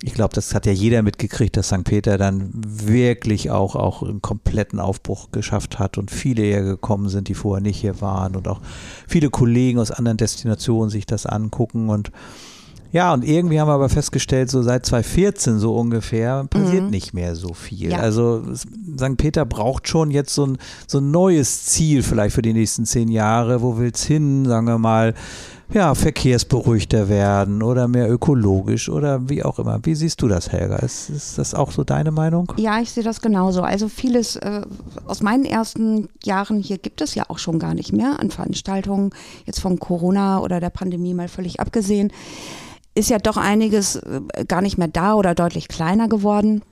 ich 0.02 0.14
glaube, 0.14 0.34
das 0.34 0.52
hat 0.54 0.66
ja 0.66 0.72
jeder 0.72 1.02
mitgekriegt, 1.02 1.56
dass 1.56 1.68
St. 1.68 1.84
Peter 1.84 2.18
dann 2.18 2.50
wirklich 2.52 3.50
auch, 3.50 3.76
auch 3.76 4.02
einen 4.02 4.20
kompletten 4.20 4.80
Aufbruch 4.80 5.30
geschafft 5.30 5.78
hat 5.78 5.96
und 5.96 6.10
viele 6.10 6.42
hier 6.42 6.62
gekommen 6.62 7.08
sind, 7.08 7.28
die 7.28 7.34
vorher 7.34 7.62
nicht 7.62 7.78
hier 7.80 8.00
waren 8.00 8.34
und 8.37 8.48
auch 8.48 8.60
viele 9.06 9.30
Kollegen 9.30 9.78
aus 9.78 9.90
anderen 9.92 10.16
Destinationen 10.18 10.90
sich 10.90 11.06
das 11.06 11.24
angucken 11.24 11.88
und 11.88 12.10
ja, 12.92 13.12
und 13.12 13.24
irgendwie 13.24 13.58
haben 13.58 13.66
wir 13.68 13.72
aber 13.74 13.88
festgestellt, 13.88 14.50
so 14.50 14.62
seit 14.62 14.87
2014 14.87 15.58
so 15.58 15.74
ungefähr 15.74 16.44
passiert 16.44 16.84
Mhm. 16.84 16.90
nicht 16.90 17.12
mehr 17.12 17.34
so 17.34 17.52
viel. 17.52 17.90
Ja. 17.90 17.98
Also 17.98 18.42
es- 18.52 18.60
St. 18.60 19.16
Peter 19.16 19.44
braucht 19.44 19.88
schon 19.88 20.12
jetzt 20.12 20.32
so 20.32 20.46
ein, 20.46 20.58
so 20.87 20.98
ein 20.98 21.10
neues 21.10 21.64
Ziel 21.66 22.04
vielleicht 22.04 22.37
für 22.37 22.42
die 22.42 22.52
nächsten 22.52 22.87
zehn 22.87 23.08
Jahre. 23.08 23.62
Wo 23.62 23.78
will's 23.78 24.04
hin? 24.04 24.44
Sagen 24.46 24.68
wir 24.68 24.78
mal, 24.78 25.14
ja, 25.74 25.94
verkehrsberuhigter 25.94 27.08
werden 27.08 27.62
oder 27.62 27.88
mehr 27.88 28.10
ökologisch 28.10 28.88
oder 28.88 29.28
wie 29.28 29.42
auch 29.42 29.58
immer. 29.58 29.80
Wie 29.82 29.96
siehst 29.96 30.22
du 30.22 30.28
das, 30.28 30.52
Helga? 30.52 30.76
Ist, 30.76 31.10
ist 31.10 31.37
das 31.37 31.52
auch 31.52 31.72
so 31.72 31.82
deine 31.82 32.12
Meinung? 32.12 32.52
Ja, 32.56 32.80
ich 32.80 32.92
sehe 32.92 33.02
das 33.02 33.20
genauso. 33.20 33.62
Also 33.62 33.88
vieles 33.88 34.37
äh, 34.37 34.62
aus 35.06 35.20
meinen 35.20 35.44
ersten 35.44 36.08
Jahren 36.22 36.60
hier 36.60 36.78
gibt 36.78 37.00
es 37.00 37.16
ja 37.16 37.24
auch 37.28 37.38
schon 37.38 37.58
gar 37.58 37.74
nicht 37.74 37.92
mehr 37.92 38.20
an 38.20 38.30
Veranstaltungen, 38.30 39.10
jetzt 39.46 39.60
von 39.60 39.80
Corona 39.80 40.40
oder 40.40 40.60
der 40.60 40.70
Pandemie 40.70 41.12
mal 41.12 41.28
völlig 41.28 41.58
abgesehen. 41.58 42.12
Ist 42.94 43.10
ja 43.10 43.18
doch 43.18 43.37
einiges 43.37 43.96
äh, 43.96 44.20
gar 44.46 44.62
nicht 44.62 44.78
mehr 44.78 44.88
da 44.88 45.14
oder 45.14 45.34
deutlich 45.34 45.66
kleiner 45.66 46.08
geworden. 46.08 46.62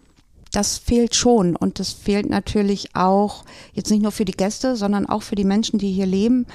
Das 0.52 0.78
fehlt 0.78 1.16
schon 1.16 1.56
und 1.56 1.80
das 1.80 1.92
fehlt 1.92 2.30
natürlich 2.30 2.94
auch 2.94 3.44
jetzt 3.72 3.90
nicht 3.90 4.02
nur 4.02 4.12
für 4.12 4.26
die 4.26 4.32
Gäste, 4.32 4.76
sondern 4.76 5.06
auch 5.06 5.22
für 5.22 5.34
die 5.34 5.44
Menschen, 5.44 5.78
die 5.78 5.90
hier 5.90 6.06
leben. 6.06 6.46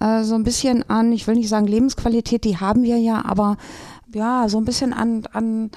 Äh, 0.00 0.24
so 0.24 0.34
ein 0.34 0.44
bisschen 0.44 0.88
an, 0.88 1.12
ich 1.12 1.26
will 1.26 1.34
nicht 1.36 1.48
sagen 1.48 1.66
Lebensqualität, 1.66 2.44
die 2.44 2.58
haben 2.58 2.82
wir 2.82 2.98
ja, 2.98 3.24
aber 3.24 3.56
ja, 4.12 4.48
so 4.48 4.58
ein 4.58 4.64
bisschen 4.64 4.92
an, 4.92 5.22
an 5.32 5.70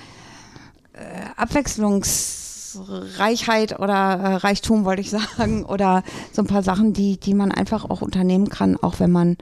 äh, 0.93 1.25
Abwechslungsreichheit 1.35 3.79
oder 3.79 3.93
äh, 3.93 4.35
Reichtum, 4.35 4.85
wollte 4.85 5.01
ich 5.01 5.09
sagen, 5.11 5.65
oder 5.65 6.03
so 6.31 6.41
ein 6.41 6.47
paar 6.47 6.63
Sachen, 6.63 6.93
die, 6.93 7.17
die 7.17 7.33
man 7.33 7.51
einfach 7.51 7.89
auch 7.89 8.01
unternehmen 8.01 8.47
kann, 8.49 8.77
auch 8.77 8.99
wenn 8.99 9.11
man 9.11 9.37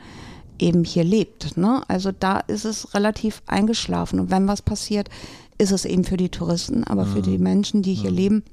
eben 0.59 0.85
hier 0.85 1.03
lebt. 1.03 1.57
Ne? 1.57 1.81
Also 1.87 2.11
da 2.17 2.39
ist 2.39 2.65
es 2.65 2.93
relativ 2.93 3.41
eingeschlafen 3.45 4.19
und 4.19 4.31
wenn 4.31 4.47
was 4.47 4.61
passiert, 4.61 5.09
ist 5.57 5.71
es 5.71 5.85
eben 5.85 6.03
für 6.03 6.17
die 6.17 6.29
Touristen, 6.29 6.83
aber 6.83 7.05
für 7.05 7.21
die 7.21 7.37
Menschen, 7.37 7.81
die 7.81 7.93
hier 7.93 8.11
leben, 8.11 8.43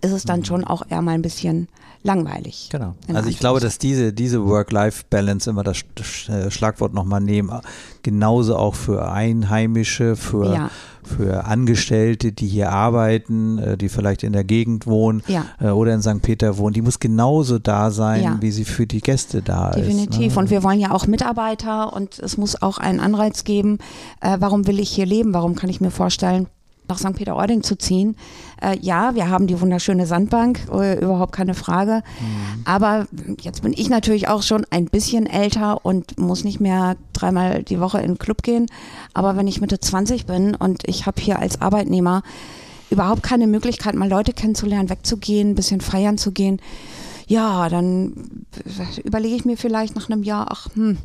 ist 0.00 0.12
es 0.12 0.24
dann 0.24 0.44
schon 0.44 0.64
auch 0.64 0.82
eher 0.88 1.02
mal 1.02 1.12
ein 1.12 1.22
bisschen 1.22 1.68
langweilig. 2.02 2.68
Genau. 2.70 2.94
Also 3.12 3.28
ich 3.28 3.38
glaube, 3.38 3.60
dass 3.60 3.78
diese, 3.78 4.12
diese 4.12 4.44
Work-Life-Balance 4.46 5.50
immer 5.50 5.64
das 5.64 5.78
Sch- 5.78 6.50
Schlagwort 6.50 6.94
nochmal 6.94 7.20
nehmen, 7.20 7.50
genauso 8.02 8.56
auch 8.56 8.74
für 8.74 9.10
Einheimische, 9.10 10.16
für, 10.16 10.52
Ja. 10.54 10.70
für 11.02 11.44
Angestellte, 11.46 12.32
die 12.32 12.46
hier 12.46 12.70
arbeiten, 12.70 13.58
äh, 13.58 13.76
die 13.76 13.88
vielleicht 13.88 14.22
in 14.22 14.32
der 14.32 14.44
Gegend 14.44 14.86
wohnen 14.86 15.22
Ja. 15.26 15.44
äh, 15.60 15.68
oder 15.70 15.92
in 15.94 16.02
St. 16.02 16.22
Peter 16.22 16.56
wohnen, 16.58 16.72
die 16.74 16.82
muss 16.82 17.00
genauso 17.00 17.58
da 17.58 17.90
sein, 17.90 18.22
Ja. 18.22 18.36
wie 18.40 18.50
sie 18.52 18.64
für 18.64 18.86
die 18.86 19.00
Gäste 19.00 19.42
da 19.42 19.70
Definitiv. 19.72 20.26
ist. 20.28 20.34
ne? 20.34 20.38
Und 20.40 20.50
wir 20.50 20.62
wollen 20.62 20.80
ja 20.80 20.92
auch 20.92 21.06
Mitarbeiter 21.06 21.92
und 21.92 22.18
es 22.18 22.36
muss 22.36 22.60
auch 22.62 22.78
einen 22.78 23.00
Anreiz 23.00 23.44
geben, 23.44 23.78
äh, 24.20 24.36
warum 24.40 24.66
will 24.66 24.78
ich 24.80 24.90
hier 24.90 25.06
leben? 25.06 25.34
Warum 25.34 25.54
kann 25.56 25.68
ich 25.70 25.80
mir 25.80 25.90
vorstellen, 25.90 26.46
nach 26.88 26.98
St. 26.98 27.14
Peter-Ording 27.14 27.62
zu 27.62 27.76
ziehen? 27.76 28.16
Äh, 28.62 28.78
ja, 28.80 29.14
wir 29.14 29.28
haben 29.28 29.46
die 29.46 29.60
wunderschöne 29.60 30.06
Sandbank, 30.06 30.60
äh, 30.72 30.98
überhaupt 30.98 31.32
keine 31.32 31.54
Frage. 31.54 32.02
Mhm. 32.20 32.62
Aber 32.64 33.06
jetzt 33.40 33.62
bin 33.62 33.72
ich 33.76 33.88
natürlich 33.88 34.28
auch 34.28 34.42
schon 34.42 34.66
ein 34.70 34.86
bisschen 34.86 35.26
älter 35.26 35.84
und 35.84 36.18
muss 36.18 36.44
nicht 36.44 36.60
mehr 36.60 36.96
dreimal 37.12 37.62
die 37.62 37.80
Woche 37.80 37.98
in 37.98 38.12
den 38.12 38.18
Club 38.18 38.42
gehen. 38.42 38.66
Aber 39.14 39.36
wenn 39.36 39.46
ich 39.46 39.60
Mitte 39.60 39.80
20 39.80 40.26
bin 40.26 40.54
und 40.54 40.82
ich 40.86 41.06
habe 41.06 41.20
hier 41.20 41.38
als 41.38 41.60
Arbeitnehmer 41.60 42.22
überhaupt 42.90 43.22
keine 43.22 43.46
Möglichkeit, 43.46 43.94
mal 43.94 44.08
Leute 44.08 44.32
kennenzulernen, 44.32 44.88
wegzugehen, 44.88 45.50
ein 45.50 45.54
bisschen 45.54 45.80
feiern 45.80 46.18
zu 46.18 46.32
gehen, 46.32 46.60
ja, 47.28 47.68
dann 47.68 48.46
überlege 49.04 49.36
ich 49.36 49.44
mir 49.44 49.58
vielleicht 49.58 49.94
nach 49.94 50.08
einem 50.08 50.22
Jahr, 50.22 50.46
ach, 50.50 50.68
hm, 50.74 50.96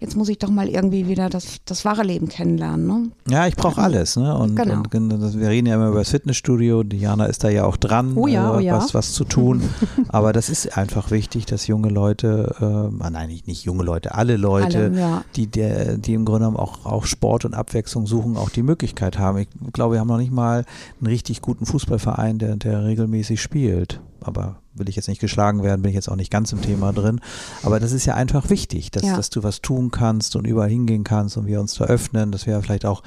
jetzt 0.00 0.16
muss 0.16 0.30
ich 0.30 0.38
doch 0.38 0.48
mal 0.48 0.68
irgendwie 0.68 1.06
wieder 1.06 1.28
das, 1.28 1.58
das 1.66 1.84
wahre 1.84 2.02
Leben 2.02 2.28
kennenlernen. 2.28 2.86
Ne? 2.86 3.10
Ja, 3.28 3.46
ich 3.46 3.56
brauche 3.56 3.82
alles. 3.82 4.16
Ne? 4.16 4.36
Und, 4.36 4.56
Genau. 4.56 4.78
und, 4.78 5.38
wir 5.38 5.48
reden 5.48 5.66
ja 5.66 5.74
immer 5.74 5.88
über 5.88 5.98
das 5.98 6.10
Fitnessstudio. 6.10 6.82
Diana 6.82 7.26
ist 7.26 7.44
da 7.44 7.50
ja 7.50 7.64
auch 7.64 7.76
dran, 7.76 8.16
Oh 8.16 8.26
ja, 8.26 8.54
äh, 8.54 8.56
oh 8.56 8.60
ja. 8.60 8.76
was, 8.78 8.94
was 8.94 9.12
zu 9.12 9.24
tun. 9.24 9.62
Aber 10.08 10.32
das 10.32 10.48
ist 10.48 10.78
einfach 10.78 11.10
wichtig, 11.10 11.44
dass 11.44 11.66
junge 11.66 11.90
Leute, 11.90 12.54
äh, 12.58 13.02
ah, 13.04 13.10
nein, 13.10 13.28
nicht, 13.28 13.46
nicht 13.46 13.64
junge 13.64 13.84
Leute, 13.84 14.14
alle 14.14 14.38
Leute, 14.38 14.84
Alle, 14.86 14.98
ja. 14.98 15.24
die, 15.36 15.46
der, 15.46 15.98
die 15.98 16.14
im 16.14 16.24
Grunde 16.24 16.46
genommen 16.46 16.56
auch, 16.56 16.86
auch 16.86 17.04
Sport 17.04 17.44
und 17.44 17.54
Abwechslung 17.54 18.06
suchen, 18.06 18.38
auch 18.38 18.48
die 18.48 18.62
Möglichkeit 18.62 19.18
haben. 19.18 19.38
Ich 19.38 19.48
glaube, 19.74 19.94
wir 19.94 20.00
haben 20.00 20.08
noch 20.08 20.18
nicht 20.18 20.32
mal 20.32 20.64
einen 21.00 21.06
richtig 21.06 21.42
guten 21.42 21.66
Fußballverein, 21.66 22.38
der, 22.38 22.56
der 22.56 22.84
regelmäßig 22.84 23.42
spielt. 23.42 24.00
Aber 24.26 24.56
will 24.74 24.88
ich 24.88 24.96
jetzt 24.96 25.08
nicht 25.08 25.20
geschlagen 25.20 25.62
werden, 25.62 25.82
bin 25.82 25.90
ich 25.90 25.94
jetzt 25.94 26.08
auch 26.08 26.16
nicht 26.16 26.30
ganz 26.30 26.52
im 26.52 26.60
Thema 26.60 26.92
drin. 26.92 27.20
Aber 27.62 27.80
das 27.80 27.92
ist 27.92 28.06
ja 28.06 28.14
einfach 28.14 28.50
wichtig, 28.50 28.90
dass, 28.90 29.02
Ja. 29.04 29.16
dass 29.16 29.30
du 29.30 29.42
was 29.42 29.60
tun 29.62 29.90
kannst 29.90 30.36
und 30.36 30.46
überall 30.46 30.68
hingehen 30.70 31.04
kannst 31.04 31.36
und 31.36 31.46
wir 31.46 31.60
uns 31.60 31.74
da 31.74 31.84
öffnen, 31.84 32.32
dass 32.32 32.46
wir 32.46 32.60
vielleicht 32.62 32.84
auch 32.86 33.02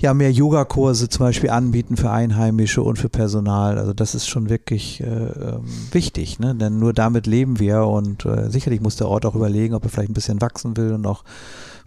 ja, 0.00 0.14
mehr 0.14 0.30
Yogakurse 0.30 1.08
zum 1.08 1.26
Beispiel 1.26 1.50
anbieten 1.50 1.96
für 1.96 2.12
Einheimische 2.12 2.82
und 2.84 3.00
für 3.00 3.08
Personal. 3.08 3.78
Also 3.78 3.92
das 3.92 4.14
ist 4.14 4.28
schon 4.28 4.48
wirklich 4.48 5.00
äh, 5.00 5.06
ähm, 5.06 5.64
wichtig, 5.90 6.38
ne? 6.38 6.54
denn 6.54 6.78
nur 6.78 6.92
damit 6.92 7.26
leben 7.26 7.58
wir 7.58 7.82
und 7.84 8.24
äh, 8.24 8.48
sicherlich 8.48 8.80
muss 8.80 8.94
der 8.94 9.08
Ort 9.08 9.26
auch 9.26 9.34
überlegen, 9.34 9.74
ob 9.74 9.82
er 9.82 9.90
vielleicht 9.90 10.10
ein 10.10 10.14
bisschen 10.14 10.40
wachsen 10.40 10.76
will 10.76 10.92
und 10.92 11.04
auch 11.04 11.24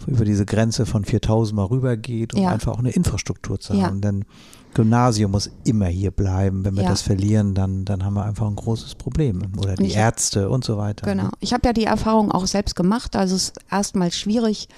über 0.08 0.26
diese 0.26 0.45
Grenze 0.45 0.86
von 0.86 1.06
4000 1.06 1.56
mal 1.56 1.63
rübergeht, 1.67 2.34
um 2.34 2.41
Ja. 2.43 2.50
einfach 2.50 2.74
auch 2.74 2.80
eine 2.80 2.91
Infrastruktur 2.91 3.62
zu 3.62 3.76
Ja. 3.76 3.84
haben. 3.84 4.02
Denn 4.02 4.26
Gymnasium 4.74 5.32
muss 5.32 5.50
immer 5.64 5.88
hier 5.88 6.12
bleiben. 6.12 6.64
Wenn 6.64 6.76
wir 6.76 6.84
Ja. 6.84 6.90
das 6.90 7.02
verlieren, 7.02 7.54
dann, 7.54 7.84
dann 7.86 8.06
haben 8.06 8.14
wir 8.14 8.24
einfach 8.24 8.48
ein 8.48 8.56
großes 8.56 8.96
Problem. 8.96 9.42
Oder 9.58 9.76
die 9.76 9.86
ich- 9.88 9.96
Ärzte 9.96 10.50
und 10.50 10.64
so 10.64 10.78
weiter. 10.78 11.06
Genau. 11.06 11.24
ne? 11.24 11.32
Ich 11.40 11.54
habe 11.54 11.68
ja 11.68 11.74
die 11.74 11.84
Erfahrung 11.86 12.32
auch 12.32 12.48
selbst 12.48 12.76
gemacht. 12.76 13.16
Also 13.16 13.36
es 13.36 13.50
ist 13.50 13.54
erstmal 13.70 14.12
schwierig, 14.12 14.70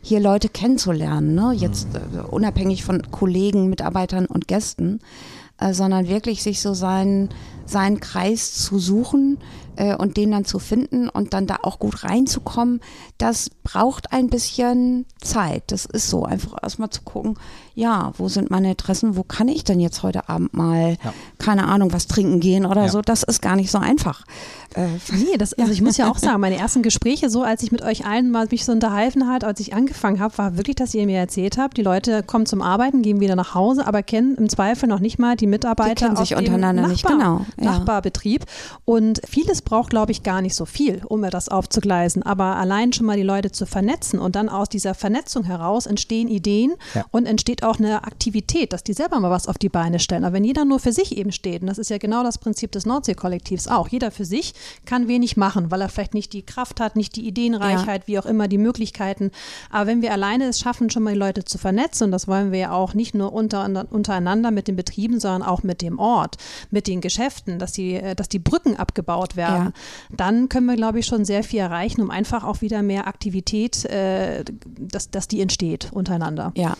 hier 0.00 0.20
Leute 0.20 0.48
kennenzulernen. 0.48 1.34
Ne? 1.34 1.52
Jetzt 1.54 1.88
Mhm. 1.88 2.18
äh, 2.18 2.22
unabhängig 2.22 2.84
von 2.84 3.02
Kollegen, 3.10 3.68
Mitarbeitern 3.68 4.26
und 4.26 4.48
Gästen, 4.48 5.00
äh, 5.58 5.74
sondern 5.74 6.08
wirklich 6.08 6.42
sich 6.42 6.60
so 6.60 6.72
seinen, 6.74 7.28
seinen 7.66 8.00
Kreis 8.00 8.54
zu 8.54 8.78
suchen 8.78 9.38
äh, 9.76 9.94
und 9.96 10.16
den 10.16 10.30
dann 10.30 10.44
zu 10.44 10.58
finden 10.58 11.08
und 11.08 11.32
dann 11.34 11.46
da 11.46 11.58
auch 11.62 11.78
gut 11.78 12.04
reinzukommen. 12.04 12.80
Das 13.18 13.50
braucht 13.62 14.12
ein 14.12 14.28
bisschen 14.28 15.06
Zeit. 15.20 15.64
Das 15.68 15.84
ist 15.86 16.10
so. 16.10 16.24
Einfach 16.24 16.56
erstmal 16.62 16.90
zu 16.90 17.02
gucken, 17.02 17.38
ja, 17.74 18.12
wo 18.18 18.28
sind 18.28 18.50
meine 18.50 18.70
Interessen? 18.70 19.16
Wo 19.16 19.22
kann 19.22 19.48
ich 19.48 19.64
denn 19.64 19.80
jetzt 19.80 20.02
heute 20.02 20.28
Abend 20.28 20.52
mal, 20.54 20.98
Ja. 21.02 21.12
keine 21.38 21.68
Ahnung, 21.68 21.92
was 21.92 22.06
trinken 22.06 22.40
gehen 22.40 22.66
oder 22.66 22.82
Ja. 22.84 22.88
so? 22.90 23.00
Das 23.02 23.22
ist 23.22 23.40
gar 23.40 23.56
nicht 23.56 23.70
so 23.70 23.78
einfach. 23.78 24.24
Äh, 24.74 24.86
Nee, 25.12 25.36
das, 25.38 25.54
also 25.54 25.72
ich 25.72 25.80
muss 25.82 25.96
ja 25.96 26.10
auch 26.10 26.18
sagen, 26.18 26.40
meine 26.40 26.56
ersten 26.56 26.82
Gespräche, 26.82 27.30
so 27.30 27.42
als 27.42 27.62
ich 27.62 27.72
mit 27.72 27.82
euch 27.82 28.04
allen 28.06 28.30
mal 28.30 28.46
mich 28.50 28.64
so 28.64 28.72
unterhalten 28.72 29.26
hat, 29.28 29.44
als 29.44 29.60
ich 29.60 29.74
angefangen 29.74 30.20
habe, 30.20 30.36
war 30.38 30.56
wirklich, 30.56 30.76
dass 30.76 30.94
ihr 30.94 31.04
mir 31.06 31.18
erzählt 31.18 31.56
habt, 31.58 31.76
die 31.76 31.82
Leute 31.82 32.22
kommen 32.22 32.46
zum 32.46 32.60
Arbeiten, 32.62 33.02
gehen 33.02 33.20
wieder 33.20 33.36
nach 33.36 33.54
Hause, 33.54 33.86
aber 33.86 34.02
kennen 34.02 34.34
im 34.36 34.48
Zweifel 34.48 34.88
noch 34.88 35.00
nicht 35.00 35.18
mal 35.18 35.36
die 35.36 35.46
Mitarbeiter 35.46 35.94
Die 35.94 36.04
kennen 36.04 36.16
sich 36.16 36.34
aus 36.34 36.42
dem 36.42 36.54
untereinander 36.54 36.88
nicht, 36.88 37.04
Nachbar, 37.04 37.18
genau, 37.18 37.46
ja. 37.58 37.78
Nachbarbetrieb. 37.78 38.44
Und 38.84 39.20
vieles 39.26 39.61
braucht, 39.64 39.90
glaube 39.90 40.12
ich, 40.12 40.22
gar 40.22 40.40
nicht 40.42 40.54
so 40.54 40.64
viel, 40.64 41.02
um 41.06 41.20
mir 41.20 41.30
das 41.30 41.48
aufzugleisen. 41.48 42.22
Aber 42.22 42.56
allein 42.56 42.92
schon 42.92 43.06
mal 43.06 43.16
die 43.16 43.22
Leute 43.22 43.50
zu 43.50 43.66
vernetzen 43.66 44.18
und 44.18 44.36
dann 44.36 44.48
aus 44.48 44.68
dieser 44.68 44.94
Vernetzung 44.94 45.44
heraus 45.44 45.86
entstehen 45.86 46.28
Ideen 46.28 46.72
Ja. 46.94 47.04
und 47.10 47.26
entsteht 47.26 47.62
auch 47.62 47.78
eine 47.78 48.04
Aktivität, 48.04 48.72
dass 48.72 48.84
die 48.84 48.92
selber 48.92 49.20
mal 49.20 49.30
was 49.30 49.46
auf 49.48 49.58
die 49.58 49.68
Beine 49.68 49.98
stellen. 49.98 50.24
Aber 50.24 50.34
wenn 50.34 50.44
jeder 50.44 50.64
nur 50.64 50.78
für 50.78 50.92
sich 50.92 51.16
eben 51.16 51.32
steht, 51.32 51.62
und 51.62 51.68
das 51.68 51.78
ist 51.78 51.90
ja 51.90 51.98
genau 51.98 52.22
das 52.22 52.38
Prinzip 52.38 52.72
des 52.72 52.86
Nordsee-Kollektivs 52.86 53.68
auch, 53.68 53.88
jeder 53.88 54.10
für 54.10 54.24
sich 54.24 54.54
kann 54.84 55.08
wenig 55.08 55.36
machen, 55.36 55.70
weil 55.70 55.80
er 55.80 55.88
vielleicht 55.88 56.14
nicht 56.14 56.32
die 56.32 56.42
Kraft 56.42 56.80
hat, 56.80 56.96
nicht 56.96 57.16
die 57.16 57.26
Ideenreichheit, 57.26 58.06
wie 58.06 58.18
auch 58.18 58.26
immer, 58.26 58.48
die 58.48 58.58
Möglichkeiten. 58.58 59.30
Aber 59.70 59.86
wenn 59.86 60.02
wir 60.02 60.12
alleine 60.12 60.44
es 60.46 60.58
schaffen, 60.60 60.90
schon 60.90 61.02
mal 61.02 61.12
die 61.12 61.18
Leute 61.18 61.44
zu 61.44 61.58
vernetzen, 61.58 62.04
und 62.06 62.10
das 62.12 62.28
wollen 62.28 62.52
wir 62.52 62.58
ja 62.58 62.72
auch 62.72 62.94
nicht 62.94 63.14
nur 63.14 63.32
unter, 63.32 63.64
untereinander 63.90 64.50
mit 64.50 64.68
den 64.68 64.76
Betrieben, 64.76 65.20
sondern 65.20 65.42
auch 65.42 65.62
mit 65.62 65.82
dem 65.82 65.98
Ort, 65.98 66.36
mit 66.70 66.86
den 66.86 67.00
Geschäften, 67.00 67.58
dass 67.58 67.72
die, 67.72 67.94
äh, 67.94 68.14
dass 68.14 68.28
die 68.28 68.38
Brücken 68.38 68.76
abgebaut 68.76 69.36
werden, 69.36 69.51
dann 70.16 70.48
können 70.48 70.66
wir, 70.66 70.76
glaube 70.76 70.98
ich, 70.98 71.06
schon 71.06 71.24
sehr 71.24 71.44
viel 71.44 71.60
erreichen, 71.60 72.00
um 72.02 72.10
einfach 72.10 72.44
auch 72.44 72.60
wieder 72.60 72.82
mehr 72.82 73.06
Aktivität, 73.06 73.84
äh, 73.86 74.44
dass, 74.78 75.10
dass 75.10 75.28
die 75.28 75.40
entsteht 75.40 75.90
untereinander. 75.92 76.52
ja. 76.54 76.76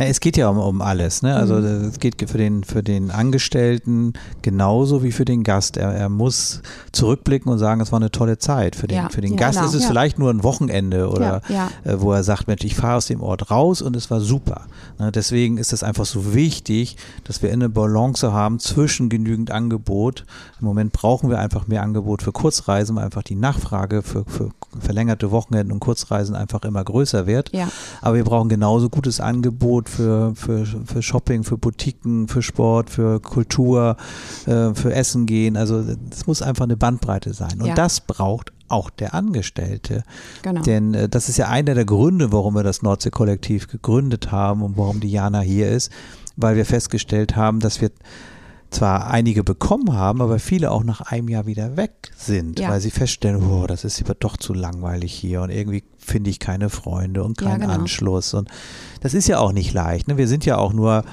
Ja, 0.00 0.06
es 0.06 0.20
geht 0.20 0.38
ja 0.38 0.48
um, 0.48 0.56
um 0.58 0.80
alles. 0.80 1.20
Ne? 1.22 1.36
Also 1.36 1.56
Mhm. 1.56 1.84
es 1.88 1.98
geht 1.98 2.16
für 2.30 2.38
den, 2.38 2.64
für 2.64 2.82
den 2.82 3.10
Angestellten 3.10 4.14
genauso 4.40 5.02
wie 5.02 5.12
für 5.12 5.26
den 5.26 5.42
Gast. 5.44 5.76
Er, 5.76 5.90
er 5.92 6.08
muss 6.08 6.62
zurückblicken 6.92 7.52
und 7.52 7.58
sagen, 7.58 7.82
es 7.82 7.92
war 7.92 7.98
eine 8.00 8.10
tolle 8.10 8.38
Zeit. 8.38 8.76
Für 8.76 8.86
den, 8.86 8.96
Ja, 8.96 9.08
für 9.10 9.20
den 9.20 9.32
ja, 9.32 9.38
Gast 9.38 9.58
genau. 9.58 9.68
ist 9.68 9.74
es 9.74 9.84
vielleicht 9.84 10.18
nur 10.18 10.30
ein 10.30 10.42
Wochenende 10.42 11.10
oder 11.10 11.42
Äh, 11.84 12.00
wo 12.00 12.12
er 12.12 12.22
sagt, 12.24 12.48
Mensch, 12.48 12.64
ich 12.64 12.74
fahre 12.74 12.96
aus 12.96 13.06
dem 13.06 13.20
Ort 13.22 13.50
raus 13.50 13.82
und 13.82 13.94
es 13.94 14.10
war 14.10 14.20
super. 14.20 14.62
Ne? 14.98 15.12
Deswegen 15.12 15.58
ist 15.58 15.72
es 15.74 15.82
einfach 15.82 16.06
so 16.06 16.32
wichtig, 16.34 16.96
dass 17.24 17.42
wir 17.42 17.52
eine 17.52 17.68
Balance 17.68 18.32
haben 18.32 18.58
zwischen 18.58 19.10
genügend 19.10 19.50
Angebot. 19.50 20.24
Im 20.60 20.66
Moment 20.66 20.92
brauchen 20.92 21.28
wir 21.28 21.38
einfach 21.38 21.66
mehr 21.68 21.82
Angebot 21.82 22.22
für 22.22 22.32
Kurzreisen, 22.32 22.96
weil 22.96 23.04
einfach 23.04 23.22
die 23.22 23.34
Nachfrage 23.34 24.02
für, 24.02 24.24
für 24.24 24.50
verlängerte 24.78 25.30
Wochenenden 25.30 25.72
und 25.72 25.80
Kurzreisen 25.80 26.34
einfach 26.34 26.62
immer 26.62 26.84
größer 26.84 27.26
wird. 27.26 27.50
Aber 28.00 28.14
wir 28.16 28.24
brauchen 28.24 28.48
genauso 28.48 28.88
gutes 28.88 29.20
Angebot 29.20 29.89
für, 29.90 30.34
für, 30.34 30.64
für 30.64 31.02
Shopping, 31.02 31.44
für 31.44 31.58
Boutiquen, 31.58 32.28
für 32.28 32.40
Sport, 32.42 32.88
für 32.90 33.20
Kultur, 33.20 33.96
äh, 34.46 34.72
für 34.74 34.94
Essen 34.94 35.26
gehen. 35.26 35.56
Also 35.56 35.84
es 36.10 36.26
muss 36.26 36.40
einfach 36.40 36.64
eine 36.64 36.76
Bandbreite 36.76 37.34
sein. 37.34 37.60
Und 37.60 37.66
Ja. 37.66 37.74
das 37.74 38.00
braucht 38.00 38.52
auch 38.68 38.88
der 38.88 39.14
Angestellte. 39.14 40.04
Genau. 40.42 40.62
Denn 40.62 40.94
äh, 40.94 41.08
das 41.08 41.28
ist 41.28 41.36
ja 41.36 41.48
einer 41.48 41.74
der 41.74 41.84
Gründe, 41.84 42.32
warum 42.32 42.54
wir 42.54 42.62
das 42.62 42.82
Nordsee-Kollektiv 42.82 43.66
gegründet 43.68 44.30
haben 44.32 44.62
und 44.62 44.78
warum 44.78 45.00
die 45.00 45.10
Jana 45.10 45.40
hier 45.40 45.68
ist, 45.68 45.90
weil 46.36 46.56
wir 46.56 46.64
festgestellt 46.64 47.36
haben, 47.36 47.60
dass 47.60 47.80
wir 47.80 47.90
zwar 48.70 49.08
einige 49.10 49.42
bekommen 49.44 49.92
haben, 49.94 50.22
aber 50.22 50.38
viele 50.38 50.70
auch 50.70 50.84
nach 50.84 51.00
einem 51.00 51.28
Jahr 51.28 51.46
wieder 51.46 51.76
weg 51.76 52.12
sind, 52.16 52.58
Ja. 52.60 52.70
weil 52.70 52.80
sie 52.80 52.90
feststellen, 52.90 53.42
oh, 53.42 53.66
das 53.66 53.84
ist 53.84 54.00
aber 54.02 54.14
doch 54.14 54.36
zu 54.36 54.54
langweilig 54.54 55.12
hier 55.12 55.42
und 55.42 55.50
irgendwie 55.50 55.82
finde 55.98 56.30
ich 56.30 56.38
keine 56.38 56.70
Freunde 56.70 57.24
und 57.24 57.40
Ja, 57.40 57.48
keinen 57.48 57.60
genau. 57.62 57.72
Anschluss. 57.74 58.32
Und 58.34 58.48
das 59.00 59.14
ist 59.14 59.26
ja 59.28 59.38
auch 59.40 59.52
nicht 59.52 59.72
leicht. 59.74 60.08
Ne? 60.08 60.16
Wir 60.18 60.28
sind 60.28 60.44
ja 60.46 60.56
auch 60.58 60.72
nur 60.72 61.04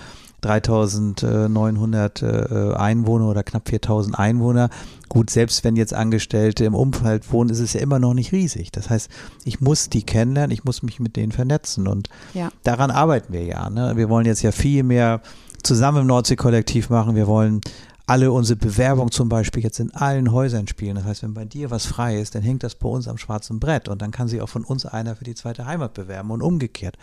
3900 0.42 2.22
äh, 2.22 2.74
Einwohner 2.76 3.28
oder 3.30 3.44
knapp 3.44 3.68
4000 3.70 4.18
Einwohner. 4.18 4.70
Gut, 5.10 5.30
selbst 5.30 5.64
wenn 5.64 5.76
jetzt 5.76 5.94
Angestellte 5.94 6.66
im 6.66 6.76
Umfeld 6.76 7.32
wohnen, 7.32 7.50
ist 7.50 7.60
es 7.60 7.74
ja 7.74 7.80
immer 7.82 7.98
noch 8.00 8.14
nicht 8.14 8.32
riesig. 8.34 8.72
Das 8.72 8.90
heißt, 8.90 9.10
ich 9.46 9.62
muss 9.62 9.90
die 9.90 10.04
kennenlernen, 10.04 10.52
ich 10.52 10.64
muss 10.64 10.84
mich 10.84 11.00
mit 11.00 11.16
denen 11.16 11.32
vernetzen 11.32 11.88
und 11.88 12.10
Ja. 12.34 12.50
daran 12.64 12.92
arbeiten 12.92 13.34
wir 13.34 13.44
ja. 13.46 13.70
Ne? 13.70 13.94
Wir 13.96 14.10
wollen 14.10 14.26
jetzt 14.26 14.42
ja 14.44 14.52
viel 14.52 14.84
mehr 14.84 15.22
zusammen 15.64 16.02
im 16.02 16.08
Nordsee-Kollektiv 16.08 16.90
machen. 16.90 17.16
Wir 17.16 17.28
wollen 17.28 17.62
alle 18.10 18.32
unsere 18.32 18.58
Bewerbung 18.58 19.12
zum 19.12 19.28
Beispiel 19.28 19.62
jetzt 19.64 19.82
in 19.82 19.94
allen 19.94 20.32
Häusern 20.32 20.66
spielen. 20.66 20.96
Das 20.96 21.04
heißt, 21.04 21.24
wenn 21.24 21.34
bei 21.34 21.44
dir 21.44 21.72
was 21.72 21.86
frei 21.86 22.18
ist, 22.22 22.36
dann 22.36 22.42
hängt 22.42 22.64
das 22.64 22.74
bei 22.74 22.88
uns 22.88 23.10
am 23.10 23.18
schwarzen 23.18 23.60
Brett 23.60 23.90
und 23.90 24.02
dann 24.02 24.12
kann 24.12 24.30
sich 24.30 24.42
auch 24.42 24.48
von 24.48 24.64
uns 24.64 24.86
einer 24.86 25.18
für 25.18 25.26
die 25.26 25.36
zweite 25.36 25.66
Heimat 25.66 25.94
bewerben 25.94 26.32
und 26.32 26.42
umgekehrt. 26.42 26.98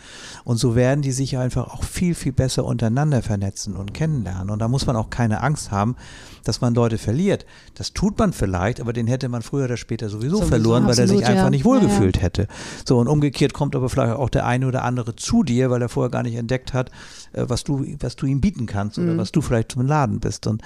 Und 0.45 0.57
so 0.57 0.75
werden 0.75 1.03
die 1.03 1.11
sich 1.11 1.37
einfach 1.37 1.67
auch 1.71 1.83
viel, 1.83 2.15
viel 2.15 2.31
besser 2.31 2.65
untereinander 2.65 3.21
vernetzen 3.21 3.75
und 3.75 3.93
kennenlernen. 3.93 4.49
Und 4.49 4.57
da 4.57 4.67
muss 4.67 4.87
man 4.87 4.95
auch 4.95 5.11
keine 5.11 5.43
Angst 5.43 5.69
haben, 5.69 5.95
dass 6.43 6.59
man 6.61 6.73
Leute 6.73 6.97
verliert. 6.97 7.45
Das 7.75 7.93
tut 7.93 8.17
man 8.17 8.33
vielleicht, 8.33 8.81
aber 8.81 8.91
den 8.91 9.05
hätte 9.05 9.29
man 9.29 9.43
früher 9.43 9.65
oder 9.65 9.77
später 9.77 10.09
sowieso, 10.09 10.37
Sowieso, 10.37 10.49
verloren, 10.49 10.87
weil 10.87 10.97
er 10.97 11.07
sich 11.07 11.17
absolut, 11.17 11.23
einfach 11.23 11.43
ja. 11.43 11.49
nicht 11.51 11.65
Ja, 11.65 11.65
wohlgefühlt 11.65 12.19
hätte. 12.19 12.47
So, 12.83 12.97
und 12.97 13.07
umgekehrt 13.07 13.53
kommt 13.53 13.75
aber 13.75 13.89
vielleicht 13.89 14.15
auch 14.15 14.29
der 14.29 14.47
eine 14.47 14.67
oder 14.67 14.83
andere 14.83 15.15
zu 15.15 15.43
dir, 15.43 15.69
weil 15.69 15.83
er 15.83 15.89
vorher 15.89 16.09
gar 16.09 16.23
nicht 16.23 16.35
entdeckt 16.35 16.73
hat, 16.73 16.89
was 17.37 17.63
du, 17.63 17.85
was 17.99 18.15
du 18.15 18.25
ihm 18.25 18.41
bieten 18.41 18.65
kannst 18.65 18.97
oder 18.97 19.17
was 19.17 19.31
du 19.31 19.41
vielleicht 19.41 19.73
zum 19.73 19.85
Laden 19.85 20.19
bist. 20.19 20.47
Und 20.47 20.61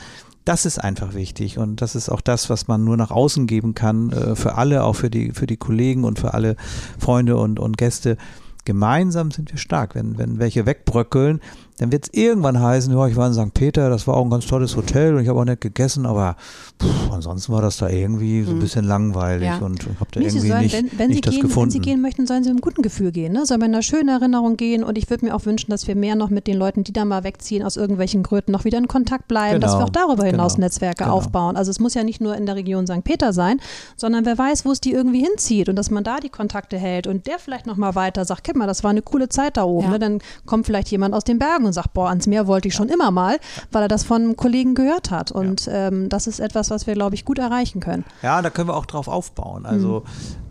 das 0.46 0.66
ist 0.66 0.80
einfach 0.80 1.14
wichtig 1.14 1.58
und 1.58 1.82
das 1.82 1.96
ist 1.96 2.10
auch 2.10 2.22
das, 2.22 2.50
was 2.50 2.68
man 2.68 2.84
nur 2.84 2.98
nach 2.98 3.12
außen 3.12 3.46
geben 3.46 3.76
kann, 3.76 4.12
äh, 4.12 4.36
für 4.36 4.56
alle, 4.56 4.84
auch 4.84 4.96
für 4.96 5.10
die, 5.10 5.32
für 5.32 5.46
die 5.46 5.58
Kollegen 5.58 6.04
und 6.04 6.18
für 6.20 6.34
alle 6.34 6.56
Freunde 6.98 7.38
und, 7.38 7.60
und 7.60 7.78
Gäste. 7.78 8.18
Gemeinsam 8.66 9.32
sind 9.32 9.52
wir 9.52 9.58
stark. 9.58 9.96
Wenn, 9.96 10.18
wenn 10.18 10.40
welche 10.40 10.66
wegbröckeln, 10.66 11.40
dann 11.80 11.94
wird 11.94 12.06
es 12.06 12.14
irgendwann 12.14 12.62
heißen, 12.62 12.94
ja, 12.94 13.08
ich 13.08 13.16
war 13.16 13.28
in 13.28 13.34
St. 13.34 13.54
Peter, 13.54 13.90
das 13.90 14.06
war 14.06 14.18
auch 14.18 14.26
ein 14.26 14.30
ganz 14.30 14.46
tolles 14.46 14.76
Hotel 14.76 15.16
und 15.16 15.24
ich 15.24 15.30
habe 15.30 15.40
auch 15.40 15.46
nicht 15.46 15.62
gegessen, 15.62 16.06
aber 16.06 16.36
pff, 16.82 17.12
ansonsten 17.12 17.54
war 17.54 17.62
das 17.62 17.78
da 17.78 17.88
irgendwie 17.88 18.44
so 18.44 18.50
ein 18.50 18.56
hm. 18.56 18.60
bisschen 18.60 18.86
langweilig 18.86 19.48
ja. 19.48 19.60
und 19.60 19.80
ich 19.84 20.00
habe 20.00 20.12
da 20.12 20.20
irgendwie 20.20 20.48
sollen, 20.50 20.62
nicht, 20.62 20.76
wenn, 20.76 21.00
wenn 21.00 21.10
nicht 21.10 21.26
das 21.26 21.34
gehen, 21.34 21.42
gefunden. 21.44 21.68
Wenn 21.68 21.72
Sie 21.72 21.80
gehen 21.80 22.02
möchten, 22.02 22.28
sollen 22.28 22.44
Sie 22.44 22.50
mit 22.50 22.58
einem 22.58 22.62
guten 22.62 22.82
Gefühl 22.82 23.14
gehen, 23.14 23.32
ne? 23.32 23.46
sollen 23.46 23.62
wir 23.62 23.68
in 23.68 23.74
einer 23.74 23.82
schönen 23.82 24.10
Erinnerung 24.10 24.58
gehen 24.58 24.84
und 24.84 24.98
ich 24.98 25.10
würde 25.10 25.26
mir 25.26 25.34
auch 25.34 25.46
wünschen, 25.46 25.72
dass 25.72 25.88
wir 25.88 25.96
mehr 25.96 26.18
noch 26.18 26.30
mit 26.30 26.48
den 26.48 26.58
Leuten, 26.58 26.84
die 26.84 26.92
da 26.92 27.06
mal 27.06 27.24
wegziehen, 27.24 27.64
aus 27.64 27.78
irgendwelchen 27.78 28.24
Gründen 28.24 28.52
noch 28.52 28.66
wieder 28.66 28.78
in 28.78 28.90
Kontakt 28.90 29.30
bleiben, 29.30 29.62
genau. 29.62 29.68
dass 29.68 29.80
wir 29.80 29.86
auch 29.86 29.90
darüber 29.90 30.26
hinaus 30.26 30.56
genau. 30.56 30.66
Netzwerke 30.66 31.06
genau. 31.06 31.16
aufbauen. 31.16 31.56
Also 31.56 31.72
es 31.72 31.80
muss 31.80 31.94
ja 31.94 32.04
nicht 32.04 32.20
nur 32.20 32.36
in 32.36 32.46
der 32.46 32.58
Region 32.58 32.88
St. 32.88 33.06
Peter 33.06 33.32
sein, 33.32 33.62
sondern 33.96 34.26
wer 34.26 34.38
weiß, 34.38 34.66
wo 34.66 34.72
es 34.72 34.82
die 34.82 34.92
irgendwie 34.92 35.24
hinzieht 35.24 35.70
und 35.70 35.78
dass 35.78 35.90
man 35.90 36.04
da 36.04 36.20
die 36.20 36.30
Kontakte 36.30 36.78
hält 36.78 37.08
und 37.08 37.26
der 37.26 37.40
vielleicht 37.40 37.68
nochmal 37.68 37.96
weiter 37.96 38.26
sagt, 38.26 38.46
guck 38.46 38.58
mal, 38.58 38.68
das 38.68 38.84
war 38.84 38.92
eine 38.92 39.02
coole 39.02 39.30
Zeit 39.30 39.56
da 39.56 39.64
oben. 39.64 39.86
Ja. 39.86 39.92
Ne? 39.92 40.00
Dann 40.00 40.20
kommt 40.46 40.66
vielleicht 40.66 40.90
jemand 40.90 41.14
aus 41.14 41.24
den 41.24 41.40
Bergen 41.40 41.69
und 41.70 41.74
sagt, 41.74 41.94
boah, 41.94 42.10
ans 42.10 42.28
Meer 42.28 42.48
wollte 42.48 42.68
ich 42.68 42.74
schon 42.74 42.90
immer 42.90 43.12
mal, 43.12 43.40
weil 43.72 43.84
er 43.84 43.88
das 43.88 44.04
von 44.04 44.36
Kollegen 44.36 44.76
gehört 44.76 45.12
hat. 45.12 45.32
Und 45.32 45.70
ähm, 45.72 46.10
das 46.10 46.28
ist 46.28 46.40
etwas, 46.40 46.70
was 46.70 46.88
wir, 46.88 46.94
glaube 46.94 47.16
ich, 47.16 47.26
gut 47.26 47.40
erreichen 47.40 47.80
können. 47.80 48.06
Ja, 48.22 48.42
da 48.42 48.50
können 48.50 48.70
wir 48.70 48.76
auch 48.76 48.86
drauf 48.86 49.08
aufbauen. 49.08 49.66
Also 49.66 50.04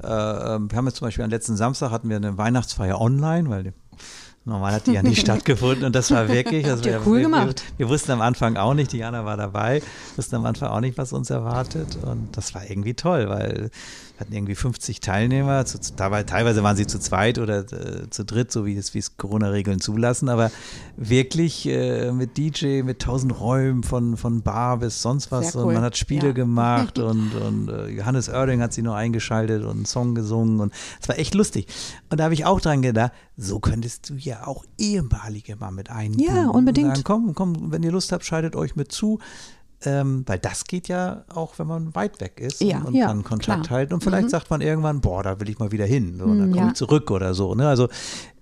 mhm. 0.03 0.05
äh, 0.05 0.09
wir 0.09 0.77
haben 0.77 0.87
jetzt 0.87 0.97
zum 0.97 1.07
Beispiel 1.07 1.25
am 1.25 1.31
letzten 1.31 1.57
Samstag 1.57 1.91
hatten 1.91 2.09
wir 2.09 2.16
eine 2.16 2.39
Weihnachtsfeier 2.39 3.01
online, 3.01 3.51
weil 3.51 3.62
die 3.64 3.73
Normal 4.49 4.73
hat 4.73 4.87
die 4.87 4.93
ja 4.93 5.03
nicht 5.03 5.21
stattgefunden 5.21 5.85
und 5.85 5.95
das 5.95 6.11
war 6.11 6.29
wirklich. 6.29 6.66
Also 6.66 6.85
wir, 6.85 7.03
cool 7.07 7.19
wir, 7.19 7.25
gemacht. 7.25 7.62
Wir, 7.77 7.87
wir, 7.87 7.93
wussten 7.93 8.12
am 8.12 8.23
Anfang 8.23 8.57
auch 8.57 8.75
nicht, 8.75 8.93
Diana 8.93 9.25
war 9.25 9.37
dabei, 9.37 9.83
wussten 10.16 10.37
am 10.37 10.47
Anfang 10.47 10.71
auch 10.71 10.81
nicht, 10.81 10.97
was 10.97 11.12
uns 11.12 11.29
erwartet 11.31 11.99
und 12.03 12.37
das 12.37 12.55
war 12.55 12.69
irgendwie 12.69 12.95
toll, 12.95 13.29
weil 13.29 13.71
hatten 14.19 14.33
irgendwie 14.33 14.55
50 14.55 15.01
Teilnehmer, 15.01 15.64
zu, 15.64 15.79
teilweise 15.97 16.62
waren 16.62 16.77
sie 16.77 16.87
zu 16.87 16.99
zweit 16.99 17.39
oder 17.39 17.61
äh, 17.61 18.11
zu 18.11 18.25
dritt, 18.25 18.51
so 18.51 18.66
wie 18.66 18.77
es, 18.77 18.95
wie 18.95 18.99
es 18.99 19.16
Corona-Regeln 19.16 19.81
zulassen, 19.81 20.29
aber 20.29 20.51
wirklich 20.97 21.66
äh, 21.69 22.11
mit 22.11 22.37
DJ, 22.37 22.83
mit 22.83 23.01
tausend 23.01 23.39
Räumen 23.39 23.83
von, 23.83 24.16
von 24.16 24.43
Bar 24.43 24.79
bis 24.79 25.03
sonst 25.03 25.31
was 25.31 25.55
cool. 25.55 25.64
und 25.64 25.75
man 25.75 25.83
hat 25.83 25.97
Spiele 25.97 26.29
ja. 26.29 26.33
gemacht 26.33 26.99
und, 26.99 27.35
und 27.35 27.69
äh, 27.69 27.89
Johannes 27.89 28.29
Oerding 28.29 28.61
hat 28.61 28.73
sie 28.73 28.83
noch 28.83 28.95
eingeschaltet 28.95 29.62
und 29.62 29.71
einen 29.71 29.87
Song 29.87 30.14
gesungen 30.14 30.61
und 30.61 30.73
es 31.01 31.09
war 31.09 31.19
echt 31.19 31.35
lustig. 31.35 31.66
Und 32.11 32.19
da 32.19 32.25
habe 32.25 32.35
ich 32.35 32.45
auch 32.45 32.61
dran 32.61 32.83
gedacht, 32.83 33.12
so 33.37 33.61
könntest 33.61 34.11
du 34.11 34.14
ja 34.14 34.47
auch 34.47 34.64
ehemalige 34.79 35.55
mal 35.57 35.71
mit 35.71 35.91
einbinden. 35.91 36.35
Ja, 36.35 36.49
unbedingt. 36.49 36.89
Sagen, 36.89 37.05
komm, 37.05 37.35
komm, 37.35 37.71
wenn 37.71 37.85
ihr 37.85 37.93
Lust 37.93 38.11
habt, 38.11 38.25
schaltet 38.25 38.57
euch 38.57 38.75
mit 38.75 38.91
zu. 38.91 39.21
Ähm, 39.85 40.24
weil 40.26 40.41
das 40.41 40.64
geht 40.64 40.89
ja 40.89 41.24
auch, 41.33 41.57
wenn 41.61 41.68
man 41.68 41.95
weit 41.95 42.20
weg 42.20 42.41
ist 42.41 42.61
ja, 42.61 42.81
und, 42.81 42.95
ja, 42.95 43.07
kann 43.07 43.22
Kontakt 43.22 43.66
klar. 43.66 43.79
halten. 43.79 43.95
Und 43.95 44.03
vielleicht 44.03 44.24
mhm. 44.24 44.31
sagt 44.31 44.51
man 44.51 44.61
irgendwann, 44.61 45.01
boah, 45.01 45.22
da 45.22 45.39
will 45.39 45.49
ich 45.49 45.61
mal 45.61 45.70
wieder 45.70 45.87
hin. 45.87 46.16
So, 46.18 46.24
und 46.24 46.41
dann 46.41 46.49
mhm, 46.49 46.55
ja. 46.55 46.61
komme 46.61 46.72
ich 46.72 46.79
zurück 46.79 47.12
oder 47.12 47.33
so. 47.33 47.55
Ne? 47.55 47.68
Also 47.68 47.89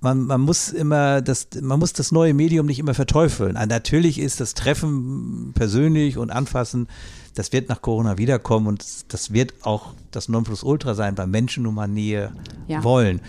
man, 0.01 0.25
man 0.25 0.41
muss 0.41 0.71
immer 0.71 1.21
das, 1.21 1.49
man 1.61 1.79
muss 1.79 1.93
das 1.93 2.11
neue 2.11 2.33
Medium 2.33 2.65
nicht 2.65 2.79
immer 2.79 2.95
verteufeln. 2.95 3.59
Also 3.59 3.69
natürlich 3.69 4.19
ist 4.19 4.41
das 4.41 4.55
Treffen 4.55 5.53
persönlich 5.55 6.17
und 6.17 6.31
Anfassen, 6.31 6.89
das 7.35 7.53
wird 7.53 7.69
nach 7.69 7.83
Corona 7.83 8.17
wiederkommen 8.17 8.67
und 8.67 9.13
das 9.13 9.31
wird 9.35 9.53
auch 9.61 9.93
das 10.13 10.31
Nonplusultra 10.31 10.95
sein, 10.95 11.19
weil 11.19 11.27
Menschen 11.27 11.65
nun 11.65 11.75
mal 11.75 11.87
Nähe 11.87 12.33
wollen. 12.81 13.21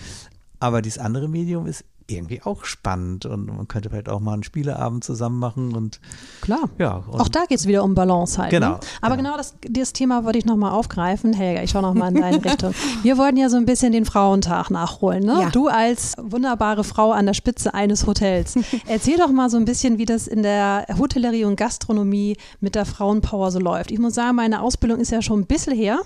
Aber 0.61 0.81
dieses 0.81 0.97
andere 0.97 1.27
Medium 1.27 1.67
ist 1.67 1.83
irgendwie 2.09 2.41
auch 2.41 2.65
spannend 2.65 3.25
und 3.25 3.45
man 3.47 3.67
könnte 3.67 3.89
vielleicht 3.89 4.09
auch 4.09 4.19
mal 4.19 4.33
einen 4.33 4.43
Spieleabend 4.43 5.03
zusammen 5.03 5.39
machen 5.39 5.75
und 5.75 5.99
klar. 6.41 6.69
Ja, 6.77 7.03
auch 7.11 7.27
da 7.27 7.45
geht 7.45 7.59
es 7.59 7.67
wieder 7.67 7.83
um 7.83 7.95
Balance 7.95 8.41
halt. 8.41 8.51
Genau. 8.51 8.71
Ne? 8.71 8.79
Aber 9.01 9.17
genau, 9.17 9.27
genau 9.27 9.37
das, 9.37 9.55
das 9.69 9.93
Thema 9.93 10.23
wollte 10.23 10.39
ich 10.39 10.45
nochmal 10.45 10.71
aufgreifen. 10.71 11.33
Helga, 11.33 11.63
ich 11.63 11.71
schaue 11.71 11.81
nochmal 11.81 12.15
in 12.15 12.21
deine 12.21 12.43
Richtung. 12.45 12.73
Wir 13.03 13.17
wollten 13.17 13.37
ja 13.37 13.49
so 13.49 13.57
ein 13.57 13.65
bisschen 13.65 13.91
den 13.91 14.05
Frauentag 14.05 14.69
nachholen. 14.69 15.23
Ne? 15.23 15.37
Ja. 15.41 15.49
Du 15.49 15.67
als 15.67 16.15
wunderbare 16.17 16.83
Frau 16.83 17.11
an 17.11 17.25
der 17.25 17.33
Spitze 17.33 17.73
eines 17.73 18.07
Hotels. 18.07 18.55
Erzähl 18.87 19.17
doch 19.17 19.31
mal 19.31 19.49
so 19.49 19.57
ein 19.57 19.65
bisschen, 19.65 19.97
wie 19.97 20.05
das 20.05 20.27
in 20.27 20.43
der 20.43 20.85
Hotellerie 20.97 21.43
und 21.43 21.57
Gastronomie 21.57 22.37
mit 22.61 22.75
der 22.75 22.85
Frauenpower 22.85 23.51
so 23.51 23.59
läuft. 23.59 23.91
Ich 23.91 23.99
muss 23.99 24.15
sagen, 24.15 24.35
meine 24.37 24.61
Ausbildung 24.61 24.99
ist 24.99 25.11
ja 25.11 25.21
schon 25.21 25.41
ein 25.41 25.45
bisschen 25.45 25.75
her. 25.75 25.99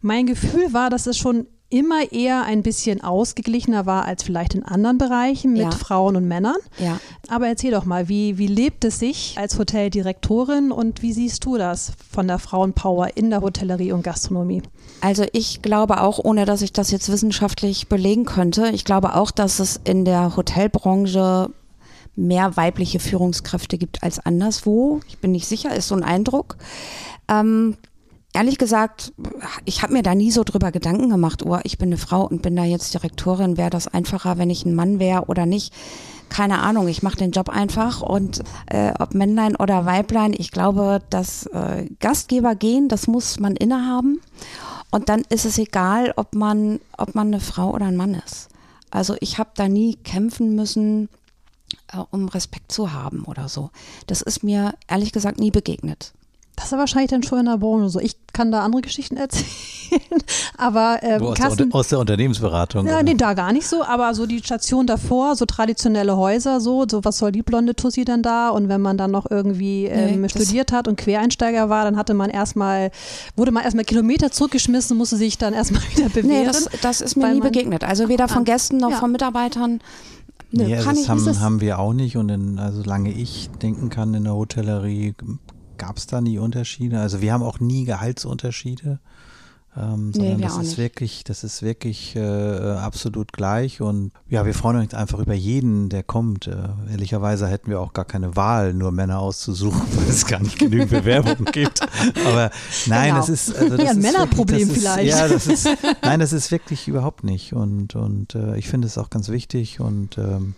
Mein 0.00 0.26
Gefühl 0.26 0.72
war, 0.72 0.88
dass 0.88 1.06
es 1.06 1.18
schon 1.18 1.46
immer 1.72 2.12
eher 2.12 2.42
ein 2.44 2.62
bisschen 2.62 3.02
ausgeglichener 3.02 3.86
war 3.86 4.04
als 4.04 4.22
vielleicht 4.22 4.54
in 4.54 4.62
anderen 4.62 4.98
Bereichen 4.98 5.52
mit 5.52 5.62
ja. 5.62 5.70
Frauen 5.70 6.16
und 6.16 6.28
Männern. 6.28 6.56
Ja. 6.78 7.00
Aber 7.28 7.48
erzähl 7.48 7.70
doch 7.70 7.86
mal, 7.86 8.08
wie, 8.08 8.36
wie 8.36 8.46
lebt 8.46 8.84
es 8.84 8.98
sich 8.98 9.36
als 9.38 9.58
Hoteldirektorin 9.58 10.70
und 10.70 11.02
wie 11.02 11.12
siehst 11.12 11.44
du 11.44 11.56
das 11.56 11.92
von 12.12 12.28
der 12.28 12.38
Frauenpower 12.38 13.16
in 13.16 13.30
der 13.30 13.40
Hotellerie 13.40 13.92
und 13.92 14.02
Gastronomie? 14.02 14.62
Also 15.00 15.24
ich 15.32 15.62
glaube 15.62 16.02
auch, 16.02 16.18
ohne 16.18 16.44
dass 16.44 16.62
ich 16.62 16.72
das 16.72 16.90
jetzt 16.90 17.10
wissenschaftlich 17.10 17.88
belegen 17.88 18.26
könnte, 18.26 18.68
ich 18.68 18.84
glaube 18.84 19.14
auch, 19.14 19.30
dass 19.30 19.58
es 19.58 19.80
in 19.84 20.04
der 20.04 20.36
Hotelbranche 20.36 21.50
mehr 22.14 22.56
weibliche 22.56 23.00
Führungskräfte 23.00 23.78
gibt 23.78 24.02
als 24.02 24.18
anderswo. 24.18 25.00
Ich 25.08 25.18
bin 25.18 25.32
nicht 25.32 25.46
sicher, 25.46 25.74
ist 25.74 25.88
so 25.88 25.94
ein 25.94 26.04
Eindruck. 26.04 26.56
Ähm, 27.28 27.78
ehrlich 28.32 28.58
gesagt, 28.58 29.12
ich 29.64 29.82
habe 29.82 29.92
mir 29.92 30.02
da 30.02 30.14
nie 30.14 30.30
so 30.30 30.44
drüber 30.44 30.72
Gedanken 30.72 31.10
gemacht, 31.10 31.44
oh, 31.44 31.58
ich 31.64 31.78
bin 31.78 31.90
eine 31.90 31.98
Frau 31.98 32.26
und 32.26 32.42
bin 32.42 32.56
da 32.56 32.64
jetzt 32.64 32.94
Direktorin, 32.94 33.56
wäre 33.56 33.70
das 33.70 33.88
einfacher, 33.88 34.38
wenn 34.38 34.50
ich 34.50 34.64
ein 34.64 34.74
Mann 34.74 34.98
wäre 34.98 35.26
oder 35.26 35.46
nicht. 35.46 35.72
Keine 36.28 36.60
Ahnung, 36.60 36.88
ich 36.88 37.02
mache 37.02 37.18
den 37.18 37.30
Job 37.30 37.50
einfach 37.50 38.00
und 38.00 38.42
äh, 38.66 38.92
ob 38.98 39.14
Männlein 39.14 39.54
oder 39.54 39.84
Weiblein, 39.84 40.32
ich 40.36 40.50
glaube, 40.50 41.02
das 41.10 41.44
äh, 41.46 41.88
Gastgeber 42.00 42.54
gehen, 42.54 42.88
das 42.88 43.06
muss 43.06 43.38
man 43.38 43.54
innehaben. 43.54 44.20
Und 44.90 45.08
dann 45.10 45.22
ist 45.28 45.44
es 45.44 45.58
egal, 45.58 46.12
ob 46.16 46.34
man, 46.34 46.80
ob 46.96 47.14
man 47.14 47.28
eine 47.28 47.40
Frau 47.40 47.72
oder 47.72 47.86
ein 47.86 47.96
Mann 47.96 48.14
ist. 48.14 48.48
Also 48.90 49.16
ich 49.20 49.38
habe 49.38 49.50
da 49.54 49.68
nie 49.68 49.96
kämpfen 49.96 50.54
müssen, 50.54 51.10
äh, 51.92 51.98
um 52.10 52.28
Respekt 52.28 52.72
zu 52.72 52.92
haben 52.92 53.24
oder 53.24 53.48
so. 53.48 53.70
Das 54.06 54.22
ist 54.22 54.42
mir 54.42 54.74
ehrlich 54.88 55.12
gesagt 55.12 55.38
nie 55.38 55.50
begegnet. 55.50 56.14
Das 56.56 56.66
ist 56.66 56.72
wahrscheinlich 56.72 57.10
dann 57.10 57.22
schon 57.22 57.40
in 57.40 57.46
der 57.46 57.56
Branche 57.56 57.88
so. 57.88 57.98
Ich 57.98 58.16
kann 58.32 58.52
da 58.52 58.60
andere 58.60 58.82
Geschichten 58.82 59.16
erzählen. 59.16 59.46
aber 60.58 60.98
ähm, 61.02 61.22
aus, 61.22 61.38
Kassen, 61.38 61.70
der, 61.70 61.78
aus 61.78 61.88
der 61.88 61.98
Unternehmensberatung. 61.98 62.86
Ja, 62.86 63.02
nee, 63.02 63.14
da 63.14 63.34
gar 63.34 63.52
nicht 63.52 63.66
so. 63.66 63.82
Aber 63.82 64.14
so 64.14 64.26
die 64.26 64.38
Station 64.38 64.86
davor, 64.86 65.34
so 65.34 65.46
traditionelle 65.46 66.16
Häuser, 66.16 66.60
so, 66.60 66.84
so 66.90 67.04
was 67.04 67.18
soll 67.18 67.32
die 67.32 67.42
blonde 67.42 67.74
Tussi 67.74 68.04
denn 68.04 68.22
da? 68.22 68.50
Und 68.50 68.68
wenn 68.68 68.80
man 68.80 68.98
dann 68.98 69.10
noch 69.10 69.30
irgendwie 69.30 69.86
ähm, 69.86 70.20
nee, 70.22 70.28
studiert 70.28 70.72
hat 70.72 70.88
und 70.88 70.96
Quereinsteiger 70.96 71.68
war, 71.68 71.84
dann 71.84 71.96
hatte 71.96 72.14
man 72.14 72.30
erstmal, 72.30 72.90
wurde 73.36 73.50
man 73.50 73.64
erstmal 73.64 73.84
Kilometer 73.84 74.30
zurückgeschmissen, 74.30 74.96
musste 74.96 75.16
sich 75.16 75.38
dann 75.38 75.54
erstmal 75.54 75.82
wieder 75.96 76.08
bewegen. 76.08 76.28
Nee, 76.28 76.44
das, 76.44 76.68
das 76.82 77.00
ist 77.00 77.16
mir 77.16 77.28
nie 77.28 77.40
man, 77.40 77.48
begegnet. 77.48 77.84
Also 77.84 78.08
weder 78.08 78.28
von 78.28 78.44
Gästen 78.44 78.76
noch 78.76 78.90
ja. 78.90 78.96
von 78.98 79.10
Mitarbeitern. 79.10 79.80
Nee, 80.50 80.64
nee 80.64 80.76
das 80.76 81.08
haben, 81.08 81.40
haben, 81.40 81.60
wir 81.62 81.78
auch 81.78 81.94
nicht. 81.94 82.16
Und 82.16 82.28
in, 82.28 82.58
also 82.58 82.82
solange 82.82 83.10
ich 83.10 83.48
denken 83.62 83.88
kann 83.88 84.12
in 84.12 84.24
der 84.24 84.34
Hotellerie, 84.34 85.14
gab 85.82 85.96
es 85.96 86.06
da 86.06 86.20
nie 86.20 86.38
Unterschiede. 86.38 87.00
Also 87.00 87.20
wir 87.20 87.32
haben 87.32 87.42
auch 87.42 87.58
nie 87.58 87.84
Gehaltsunterschiede. 87.84 89.00
Ähm, 89.76 90.12
sondern 90.12 90.36
nee, 90.36 90.42
das 90.42 90.52
ist 90.58 90.62
nicht. 90.62 90.78
wirklich, 90.78 91.24
das 91.24 91.42
ist 91.42 91.62
wirklich 91.62 92.14
äh, 92.14 92.20
absolut 92.20 93.32
gleich 93.32 93.80
und 93.80 94.12
ja, 94.28 94.44
wir 94.44 94.52
freuen 94.52 94.76
uns 94.76 94.92
einfach 94.92 95.18
über 95.18 95.32
jeden, 95.32 95.88
der 95.88 96.02
kommt. 96.02 96.46
Äh, 96.46 96.68
ehrlicherweise 96.90 97.48
hätten 97.48 97.70
wir 97.70 97.80
auch 97.80 97.94
gar 97.94 98.04
keine 98.04 98.36
Wahl, 98.36 98.74
nur 98.74 98.92
Männer 98.92 99.18
auszusuchen, 99.18 99.80
weil 99.96 100.08
es 100.10 100.26
gar 100.26 100.40
nicht 100.40 100.58
genügend 100.58 100.90
Bewerbungen 100.90 101.46
gibt. 101.52 101.80
Aber 102.26 102.50
nein, 102.86 103.08
genau. 103.08 103.16
das 103.16 103.28
ist 103.30 103.56
also 103.56 103.76
das 103.76 103.84
ja, 103.84 103.90
ein 103.92 103.98
ist 103.98 104.02
Männerproblem 104.02 104.68
wirklich, 104.68 104.84
das 104.84 104.94
vielleicht. 104.94 105.08
Ist, 105.08 105.18
ja, 105.18 105.28
das 105.28 105.46
ist 105.46 105.68
nein, 106.02 106.20
das 106.20 106.32
ist 106.34 106.50
wirklich 106.50 106.86
überhaupt 106.86 107.24
nicht 107.24 107.54
und 107.54 107.96
und 107.96 108.34
äh, 108.34 108.58
ich 108.58 108.68
finde 108.68 108.86
es 108.86 108.98
auch 108.98 109.08
ganz 109.08 109.30
wichtig 109.30 109.80
und 109.80 110.18
ähm, 110.18 110.54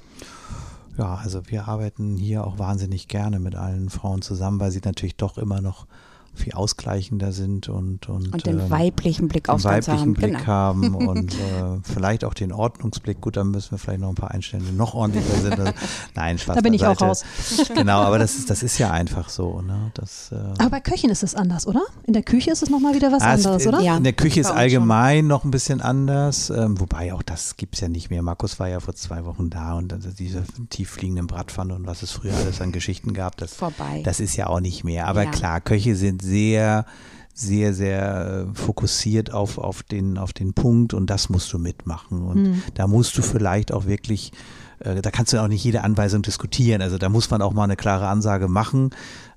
ja, 0.97 1.15
also 1.17 1.43
wir 1.47 1.69
arbeiten 1.69 2.17
hier 2.17 2.45
auch 2.45 2.59
wahnsinnig 2.59 3.09
gerne 3.09 3.41
mit 3.41 3.55
allen 3.55 3.91
Frauen 3.91 4.23
zusammen, 4.23 4.61
weil 4.61 4.71
sie 4.71 4.81
natürlich 4.85 5.17
doch 5.17 5.39
immer 5.39 5.61
noch 5.61 5.87
viel 6.35 6.53
ausgleichender 6.53 7.33
sind 7.33 7.69
und 7.69 8.09
und, 8.09 8.33
und 8.33 8.47
den 8.47 8.59
ähm, 8.59 8.71
weiblichen 8.71 9.29
Blick 9.29 9.49
aufs 9.49 9.65
Ganze 9.65 9.93
weiblichen 9.93 10.15
Blick 10.15 10.37
genau. 10.39 10.47
haben 10.47 10.95
und 10.95 11.35
äh, 11.35 11.37
vielleicht 11.83 12.25
auch 12.25 12.35
den 12.35 12.53
Ordnungsblick. 12.53 13.21
Gut, 13.21 13.37
dann 13.37 13.51
müssen 13.51 13.73
wir 13.73 13.79
vielleicht 13.79 14.01
noch 14.01 14.09
ein 14.09 14.15
paar 14.15 14.31
einstellen, 14.31 14.65
die 14.69 14.77
noch 14.77 14.95
ordentlicher 14.95 15.41
sind. 15.41 15.59
Also, 15.59 15.73
nein, 16.15 16.39
Spaß 16.39 16.57
Da 16.57 16.61
bin 16.61 16.75
ich 16.75 16.85
auch 16.85 17.01
raus. 17.01 17.25
Genau, 17.75 18.03
aber 18.03 18.19
das 18.19 18.37
ist, 18.37 18.51
das 18.51 18.63
ist 18.63 18.79
ja 18.79 18.91
einfach 18.91 19.29
so. 19.29 19.61
Ne? 19.61 19.91
Das, 19.95 20.31
äh, 20.33 20.37
aber 20.59 20.71
bei 20.71 20.81
Köchen 20.81 21.11
ist 21.11 21.23
es 21.23 21.35
anders, 21.35 21.67
oder? 21.67 21.83
In 22.05 22.13
der 22.13 22.23
Küche 22.23 22.51
ist 22.51 22.63
es 22.63 22.71
nochmal 22.71 22.95
wieder 22.95 23.11
was 23.11 23.23
ah, 23.23 23.33
anderes, 23.33 23.63
es, 23.63 23.67
oder? 23.67 23.81
Ja, 23.81 23.97
in 23.97 24.05
der 24.05 24.13
Küche 24.13 24.41
ist 24.41 24.51
allgemein 24.51 25.21
schon. 25.21 25.27
noch 25.29 25.45
ein 25.45 25.51
bisschen 25.51 25.81
anders, 25.81 26.51
ähm, 26.51 26.79
wobei 26.81 27.13
auch 27.13 27.23
das 27.23 27.57
gibt 27.57 27.75
es 27.75 27.81
ja 27.81 27.89
nicht 27.89 28.11
mehr. 28.11 28.23
Markus 28.23 28.59
war 28.61 28.69
ja 28.69 28.81
vor 28.81 28.95
zwei 28.95 29.25
Wochen 29.25 29.51
da 29.51 29.75
und 29.75 29.93
also 29.93 30.11
diese 30.11 30.45
tieffliegenden 30.71 31.27
Bratpfanne 31.27 31.75
und 31.75 31.87
was 31.87 32.03
es 32.03 32.11
früher 32.11 32.35
alles 32.35 32.61
an 32.61 32.73
Geschichten 32.73 33.15
gab, 33.15 33.37
das, 33.37 33.55
Vorbei. 33.55 34.03
das 34.05 34.21
ist 34.21 34.37
ja 34.37 34.49
auch 34.49 34.61
nicht 34.61 34.85
mehr. 34.85 35.07
Aber 35.07 35.25
ja. 35.25 35.31
klar, 35.31 35.61
Köche 35.61 35.97
sind 35.97 36.23
sehr 36.25 36.87
sehr, 37.35 37.75
sehr 37.75 38.47
äh, 38.53 38.55
fokussiert 38.55 39.33
auf, 39.33 39.59
auf, 39.59 39.83
den, 39.83 40.19
auf 40.19 40.33
den 40.33 40.55
Punkt 40.55 40.95
und 40.95 41.11
das 41.11 41.29
musst 41.29 41.53
du 41.53 41.59
mitmachen. 41.59 42.23
Und 42.23 42.43
mhm. 42.43 42.63
da 42.75 42.87
musst 42.87 43.19
du 43.19 43.23
vielleicht 43.23 43.73
auch 43.73 43.87
wirklich, 43.87 44.31
äh, 44.79 45.03
da 45.03 45.11
kannst 45.11 45.33
du 45.33 45.43
auch 45.43 45.49
nicht 45.49 45.65
jede 45.65 45.83
Anweisung 45.83 46.23
diskutieren. 46.23 46.81
Also 46.81 46.97
da 46.97 47.09
muss 47.09 47.31
man 47.31 47.43
auch 47.43 47.53
mal 47.53 47.65
eine 47.65 47.75
klare 47.75 48.07
Ansage 48.07 48.47
machen. 48.47 48.91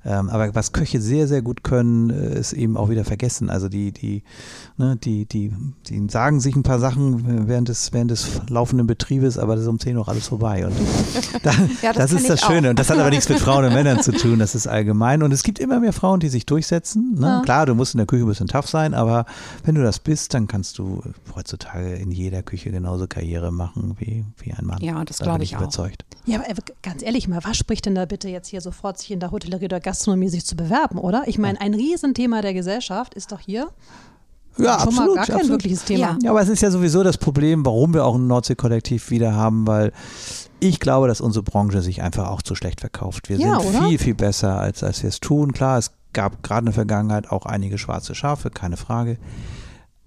Ähm, 0.05 0.29
aber 0.29 0.53
was 0.53 0.73
Köche 0.73 1.01
sehr, 1.01 1.27
sehr 1.27 1.41
gut 1.41 1.63
können, 1.63 2.11
äh, 2.11 2.39
ist 2.39 2.53
eben 2.53 2.77
auch 2.77 2.89
wieder 2.89 3.03
vergessen. 3.03 3.49
Also 3.49 3.67
die, 3.67 3.91
die, 3.91 4.21
ne, 4.77 4.95
die, 4.95 5.25
die, 5.25 5.51
die 5.87 6.07
sagen 6.09 6.39
sich 6.39 6.55
ein 6.55 6.63
paar 6.63 6.79
Sachen 6.79 7.47
während 7.47 7.67
des, 7.69 7.93
während 7.93 8.11
des 8.11 8.41
laufenden 8.49 8.87
Betriebes, 8.87 9.37
aber 9.37 9.55
das 9.55 9.63
ist 9.63 9.67
um 9.69 9.79
10 9.79 9.97
Uhr 9.97 10.07
alles 10.07 10.27
vorbei. 10.27 10.65
Und 10.65 10.73
da, 11.43 11.51
Ja, 11.81 11.93
das, 11.93 12.11
das 12.11 12.21
ist 12.21 12.29
das 12.29 12.39
ich 12.41 12.45
Schöne. 12.45 12.67
auch. 12.67 12.69
Und 12.71 12.79
das 12.79 12.89
hat 12.89 12.97
aber 12.99 13.09
nichts 13.09 13.27
mit 13.29 13.39
Frauen 13.39 13.65
und 13.65 13.73
Männern 13.73 14.01
zu 14.01 14.11
tun. 14.11 14.39
Das 14.39 14.55
ist 14.55 14.67
allgemein. 14.67 15.23
Und 15.23 15.31
es 15.31 15.43
gibt 15.43 15.59
immer 15.59 15.79
mehr 15.79 15.93
Frauen, 15.93 16.19
die 16.19 16.29
sich 16.29 16.45
durchsetzen. 16.45 17.15
Ne? 17.15 17.25
Ja. 17.27 17.41
Klar, 17.41 17.65
du 17.65 17.75
musst 17.75 17.93
in 17.93 17.97
der 17.97 18.07
Küche 18.07 18.23
ein 18.23 18.27
bisschen 18.27 18.47
tough 18.47 18.67
sein, 18.67 18.93
aber 18.93 19.25
wenn 19.63 19.75
du 19.75 19.83
das 19.83 19.99
bist, 19.99 20.33
dann 20.33 20.47
kannst 20.47 20.77
du 20.77 21.01
heutzutage 21.35 21.95
in 21.95 22.11
jeder 22.11 22.43
Küche 22.43 22.71
genauso 22.71 23.07
Karriere 23.07 23.51
machen 23.51 23.95
wie, 23.99 24.23
wie 24.39 24.53
ein 24.53 24.65
Mann. 24.65 24.79
Ja, 24.81 25.03
das 25.05 25.17
Da 25.17 25.25
glaub 25.25 25.35
bin 25.37 25.43
ich 25.43 25.55
auch. 25.55 25.61
überzeugt. 25.61 26.05
Ja, 26.25 26.37
aber 26.39 26.49
äh, 26.49 26.55
ganz 26.83 27.03
ehrlich 27.03 27.27
mal, 27.27 27.39
was 27.43 27.57
spricht 27.57 27.85
denn 27.85 27.95
da 27.95 28.05
bitte 28.05 28.29
jetzt 28.29 28.47
hier 28.47 28.61
sofort, 28.61 28.97
sich 28.99 29.11
in 29.11 29.19
der 29.19 29.31
Hotellerie 29.31 29.65
oder 29.65 29.79
Gastronomie 29.79 30.29
sich 30.29 30.45
zu 30.45 30.55
bewerben, 30.55 30.97
oder? 30.99 31.23
Ich 31.27 31.37
meine, 31.37 31.59
ein 31.61 31.73
Riesenthema 31.73 32.41
der 32.41 32.53
Gesellschaft 32.53 33.13
ist 33.13 33.31
doch 33.31 33.39
hier 33.39 33.69
Ja, 34.59 34.79
schon 34.79 34.89
absolut. 34.89 35.07
mal 35.09 35.15
gar 35.15 35.25
kein 35.25 35.35
absolut. 35.35 35.51
wirkliches 35.51 35.83
Thema. 35.85 35.99
Ja. 35.99 36.17
Ja, 36.23 36.31
aber 36.31 36.41
es 36.41 36.49
ist 36.49 36.61
ja 36.61 36.71
sowieso 36.71 37.03
das 37.03 37.17
Problem, 37.17 37.65
warum 37.65 37.93
wir 37.93 38.05
auch 38.05 38.15
ein 38.15 38.27
Nordsee-Kollektiv 38.27 39.09
wieder 39.11 39.33
haben, 39.35 39.67
weil 39.67 39.91
ich 40.59 40.79
glaube, 40.79 41.07
dass 41.07 41.21
unsere 41.21 41.43
Branche 41.43 41.81
sich 41.81 42.01
einfach 42.01 42.29
auch 42.29 42.41
zu 42.41 42.55
schlecht 42.55 42.79
verkauft. 42.81 43.29
Wir 43.29 43.37
Ja, 43.37 43.59
sind 43.59 43.75
oder? 43.75 43.87
viel, 43.87 43.97
viel 43.99 44.15
besser, 44.15 44.59
als, 44.59 44.83
als 44.83 45.03
wir 45.03 45.09
es 45.09 45.19
tun. 45.19 45.53
Klar, 45.53 45.77
es 45.77 45.91
gab 46.13 46.41
gerade 46.41 46.59
in 46.61 46.65
der 46.65 46.73
Vergangenheit 46.73 47.29
auch 47.31 47.45
einige 47.45 47.77
schwarze 47.77 48.15
Schafe, 48.15 48.49
keine 48.49 48.77
Frage. 48.77 49.17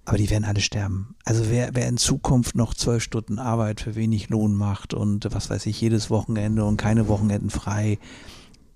Aber 0.03 0.17
die 0.17 0.29
werden 0.29 0.45
alle 0.45 0.59
sterben. 0.61 1.15
Also 1.25 1.45
wer, 1.49 1.69
wer 1.73 1.87
in 1.87 1.95
Zukunft 1.97 2.55
noch 2.55 2.73
zwölf 2.73 3.03
Stunden 3.03 3.39
Arbeit 3.39 3.79
für 3.81 3.95
wenig 3.95 4.29
Lohn 4.29 4.53
macht 4.55 4.93
und 4.93 5.27
was 5.31 5.49
weiß 5.49 5.67
ich, 5.67 5.79
jedes 5.79 6.09
Wochenende 6.09 6.65
und 6.65 6.75
keine 6.77 7.07
Wochenenden 7.07 7.49
frei, 7.49 7.99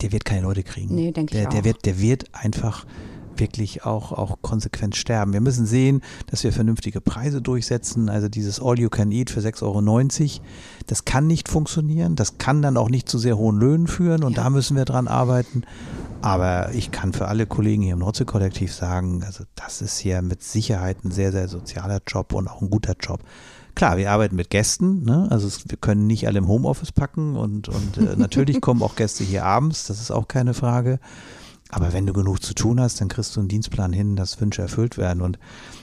der 0.01 0.11
wird 0.11 0.23
keine 0.23 0.41
Leute 0.43 0.63
kriegen. 0.63 0.93
Nee, 0.93 1.11
denke 1.11 1.36
ich 1.36 1.41
der, 1.41 1.49
der 1.49 1.59
auch. 1.61 1.65
wird, 1.65 1.86
der 1.86 1.99
wird 1.99 2.26
einfach 2.34 2.86
wirklich 3.39 3.86
auch, 3.86 4.11
auch 4.11 4.38
konsequent 4.41 4.95
sterben. 4.95 5.33
Wir 5.33 5.41
müssen 5.41 5.65
sehen, 5.65 6.01
dass 6.27 6.43
wir 6.43 6.53
vernünftige 6.53 7.01
Preise 7.01 7.41
durchsetzen. 7.41 8.09
Also 8.09 8.29
dieses 8.29 8.61
All 8.61 8.79
You 8.79 8.89
Can 8.89 9.11
Eat 9.11 9.29
für 9.29 9.39
6,90 9.39 9.61
Euro, 9.63 10.45
das 10.88 11.05
kann 11.05 11.27
nicht 11.27 11.49
funktionieren. 11.49 12.15
Das 12.15 12.38
kann 12.38 12.61
dann 12.61 12.77
auch 12.77 12.89
nicht 12.89 13.09
zu 13.09 13.17
sehr 13.17 13.38
hohen 13.38 13.57
Löhnen 13.59 13.88
führen 13.88 14.23
und 14.23 14.36
Ja. 14.38 14.43
da 14.43 14.49
müssen 14.49 14.77
wir 14.77 14.86
dran 14.86 15.07
arbeiten. 15.07 15.63
Aber 16.21 16.73
ich 16.73 16.91
kann 16.91 17.13
für 17.13 17.27
alle 17.27 17.45
Kollegen 17.45 17.83
hier 17.83 17.93
im 17.93 17.99
Nordsee-Kollektiv 17.99 18.73
sagen, 18.73 19.23
also 19.23 19.43
das 19.55 19.81
ist 19.81 19.99
hier 19.99 20.21
mit 20.21 20.41
Sicherheit 20.41 21.03
ein 21.03 21.11
sehr, 21.11 21.31
sehr 21.31 21.47
sozialer 21.47 22.01
Job 22.07 22.33
und 22.33 22.47
auch 22.47 22.61
ein 22.61 22.69
guter 22.69 22.95
Job. 22.99 23.19
Klar, 23.75 23.97
wir 23.97 24.09
arbeiten 24.09 24.38
mit 24.38 24.49
Gästen, 24.49 25.03
ne? 25.03 25.27
also 25.29 25.47
es, 25.47 25.69
wir 25.69 25.77
können 25.77 26.07
nicht 26.07 26.27
alle 26.27 26.38
im 26.39 26.47
Homeoffice 26.47 26.93
packen 26.93 27.36
und, 27.36 27.67
und 27.67 27.97
äh, 27.97 28.15
natürlich 28.15 28.61
kommen 28.61 28.81
auch 28.81 28.95
Gäste 28.95 29.25
hier 29.25 29.43
abends, 29.43 29.86
das 29.88 29.99
ist 29.99 30.11
auch 30.11 30.29
keine 30.29 30.53
Frage. 30.53 30.99
Aber 31.76 31.91
wenn 31.91 32.05
du 32.05 32.13
genug 32.13 32.41
zu 32.41 32.53
tun 32.53 32.80
hast, 32.80 33.01
dann 33.01 33.09
kriegst 33.09 33.36
du 33.36 33.41
einen 33.41 33.49
Dienstplan 33.49 33.91
hin, 33.91 34.15
dass 34.15 34.39
Wünsche 34.39 34.61
erfüllt 34.61 34.97
werden. 34.97 35.21
Und 35.21 35.38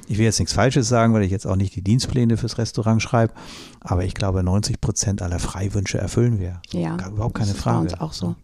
ich 0.09 0.17
will 0.17 0.25
jetzt 0.25 0.39
nichts 0.39 0.55
Falsches 0.55 0.89
sagen, 0.89 1.13
weil 1.13 1.23
ich 1.23 1.31
jetzt 1.31 1.47
auch 1.47 1.55
nicht 1.55 1.77
die 1.77 1.83
Dienstpläne 1.83 2.39
fürs 2.39 2.57
Restaurant 2.57 3.03
schreibe, 3.03 3.35
aber 3.81 4.03
ich 4.03 4.15
glaube, 4.15 4.43
90 4.43 4.81
Prozent 4.81 5.21
aller 5.21 5.39
Freiwünsche 5.39 5.99
erfüllen 5.99 6.41
wir. 6.41 6.63
Ja, 6.73 6.97
Überhaupt 7.09 7.35
keine 7.35 7.49
das 7.51 7.59
ist 7.59 7.65
bei 7.65 7.71
Frage. 7.73 7.83
uns 7.83 8.01
auch 8.01 8.15
so. 8.15 8.37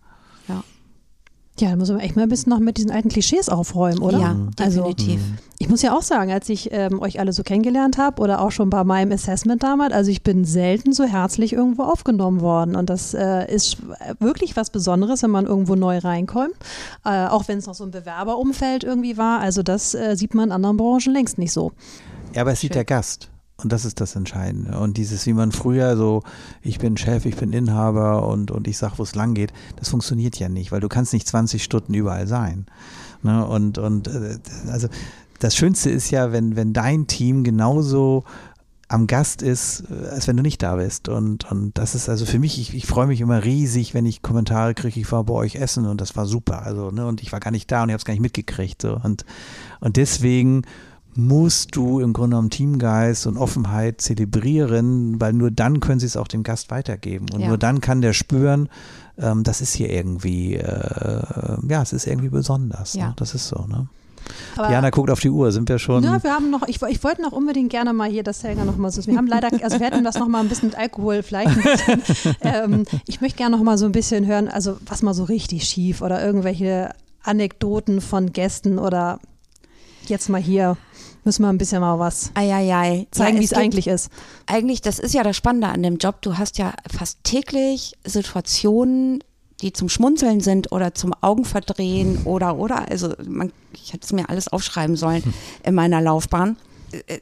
Ja, 1.61 1.71
da 1.71 1.77
muss 1.77 1.91
man 1.91 2.01
echt 2.01 2.17
mal 2.17 2.23
ein 2.23 2.29
bisschen 2.29 2.51
noch 2.51 2.61
mit 2.61 2.77
diesen 2.77 2.91
alten 2.91 3.09
Klischees 3.09 3.49
aufräumen, 3.49 3.99
oder? 4.01 4.19
ja 4.19 4.37
Also, 4.61 4.83
definitiv. 4.83 5.21
ich 5.59 5.69
muss 5.69 5.83
ja 5.83 5.97
auch 5.97 6.03
sagen, 6.03 6.31
als 6.31 6.49
ich 6.49 6.69
ähm, 6.73 7.01
euch 7.01 7.19
alle 7.19 7.33
so 7.33 7.43
kennengelernt 7.43 7.99
habe 7.99 8.23
oder 8.23 8.41
auch 8.41 8.51
schon 8.51 8.71
bei 8.71 8.85
meinem 8.85 9.13
Assessment 9.13 9.63
damals, 9.63 9.93
also 9.93 10.11
ich 10.11 10.23
bin 10.23 10.45
selten 10.45 10.93
so 10.93 11.05
herzlich 11.05 11.53
irgendwo 11.53 11.83
aufgenommen 11.83 12.41
worden. 12.41 12.77
Und 12.77 12.91
das 12.91 13.15
äh, 13.15 13.53
ist 13.53 13.79
wirklich 14.21 14.57
was 14.57 14.71
Besonderes, 14.71 15.23
wenn 15.23 15.31
man 15.31 15.47
irgendwo 15.47 15.75
neu 15.75 15.99
reinkommt. 15.99 16.55
Äh, 17.05 17.27
auch 17.27 17.49
wenn 17.49 17.59
es 17.59 17.67
noch 17.67 17.75
so 17.75 17.85
ein 17.85 17.91
Bewerberumfeld 17.91 18.85
irgendwie 18.85 19.17
war. 19.17 19.41
Also 19.41 19.63
das 19.63 19.95
äh, 19.95 20.17
sieht 20.17 20.35
man 20.35 20.47
in 20.47 20.53
anderen 20.53 20.77
Branchen 20.77 21.13
längst 21.13 21.39
nicht 21.39 21.53
so. 21.53 21.73
Ja, 22.35 22.43
aber 22.43 22.53
es 22.53 22.61
sieht 22.61 22.75
der 22.75 22.85
Gast. 22.85 23.31
Und 23.61 23.73
das 23.73 23.85
ist 23.85 24.01
das 24.01 24.15
Entscheidende. 24.15 24.79
Und 24.79 24.97
dieses, 24.99 25.27
wie 25.27 25.33
man 25.33 25.51
früher 25.51 25.97
so, 25.97 26.23
ich 26.63 26.79
bin 26.79 26.97
Chef, 26.97 27.27
ich 27.27 27.35
bin 27.35 27.53
Inhaber 27.53 28.29
und, 28.29 28.53
und 28.53 28.69
ich 28.69 28.79
sag, 28.79 29.01
wo 29.01 29.03
es 29.03 29.17
lang 29.17 29.35
geht, 29.35 29.53
das 29.75 29.89
funktioniert 29.89 30.39
ja 30.39 30.49
nicht, 30.49 30.71
weil 30.71 30.79
du 30.81 30.89
kannst 30.89 31.13
nicht 31.13 31.27
20 31.27 31.65
Stunden 31.65 31.93
überall 31.93 32.29
sein. 32.29 32.67
Ne? 33.25 33.45
Und, 33.45 33.79
und 33.79 34.07
äh, 34.07 34.39
also 34.71 34.87
das 35.41 35.57
Schönste 35.57 35.91
ist 35.91 36.11
ja, 36.13 36.31
wenn, 36.31 36.55
wenn 36.55 36.73
dein 36.73 37.09
Team 37.09 37.43
genauso 37.43 38.23
am 38.87 39.09
Gast 39.09 39.43
ist, 39.43 39.83
äh, 39.91 40.07
als 40.07 40.29
wenn 40.29 40.37
du 40.37 40.45
nicht 40.45 40.63
da 40.63 40.77
bist. 40.77 41.09
Und, 41.09 41.51
und 41.51 41.77
das 41.79 41.97
ist 41.97 42.09
also 42.09 42.27
für 42.27 42.39
mich, 42.39 42.61
ich, 42.61 42.77
ich 42.77 42.87
freue 42.87 43.09
mich 43.09 43.21
immer 43.21 43.43
riesig, 43.43 43.93
wenn 43.93 44.07
ich 44.07 44.23
Kommentare 44.23 44.75
kriege, 44.75 45.01
ich 45.01 45.11
war 45.11 45.25
bei 45.25 45.35
euch 45.35 45.57
essen 45.57 45.85
und 45.85 46.01
das 46.01 46.15
war 46.15 46.27
super. 46.27 46.63
Also, 46.63 46.93
ne, 46.93 47.09
und 47.09 47.23
ich 47.23 47.33
war 47.33 47.41
gar 47.41 47.51
nicht 47.51 47.73
da 47.73 47.83
und 47.83 47.89
ich 47.89 47.95
habe 47.95 47.99
es 47.99 48.05
gar 48.05 48.15
nicht 48.15 48.23
mitgekriegt. 48.23 48.83
So. 48.83 49.01
Und, 49.03 49.25
und 49.81 49.97
deswegen 49.97 50.63
musst 51.19 51.75
du 51.75 51.99
im 51.99 52.13
Grunde 52.13 52.37
genommen 52.37 52.51
Teamgeist 52.51 53.27
und 53.27 53.37
Offenheit 53.37 54.01
zelebrieren, 54.01 55.21
weil 55.21 55.33
nur 55.33 55.51
dann 55.51 55.81
können 55.81 55.99
sie 55.99 56.07
es 56.07 56.17
auch 56.17 56.29
dem 56.29 56.45
Gast 56.45 56.71
weitergeben. 56.71 57.27
Und 57.35 57.41
Ja. 57.41 57.49
nur 57.49 57.59
dann 57.59 57.81
kann 57.81 58.01
der 58.01 58.13
spüren, 58.13 58.69
ähm, 59.19 59.43
das 59.43 59.61
ist 59.61 59.75
hier 59.75 59.91
irgendwie, 59.91 60.55
äh, 60.55 61.57
ja, 61.69 61.83
es 61.83 61.93
ist 61.93 62.07
irgendwie 62.07 62.29
besonders. 62.29 62.95
Ja. 62.95 63.09
Ne? 63.09 63.15
Das 63.17 63.35
ist 63.35 63.49
so, 63.49 63.67
ne? 63.67 63.89
Aber 64.57 64.69
Diana 64.69 64.91
guckt 64.91 65.11
auf 65.11 65.19
die 65.19 65.31
Uhr, 65.31 65.51
sind 65.51 65.69
wir 65.69 65.81
schon. 65.81 66.05
Ja, 66.05 66.23
wir 66.23 66.33
haben 66.33 66.51
noch, 66.51 66.69
ich, 66.69 66.81
ich 66.83 67.03
wollte 67.03 67.23
noch 67.23 67.33
unbedingt 67.33 67.71
gerne 67.71 67.93
mal 67.93 68.09
hier 68.09 68.23
das 68.23 68.45
Helga 68.45 68.65
noch 68.65 68.77
mal 68.77 68.93
so. 68.93 69.05
Wir 69.05 69.17
haben 69.17 69.27
leider, 69.27 69.49
also 69.65 69.81
wir 69.81 69.87
hätten 69.87 70.05
das 70.05 70.19
noch 70.21 70.29
mal 70.29 70.41
ein 70.41 70.49
bisschen 70.49 70.69
mit 70.69 70.79
Alkohol 70.79 71.25
vielleicht 71.25 71.61
bisschen. 71.61 72.03
ähm, 72.43 72.85
ich 73.07 73.21
möchte 73.21 73.39
gerne 73.39 73.57
noch 73.57 73.65
mal 73.65 73.77
so 73.77 73.87
ein 73.87 73.93
bisschen 73.93 74.27
hören, 74.27 74.47
also 74.49 74.77
was 74.87 75.03
mal 75.03 75.15
so 75.15 75.25
richtig 75.25 75.65
schief 75.65 76.01
oder 76.01 76.25
irgendwelche 76.25 76.91
Anekdoten 77.25 78.01
von 78.01 78.33
Gästen 78.33 78.79
oder 78.79 79.19
jetzt 80.07 80.29
mal 80.29 80.41
hier 80.41 80.77
müssen 81.29 81.43
wir 81.43 81.51
ein 81.51 81.59
bisschen 81.59 81.83
mal 81.83 81.99
was 81.99 82.31
Eieiei. 82.33 83.07
zeigen, 83.11 83.37
Ja, 83.37 83.41
wie 83.43 83.45
es 83.45 83.53
eigentlich 83.53 83.87
ist. 83.87 84.11
Eigentlich, 84.47 84.81
das 84.81 84.99
ist 84.99 85.13
ja 85.13 85.23
das 85.23 85.37
Spannende 85.37 85.69
an 85.69 85.83
dem 85.83 85.99
Job. 85.99 86.23
Du 86.23 86.39
hast 86.39 86.57
ja 86.57 86.73
fast 86.91 87.23
täglich 87.23 87.93
Situationen, 88.03 89.23
die 89.61 89.75
zum 89.75 89.91
Schmunzeln 89.91 90.41
sind 90.41 90.73
oder 90.73 90.95
zum 90.95 91.13
Augenverdrehen 91.21 92.23
oder, 92.25 92.57
oder. 92.57 92.89
Also 92.89 93.13
man, 93.27 93.53
ich 93.75 93.93
hätte 93.93 94.05
es 94.05 94.13
mir 94.15 94.31
alles 94.31 94.49
aufschreiben 94.49 94.97
sollen 94.97 95.23
in 95.65 95.75
meiner 95.75 96.01
Laufbahn. 96.01 96.57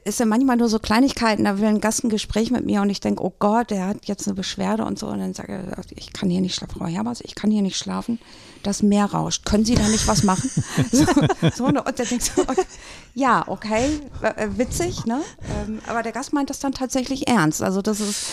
Es 0.05 0.15
sind 0.15 0.29
manchmal 0.29 0.55
nur 0.55 0.69
so 0.69 0.79
Kleinigkeiten, 0.79 1.43
da 1.43 1.59
will 1.59 1.67
ein 1.67 1.81
Gast 1.81 2.05
ein 2.05 2.09
Gespräch 2.09 2.51
mit 2.51 2.65
mir 2.65 2.81
und 2.81 2.89
ich 2.89 3.01
denke, 3.01 3.21
oh 3.21 3.33
Gott, 3.37 3.71
der 3.71 3.87
hat 3.87 4.05
jetzt 4.05 4.25
eine 4.25 4.35
Beschwerde 4.35 4.85
und 4.85 4.97
so. 4.97 5.07
Und 5.07 5.19
dann 5.19 5.33
sage 5.33 5.61
ich, 5.89 5.97
ich 5.97 6.13
kann 6.13 6.29
hier 6.29 6.39
nicht 6.39 6.55
schlafen, 6.55 6.79
Frau 6.79 6.85
Herbers, 6.85 7.19
ich 7.19 7.35
kann 7.35 7.51
hier 7.51 7.61
nicht 7.61 7.75
schlafen. 7.75 8.19
Das 8.67 8.83
Meer 8.83 9.05
rauscht. 9.05 9.45
Können 9.45 9.63
Sie 9.63 9.75
da 9.75 9.87
nicht 9.87 10.09
was 10.09 10.23
machen? 10.23 10.51
so, 10.91 11.05
so, 11.55 11.65
und 11.67 11.77
dann 11.77 11.93
denkst 12.05 12.31
du, 12.35 12.43
ja, 13.15 13.45
okay, 13.47 14.01
äh, 14.21 14.47
witzig, 14.57 15.05
ne? 15.05 15.21
Ähm, 15.65 15.79
aber 15.87 16.03
der 16.03 16.11
Gast 16.11 16.33
meint 16.33 16.49
das 16.49 16.59
dann 16.59 16.73
tatsächlich 16.73 17.29
ernst. 17.29 17.63
Also 17.63 17.81
das 17.81 18.01
ist, 18.01 18.25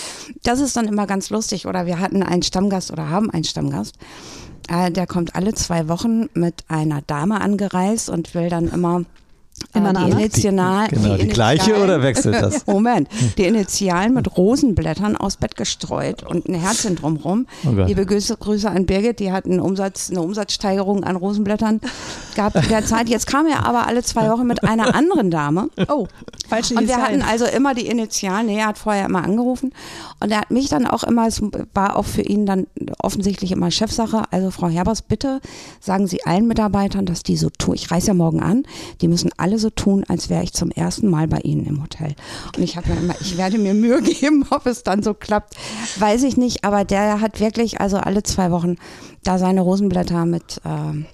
das 0.42 0.58
ist 0.58 0.76
dann 0.76 0.88
immer 0.88 1.06
ganz 1.06 1.30
lustig. 1.30 1.68
Oder 1.68 1.86
wir 1.86 2.00
hatten 2.00 2.24
einen 2.24 2.42
Stammgast 2.42 2.90
oder 2.90 3.10
haben 3.10 3.30
einen 3.30 3.44
Stammgast. 3.44 3.94
Äh, 4.68 4.90
der 4.90 5.06
kommt 5.06 5.36
alle 5.36 5.54
zwei 5.54 5.86
Wochen 5.86 6.28
mit 6.34 6.64
einer 6.66 7.00
Dame 7.02 7.40
angereist 7.40 8.10
und 8.10 8.34
will 8.34 8.48
dann 8.48 8.66
immer 8.66 9.04
Immer 9.72 9.88
eine 9.90 9.98
die 9.98 10.04
andere? 10.04 10.20
Initial, 10.22 10.88
genau, 10.88 11.16
die 11.16 11.28
gleiche 11.28 11.62
Initialen- 11.70 11.82
oder 11.84 12.02
wechselt 12.02 12.34
das? 12.34 12.66
Moment, 12.68 13.08
die 13.38 13.44
Initialen 13.44 14.14
mit 14.14 14.36
Rosenblättern 14.36 15.16
aus 15.16 15.36
Bett 15.36 15.56
gestreut 15.56 16.22
und 16.22 16.48
ein 16.48 16.54
Herzchen 16.54 16.96
drumrum. 16.96 17.46
Oh 17.66 17.72
Gott. 17.72 17.88
Liebe 17.88 18.04
Grüße, 18.06 18.36
Grüße 18.36 18.68
an 18.68 18.86
Birgit, 18.86 19.20
die 19.20 19.32
hat 19.32 19.46
einen 19.46 19.60
Umsatz, 19.60 20.10
eine 20.10 20.22
Umsatzsteigerung 20.22 21.04
an 21.04 21.16
Rosenblättern 21.16 21.80
gehabt 22.34 22.56
in 22.56 22.68
der 22.68 22.84
Zeit. 22.86 23.08
Jetzt 23.08 23.26
kam 23.26 23.46
er 23.46 23.64
aber 23.64 23.86
alle 23.86 24.02
zwei 24.02 24.28
Wochen 24.30 24.46
mit 24.46 24.64
einer 24.64 24.94
anderen 24.94 25.30
Dame. 25.30 25.68
Oh, 25.88 26.08
falsche 26.48 26.74
Und 26.74 26.88
wir 26.88 26.96
hatten 26.96 27.14
Initialen. 27.14 27.22
also 27.22 27.44
immer 27.56 27.74
die 27.74 27.86
Initialen, 27.86 28.46
nee, 28.46 28.58
er 28.58 28.66
hat 28.66 28.78
vorher 28.78 29.06
immer 29.06 29.22
angerufen 29.22 29.72
und 30.20 30.30
er 30.30 30.40
hat 30.40 30.50
mich 30.50 30.68
dann 30.68 30.86
auch 30.86 31.04
immer, 31.04 31.26
es 31.28 31.40
war 31.74 31.96
auch 31.96 32.06
für 32.06 32.22
ihn 32.22 32.44
dann 32.46 32.66
offensichtlich 32.98 33.52
immer 33.52 33.70
Chefsache, 33.70 34.24
also 34.30 34.50
Frau 34.50 34.68
Herbers, 34.68 35.02
bitte 35.02 35.40
sagen 35.80 36.06
Sie 36.06 36.24
allen 36.24 36.46
Mitarbeitern, 36.48 37.06
dass 37.06 37.22
die 37.22 37.36
so 37.36 37.50
tun, 37.50 37.74
ich 37.74 37.90
reise 37.90 38.08
ja 38.08 38.14
morgen 38.14 38.40
an, 38.40 38.64
die 39.00 39.08
müssen 39.08 39.30
alle 39.36 39.43
so 39.58 39.70
tun, 39.70 40.04
als 40.08 40.30
wäre 40.30 40.42
ich 40.42 40.52
zum 40.52 40.70
ersten 40.70 41.08
Mal 41.08 41.28
bei 41.28 41.38
Ihnen 41.40 41.66
im 41.66 41.82
Hotel. 41.82 42.14
Und 42.56 42.62
ich 42.62 42.76
habe 42.76 42.88
mir 42.90 43.00
immer, 43.00 43.14
ich 43.20 43.36
werde 43.36 43.58
mir 43.58 43.74
Mühe 43.74 44.02
geben, 44.02 44.46
ob 44.50 44.66
es 44.66 44.82
dann 44.82 45.02
so 45.02 45.14
klappt, 45.14 45.54
weiß 45.98 46.22
ich 46.24 46.36
nicht, 46.36 46.64
aber 46.64 46.84
der 46.84 47.20
hat 47.20 47.40
wirklich 47.40 47.80
also 47.80 47.98
alle 47.98 48.22
zwei 48.22 48.50
Wochen 48.50 48.76
da 49.22 49.38
seine 49.38 49.60
Rosenblätter 49.60 50.26
mit, 50.26 50.60
ähm, 50.64 51.06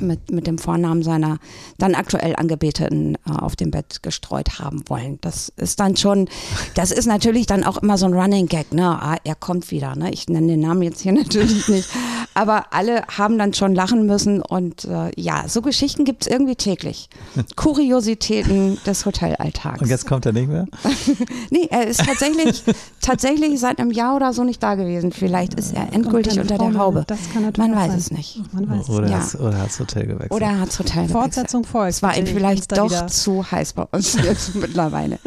mit, 0.00 0.30
mit 0.30 0.46
dem 0.46 0.58
Vornamen 0.58 1.02
seiner 1.02 1.38
dann 1.78 1.94
aktuell 1.94 2.34
Angebeteten 2.36 3.16
äh, 3.26 3.32
auf 3.32 3.56
dem 3.56 3.70
Bett 3.70 4.02
gestreut 4.02 4.58
haben 4.58 4.82
wollen. 4.88 5.18
Das 5.20 5.52
ist 5.56 5.80
dann 5.80 5.96
schon, 5.96 6.28
das 6.74 6.90
ist 6.90 7.06
natürlich 7.06 7.46
dann 7.46 7.64
auch 7.64 7.76
immer 7.78 7.98
so 7.98 8.06
ein 8.06 8.14
Running 8.14 8.46
Gag, 8.46 8.72
ne? 8.72 8.86
Ah, 9.00 9.16
er 9.24 9.34
kommt 9.34 9.70
wieder, 9.70 9.94
ne? 9.96 10.10
Ich 10.12 10.28
nenne 10.28 10.46
den 10.48 10.60
Namen 10.60 10.82
jetzt 10.82 11.00
hier 11.00 11.12
natürlich 11.14 11.68
nicht. 11.68 11.88
aber 12.34 12.72
alle 12.72 13.02
haben 13.16 13.38
dann 13.38 13.54
schon 13.54 13.74
lachen 13.74 14.06
müssen 14.06 14.42
und 14.42 14.84
äh, 14.84 15.10
ja, 15.20 15.44
so 15.48 15.62
Geschichten 15.62 16.04
gibt 16.04 16.22
es 16.26 16.28
irgendwie 16.32 16.56
täglich. 16.56 17.08
Kuriositäten 17.56 18.78
des 18.86 19.06
Hotelalltags. 19.06 19.80
Und 19.82 19.88
jetzt 19.88 20.06
kommt 20.06 20.26
er 20.26 20.32
nicht 20.32 20.48
mehr? 20.48 20.66
nee, 21.50 21.66
er 21.70 21.86
ist 21.86 22.04
tatsächlich, 22.04 22.62
tatsächlich 23.00 23.58
seit 23.60 23.78
einem 23.78 23.90
Jahr 23.90 24.16
oder 24.16 24.32
so 24.32 24.44
nicht 24.44 24.62
da 24.62 24.74
gewesen. 24.74 25.12
Vielleicht 25.12 25.54
ist 25.54 25.72
er 25.74 25.92
endgültig 25.92 26.38
unter 26.38 26.58
der 26.58 26.74
Haube. 26.78 27.04
Das 27.06 27.18
kann 27.32 27.42
natürlich 27.42 27.70
Man 27.70 27.76
weiß 27.78 27.88
sein. 27.90 27.98
es 27.98 28.10
nicht. 28.10 28.42
Man 28.52 28.68
weiß 28.68 28.88
Oder, 28.90 29.08
Ja. 29.08 29.18
hat's- 29.18 29.38
oder 29.38 29.58
hat's 29.58 29.80
Hotel 29.88 30.06
gewechselt? 30.06 30.32
Oder 30.32 30.46
er 30.46 30.60
hat 30.60 30.70
Hotel 30.78 30.92
gewechselt. 30.94 31.10
Fortsetzung 31.12 31.64
folgt. 31.64 31.90
Es 31.94 32.02
war 32.02 32.16
ihm 32.16 32.26
vielleicht 32.26 32.76
doch 32.76 32.90
wieder. 32.90 33.06
zu 33.08 33.50
heiß 33.50 33.72
bei 33.74 33.84
uns 33.92 34.14
jetzt 34.22 34.54
mittlerweile. 34.54 35.18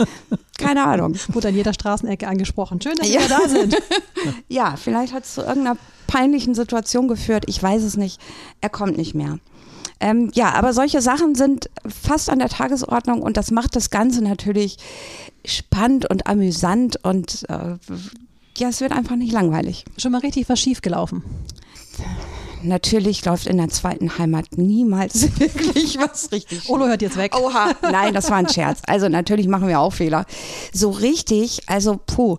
Keine 0.58 0.86
Ahnung. 0.86 1.16
Wurde 1.30 1.48
an 1.50 1.56
jeder 1.56 1.74
Straßenecke 1.74 2.28
angesprochen. 2.28 2.82
Schön, 2.82 2.96
dass 2.98 3.10
Ja. 3.10 3.22
wir 3.22 3.28
da 3.30 3.48
sind. 3.50 3.76
Ja, 4.48 4.76
vielleicht 4.76 5.14
hat 5.14 5.24
es 5.24 5.36
zu 5.36 5.42
irgendeiner 5.42 5.78
peinlichen 6.08 6.54
Situation 6.56 7.08
geführt. 7.08 7.46
Ich 7.48 7.62
weiß 7.62 7.84
es 7.84 7.96
nicht. 7.98 8.20
Er 8.62 8.70
kommt 8.70 8.98
nicht 8.98 9.16
mehr. 9.16 9.40
Ähm, 10.02 10.30
ja, 10.34 10.54
aber 10.54 10.74
solche 10.74 11.02
Sachen 11.02 11.36
sind 11.36 11.70
fast 11.88 12.30
an 12.30 12.40
der 12.40 12.50
Tagesordnung 12.50 13.22
und 13.22 13.38
das 13.38 13.52
macht 13.52 13.76
das 13.76 13.90
Ganze 13.90 14.22
natürlich 14.24 14.78
spannend 15.46 16.10
und 16.10 16.28
amüsant 16.28 17.04
und 17.04 17.46
äh, 17.50 17.76
ja, 18.58 18.70
es 18.70 18.82
wird 18.82 18.92
einfach 18.92 19.16
nicht 19.16 19.32
langweilig. 19.34 19.86
Schon 19.98 20.12
mal 20.14 20.20
richtig 20.22 20.48
was 20.50 20.60
schiefgelaufen. 20.60 21.24
Natürlich 22.64 23.24
läuft 23.26 23.48
in 23.48 23.58
der 23.58 23.70
zweiten 23.70 24.18
Heimat 24.18 24.58
niemals 24.58 25.40
wirklich 25.40 25.98
was 25.98 26.32
richtig. 26.32 26.70
Olo 26.70 26.88
hört 26.88 27.02
jetzt 27.02 27.18
weg. 27.18 27.36
Oha, 27.38 27.72
nein, 27.82 28.14
das 28.14 28.30
war 28.30 28.38
ein 28.38 28.50
Scherz. 28.50 28.82
Also 28.86 29.08
natürlich 29.08 29.48
machen 29.48 29.68
wir 29.68 29.80
auch 29.80 29.94
Fehler. 29.94 30.26
So 30.74 30.90
richtig, 30.90 31.62
also 31.68 32.00
puh. 32.06 32.38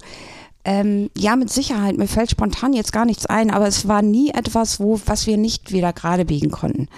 Ähm, 0.62 1.08
ja, 1.16 1.36
mit 1.36 1.50
Sicherheit. 1.50 1.96
Mir 1.96 2.06
fällt 2.06 2.30
spontan 2.30 2.74
jetzt 2.74 2.92
gar 2.92 3.06
nichts 3.06 3.24
ein, 3.24 3.50
aber 3.50 3.66
es 3.66 3.88
war 3.88 4.02
nie 4.02 4.30
etwas, 4.30 4.78
wo, 4.78 5.00
was 5.06 5.26
wir 5.26 5.38
nicht 5.38 5.72
wieder 5.72 5.94
gerade 5.94 6.26
biegen 6.26 6.50
konnten. 6.50 6.88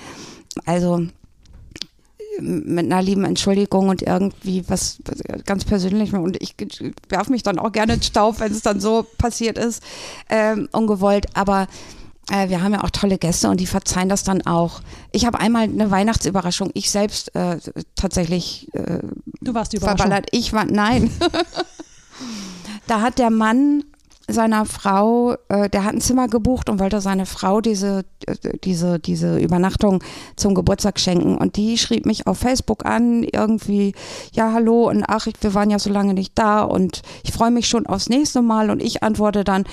Also 0.66 1.06
mit 2.40 2.86
einer 2.86 3.02
lieben 3.02 3.24
Entschuldigung 3.24 3.88
und 3.88 4.02
irgendwie 4.02 4.64
was 4.68 4.98
ganz 5.44 5.64
Persönlichem 5.64 6.22
und 6.22 6.40
ich 6.40 6.54
werfe 7.08 7.30
mich 7.30 7.42
dann 7.42 7.58
auch 7.58 7.72
gerne 7.72 7.94
in 7.94 8.02
Staub, 8.02 8.40
wenn 8.40 8.52
es 8.52 8.62
dann 8.62 8.80
so 8.80 9.06
passiert 9.18 9.58
ist, 9.58 9.82
ähm, 10.30 10.68
ungewollt, 10.72 11.26
aber 11.34 11.68
äh, 12.30 12.48
wir 12.48 12.62
haben 12.62 12.72
ja 12.72 12.84
auch 12.84 12.90
tolle 12.90 13.18
Gäste 13.18 13.48
und 13.48 13.58
die 13.60 13.66
verzeihen 13.66 14.08
das 14.08 14.24
dann 14.24 14.42
auch. 14.46 14.80
Ich 15.10 15.26
habe 15.26 15.40
einmal 15.40 15.64
eine 15.64 15.90
Weihnachtsüberraschung, 15.90 16.70
ich 16.74 16.90
selbst 16.90 17.34
äh, 17.34 17.58
tatsächlich 17.96 18.72
äh, 18.74 19.00
Du 19.40 19.54
warst 19.54 19.72
die 19.72 19.78
Überraschung. 19.78 19.98
verballert. 19.98 20.28
Ich 20.30 20.52
war, 20.52 20.64
nein. 20.64 21.10
da 22.86 23.00
hat 23.00 23.18
der 23.18 23.30
Mann 23.30 23.84
seiner 24.28 24.64
Frau, 24.64 25.34
äh, 25.48 25.68
der 25.68 25.84
hat 25.84 25.94
ein 25.94 26.00
Zimmer 26.00 26.28
gebucht 26.28 26.70
und 26.70 26.78
wollte 26.78 27.00
seine 27.00 27.26
Frau 27.26 27.60
diese, 27.60 28.04
äh, 28.26 28.34
diese, 28.64 28.98
diese 28.98 29.38
Übernachtung 29.38 30.02
zum 30.36 30.54
Geburtstag 30.54 31.00
schenken. 31.00 31.36
Und 31.36 31.56
die 31.56 31.78
schrieb 31.78 32.06
mich 32.06 32.26
auf 32.26 32.38
Facebook 32.38 32.84
an, 32.86 33.24
irgendwie, 33.24 33.94
ja, 34.32 34.52
hallo 34.52 34.88
und 34.88 35.04
ach, 35.06 35.26
wir 35.40 35.54
waren 35.54 35.70
ja 35.70 35.78
so 35.78 35.90
lange 35.90 36.14
nicht 36.14 36.32
da 36.36 36.62
und 36.62 37.02
ich 37.24 37.32
freue 37.32 37.50
mich 37.50 37.68
schon 37.68 37.86
aufs 37.86 38.08
nächste 38.08 38.42
Mal. 38.42 38.70
Und 38.70 38.82
ich 38.82 39.02
antworte 39.02 39.44
dann, 39.44 39.64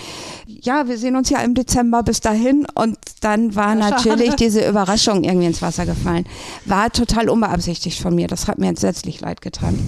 ja, 0.47 0.87
wir 0.87 0.97
sehen 0.97 1.15
uns 1.15 1.29
ja 1.29 1.39
im 1.39 1.53
Dezember 1.53 2.03
bis 2.03 2.21
dahin. 2.21 2.65
Und 2.75 2.97
dann 3.21 3.55
war 3.55 3.77
Ja, 3.77 3.89
natürlich 3.89 4.35
diese 4.35 4.67
Überraschung 4.67 5.23
irgendwie 5.23 5.47
ins 5.47 5.61
Wasser 5.61 5.85
gefallen. 5.85 6.25
War 6.65 6.91
total 6.91 7.29
unbeabsichtigt 7.29 8.01
von 8.01 8.15
mir. 8.15 8.27
Das 8.27 8.47
hat 8.47 8.57
mir 8.57 8.67
entsetzlich 8.67 9.21
leid 9.21 9.41
getan. 9.41 9.79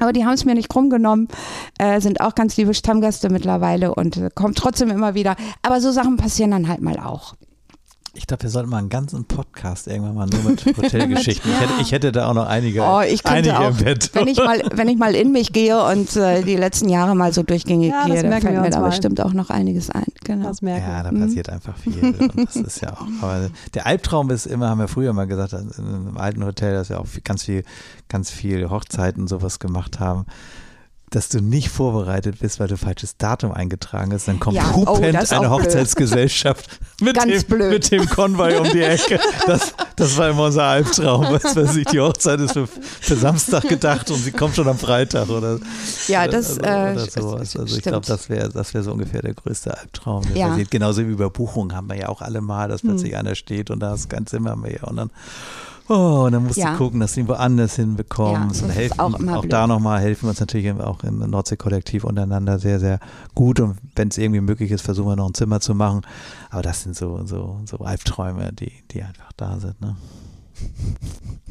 Aber 0.00 0.12
die 0.14 0.24
haben 0.24 0.32
es 0.32 0.46
mir 0.46 0.54
nicht 0.54 0.70
krumm 0.70 0.88
genommen, 0.88 1.28
äh, 1.78 2.00
sind 2.00 2.22
auch 2.22 2.34
ganz 2.34 2.56
liebe 2.56 2.72
Stammgäste 2.72 3.28
mittlerweile 3.28 3.94
und 3.94 4.09
äh, 4.16 4.30
kommen 4.34 4.54
trotzdem 4.54 4.90
immer 4.90 5.14
wieder. 5.14 5.36
Aber 5.62 5.80
so 5.80 5.90
Sachen 5.92 6.16
passieren 6.16 6.50
dann 6.50 6.68
halt 6.68 6.80
mal 6.80 6.98
auch. 6.98 7.34
Ich 8.12 8.26
glaube, 8.26 8.42
wir 8.42 8.50
sollten 8.50 8.70
mal 8.70 8.78
einen 8.78 8.88
ganzen 8.88 9.24
Podcast 9.24 9.86
irgendwann 9.86 10.16
mal 10.16 10.26
nur 10.26 10.42
mit 10.50 10.66
Hotelgeschichten. 10.76 11.48
ich, 11.48 11.60
hätte, 11.60 11.72
ich 11.80 11.92
hätte 11.92 12.10
da 12.10 12.28
auch 12.28 12.34
noch 12.34 12.48
einige, 12.48 12.82
Oh, 12.82 13.00
ich 13.02 13.22
könnte 13.22 13.56
einige 13.56 13.58
auch, 13.60 13.78
im 13.78 13.84
Bett. 13.84 14.10
wenn 14.14 14.26
ich 14.26 14.36
mal, 14.38 14.60
wenn 14.74 14.88
ich 14.88 14.98
mal 14.98 15.14
in 15.14 15.30
mich 15.30 15.52
gehe 15.52 15.80
und 15.84 16.16
äh, 16.16 16.42
die 16.42 16.56
letzten 16.56 16.88
Jahre 16.88 17.14
mal 17.14 17.32
so 17.32 17.44
durchgängig 17.44 17.90
Ja, 17.90 17.98
das 18.00 18.06
gehe, 18.06 18.16
dann 18.22 18.30
merken 18.30 18.42
fällt 18.46 18.56
wir 18.56 18.62
mir 18.62 18.70
da 18.70 18.80
mal. 18.80 18.88
bestimmt 18.88 19.20
auch 19.20 19.32
noch 19.32 19.48
einiges 19.50 19.90
ein. 19.90 20.06
Genau. 20.24 20.48
Das 20.48 20.60
merken. 20.60 20.88
Ja, 20.90 21.02
da 21.04 21.12
Mhm. 21.12 21.20
passiert 21.20 21.50
einfach 21.50 21.76
viel. 21.78 22.02
Und 22.02 22.32
das 22.48 22.56
ist 22.56 22.80
ja 22.82 22.94
auch. 22.94 23.06
Aber 23.22 23.48
der 23.74 23.86
Albtraum 23.86 24.28
ist 24.30 24.46
immer, 24.46 24.68
haben 24.70 24.80
wir 24.80 24.88
früher 24.88 25.12
mal 25.12 25.28
gesagt, 25.28 25.52
in 25.52 25.70
einem 25.86 26.16
alten 26.16 26.44
Hotel, 26.44 26.74
dass 26.74 26.88
wir 26.88 26.98
auch 27.00 27.06
viel- 27.06 27.22
ganz 27.22 27.44
viel, 27.44 27.62
ganz 28.08 28.28
viel 28.32 28.70
Hochzeiten 28.70 29.22
und 29.22 29.28
sowas 29.28 29.60
gemacht 29.60 30.00
haben. 30.00 30.26
Dass 31.10 31.28
du 31.28 31.40
nicht 31.40 31.70
vorbereitet 31.70 32.38
bist, 32.38 32.60
weil 32.60 32.68
du 32.68 32.76
falsches 32.76 33.16
Datum 33.16 33.50
eingetragen 33.50 34.12
hast, 34.12 34.28
dann 34.28 34.38
kommt 34.38 34.56
Ja, 34.56 34.70
oh, 34.72 34.86
hupend 34.86 35.20
ist 35.20 35.32
eine. 35.32 35.50
Hochzeitsgesellschaft 35.50 36.78
mit, 37.00 37.16
dem, 37.16 37.68
mit 37.68 37.90
dem 37.90 38.08
Konvoi 38.08 38.56
um 38.58 38.64
die 38.70 38.82
Ecke. 38.82 39.18
Das, 39.46 39.74
das 39.96 40.16
war 40.16 40.30
immer 40.30 40.44
unser 40.44 40.62
Albtraum. 40.62 41.26
Was 41.30 41.56
weiß 41.56 41.76
ich, 41.76 41.86
die 41.86 41.98
Hochzeit 41.98 42.38
ist 42.40 42.52
für, 42.52 42.66
für 42.66 43.16
Samstag 43.16 43.68
gedacht 43.68 44.10
und 44.10 44.18
sie 44.18 44.30
kommt 44.30 44.54
schon 44.54 44.68
am 44.68 44.78
Freitag 44.78 45.28
oder, 45.28 45.58
Ja, 46.06 46.28
das, 46.28 46.58
also, 46.58 46.60
äh, 46.60 46.92
oder 46.92 47.10
sowas. 47.10 47.56
Also 47.56 47.76
ich 47.76 47.82
glaube, 47.82 48.06
das 48.06 48.28
wäre 48.28 48.48
das 48.48 48.72
wär 48.72 48.82
so 48.84 48.92
ungefähr 48.92 49.22
der 49.22 49.34
größte 49.34 49.76
Albtraum. 49.76 50.22
Ja. 50.34 50.56
Genauso 50.70 51.02
wie 51.02 51.10
Überbuchung 51.10 51.74
haben 51.74 51.88
wir 51.88 51.96
ja 51.96 52.08
auch 52.08 52.22
alle 52.22 52.40
mal, 52.40 52.68
dass 52.68 52.82
plötzlich 52.82 53.16
einer 53.16 53.34
steht 53.34 53.70
und 53.70 53.80
da 53.80 53.94
ist 53.94 54.08
kein 54.08 54.26
Zimmer 54.26 54.54
mehr 54.54 54.86
und 54.86 54.96
dann 54.96 55.10
Oh, 55.92 56.22
und 56.26 56.32
dann 56.32 56.44
musst 56.46 56.56
Ja. 56.56 56.70
du 56.72 56.78
gucken, 56.78 57.00
dass 57.00 57.14
du 57.14 57.20
ihn 57.20 57.26
woanders 57.28 57.76
Ja, 57.76 57.82
hinbekommst. 57.82 58.60
das 58.60 58.68
und 58.68 58.70
helfen, 58.70 59.00
auch 59.00 59.18
blöd. 59.18 59.52
da 59.52 59.66
nochmal 59.66 60.00
helfen 60.00 60.22
wir 60.26 60.28
uns 60.30 60.38
natürlich 60.38 60.70
auch 60.80 61.02
im 61.02 61.18
Nordsee-Kollektiv 61.18 62.04
untereinander 62.04 62.60
sehr, 62.60 62.78
sehr 62.78 63.00
gut. 63.34 63.58
Und 63.58 63.76
wenn 63.96 64.06
es 64.06 64.16
irgendwie 64.16 64.40
möglich 64.40 64.70
ist, 64.70 64.82
versuchen 64.82 65.08
wir 65.08 65.16
noch 65.16 65.26
ein 65.26 65.34
Zimmer 65.34 65.58
zu 65.58 65.74
machen. 65.74 66.02
Aber 66.50 66.62
das 66.62 66.82
sind 66.84 66.94
so, 66.96 67.26
so, 67.26 67.58
so 67.64 67.78
Albträume, 67.78 68.52
die, 68.52 68.70
die 68.92 69.02
einfach 69.02 69.32
da 69.36 69.58
sind. 69.58 69.80
Ne? 69.80 69.96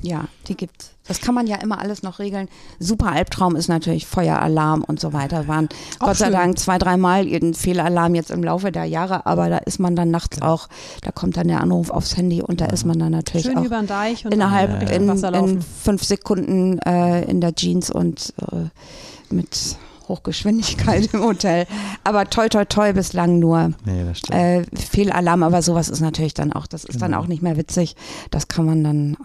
Ja, 0.01 0.26
die 0.47 0.55
gibt's. 0.55 0.91
Das 1.07 1.22
kann 1.22 1.34
man 1.34 1.47
ja 1.47 1.57
immer 1.57 1.80
alles 1.80 2.03
noch 2.03 2.20
regeln. 2.20 2.47
Super 2.80 3.12
Albtraum 3.12 3.55
ist 3.55 3.68
natürlich 3.68 4.05
Feueralarm 4.05 4.84
und 4.84 4.99
so 4.99 5.12
weiter. 5.12 5.47
Waren 5.47 5.68
Auch 5.99 6.07
Gott 6.07 6.18
sei 6.18 6.26
schön. 6.26 6.34
Dank 6.34 6.60
zwei, 6.60 6.78
dreimal 6.78 7.26
ein 7.26 7.53
Fehlalarm 7.53 8.16
jetzt 8.16 8.32
im 8.32 8.43
Laufe 8.43 8.72
der 8.72 8.86
Jahre, 8.86 9.26
aber 9.26 9.49
da 9.49 9.57
ist 9.57 9.80
man 9.80 9.95
dann 9.95 10.12
nachts 10.12 10.41
auch, 10.41 10.70
da 11.01 11.12
kommt 11.12 11.36
dann 11.36 11.47
der 11.47 11.62
Anruf 11.62 11.89
aufs 11.89 12.16
Handy 12.16 12.41
und 12.41 12.62
da 12.62 12.68
ist 12.68 12.86
man 12.86 12.99
dann 12.99 13.12
natürlich 13.12 13.47
Schön 13.47 13.57
auch 13.57 13.66
über 13.66 13.80
den 13.80 13.88
Deich 13.88 14.26
und 14.26 14.34
innerhalb 14.34 14.84
Ja, 14.84 14.89
ja. 14.89 14.95
In, 14.95 15.10
in 15.10 15.62
fünf 15.62 16.03
Sekunden 16.03 16.80
äh, 16.80 17.24
in 17.24 17.41
der 17.41 17.55
Jeans 17.55 17.89
und 17.89 18.34
äh, 18.51 19.34
mit 19.34 19.78
Hochgeschwindigkeit 20.10 21.14
im 21.14 21.22
Hotel. 21.22 21.66
Aber 22.03 22.30
toi 22.30 22.49
toi 22.49 22.66
toi 22.66 22.91
bislang 22.91 23.39
nur 23.39 23.72
Nee, 23.86 24.03
das 24.05 24.18
stimmt. 24.20 24.38
äh, 24.38 24.64
Fehlalarm, 24.76 25.43
aber 25.43 25.62
sowas 25.62 25.88
ist 25.88 26.01
natürlich 26.01 26.34
dann 26.34 26.51
auch, 26.51 26.68
das 26.68 26.84
ist 26.84 27.01
dann 27.01 27.12
Genau. 27.12 27.24
auch 27.24 27.28
nicht 27.28 27.41
mehr 27.41 27.55
witzig. 27.55 27.95
Das 28.32 28.49
kann 28.49 28.66
man 28.66 28.84
dann 28.84 29.18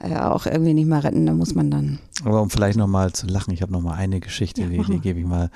äh, 0.00 0.12
äh, 0.12 0.16
auch 0.18 0.46
irgendwie 0.46 0.74
nicht 0.74 0.86
mehr 0.86 1.02
retten. 1.02 1.26
Da 1.26 1.32
muss 1.32 1.54
man 1.54 1.70
dann. 1.70 1.98
Aber 2.24 2.42
um 2.42 2.50
vielleicht 2.50 2.78
nochmal 2.78 3.12
zu 3.12 3.26
lachen, 3.26 3.52
ich 3.52 3.62
habe 3.62 3.72
nochmal 3.72 3.96
eine 3.98 4.20
Geschichte, 4.20 4.60
Ja, 4.62 4.68
die, 4.68 4.82
die 4.84 5.00
gebe 5.00 5.18
ich 5.20 5.26
mal 5.26 5.50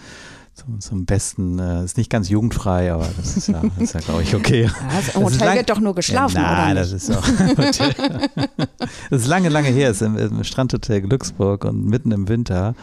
zum, 0.54 0.80
zum 0.80 1.04
Besten. 1.04 1.58
Äh, 1.58 1.84
ist 1.84 1.96
nicht 1.98 2.08
ganz 2.10 2.28
jugendfrei, 2.30 2.92
aber 2.92 3.06
das 3.18 3.36
ist 3.36 3.48
ja, 3.48 3.62
ist 3.78 3.92
ja 3.94 4.00
glaube 4.00 4.22
ich, 4.22 4.34
okay. 4.34 4.64
Ja, 4.64 4.70
das 4.96 5.14
Im 5.14 5.22
Das 5.22 5.34
Hotel 5.34 5.46
lang- 5.46 5.56
wird 5.58 5.70
doch 5.70 5.80
nur 5.80 5.94
geschlafen, 5.94 6.36
ja, 6.36 6.42
nein, 6.42 6.72
oder 6.72 6.80
das 6.80 6.92
nicht? 6.92 7.08
ist 7.08 7.16
auch. 7.16 7.24
das 9.10 9.22
ist 9.22 9.26
lange, 9.28 9.48
lange 9.48 9.68
her. 9.68 9.90
Ist 9.90 10.02
im, 10.02 10.16
im 10.16 10.42
Strandhotel 10.44 11.02
Glücksburg 11.02 11.64
und 11.64 11.84
mitten 11.86 12.10
im 12.12 12.28
Winter. 12.28 12.74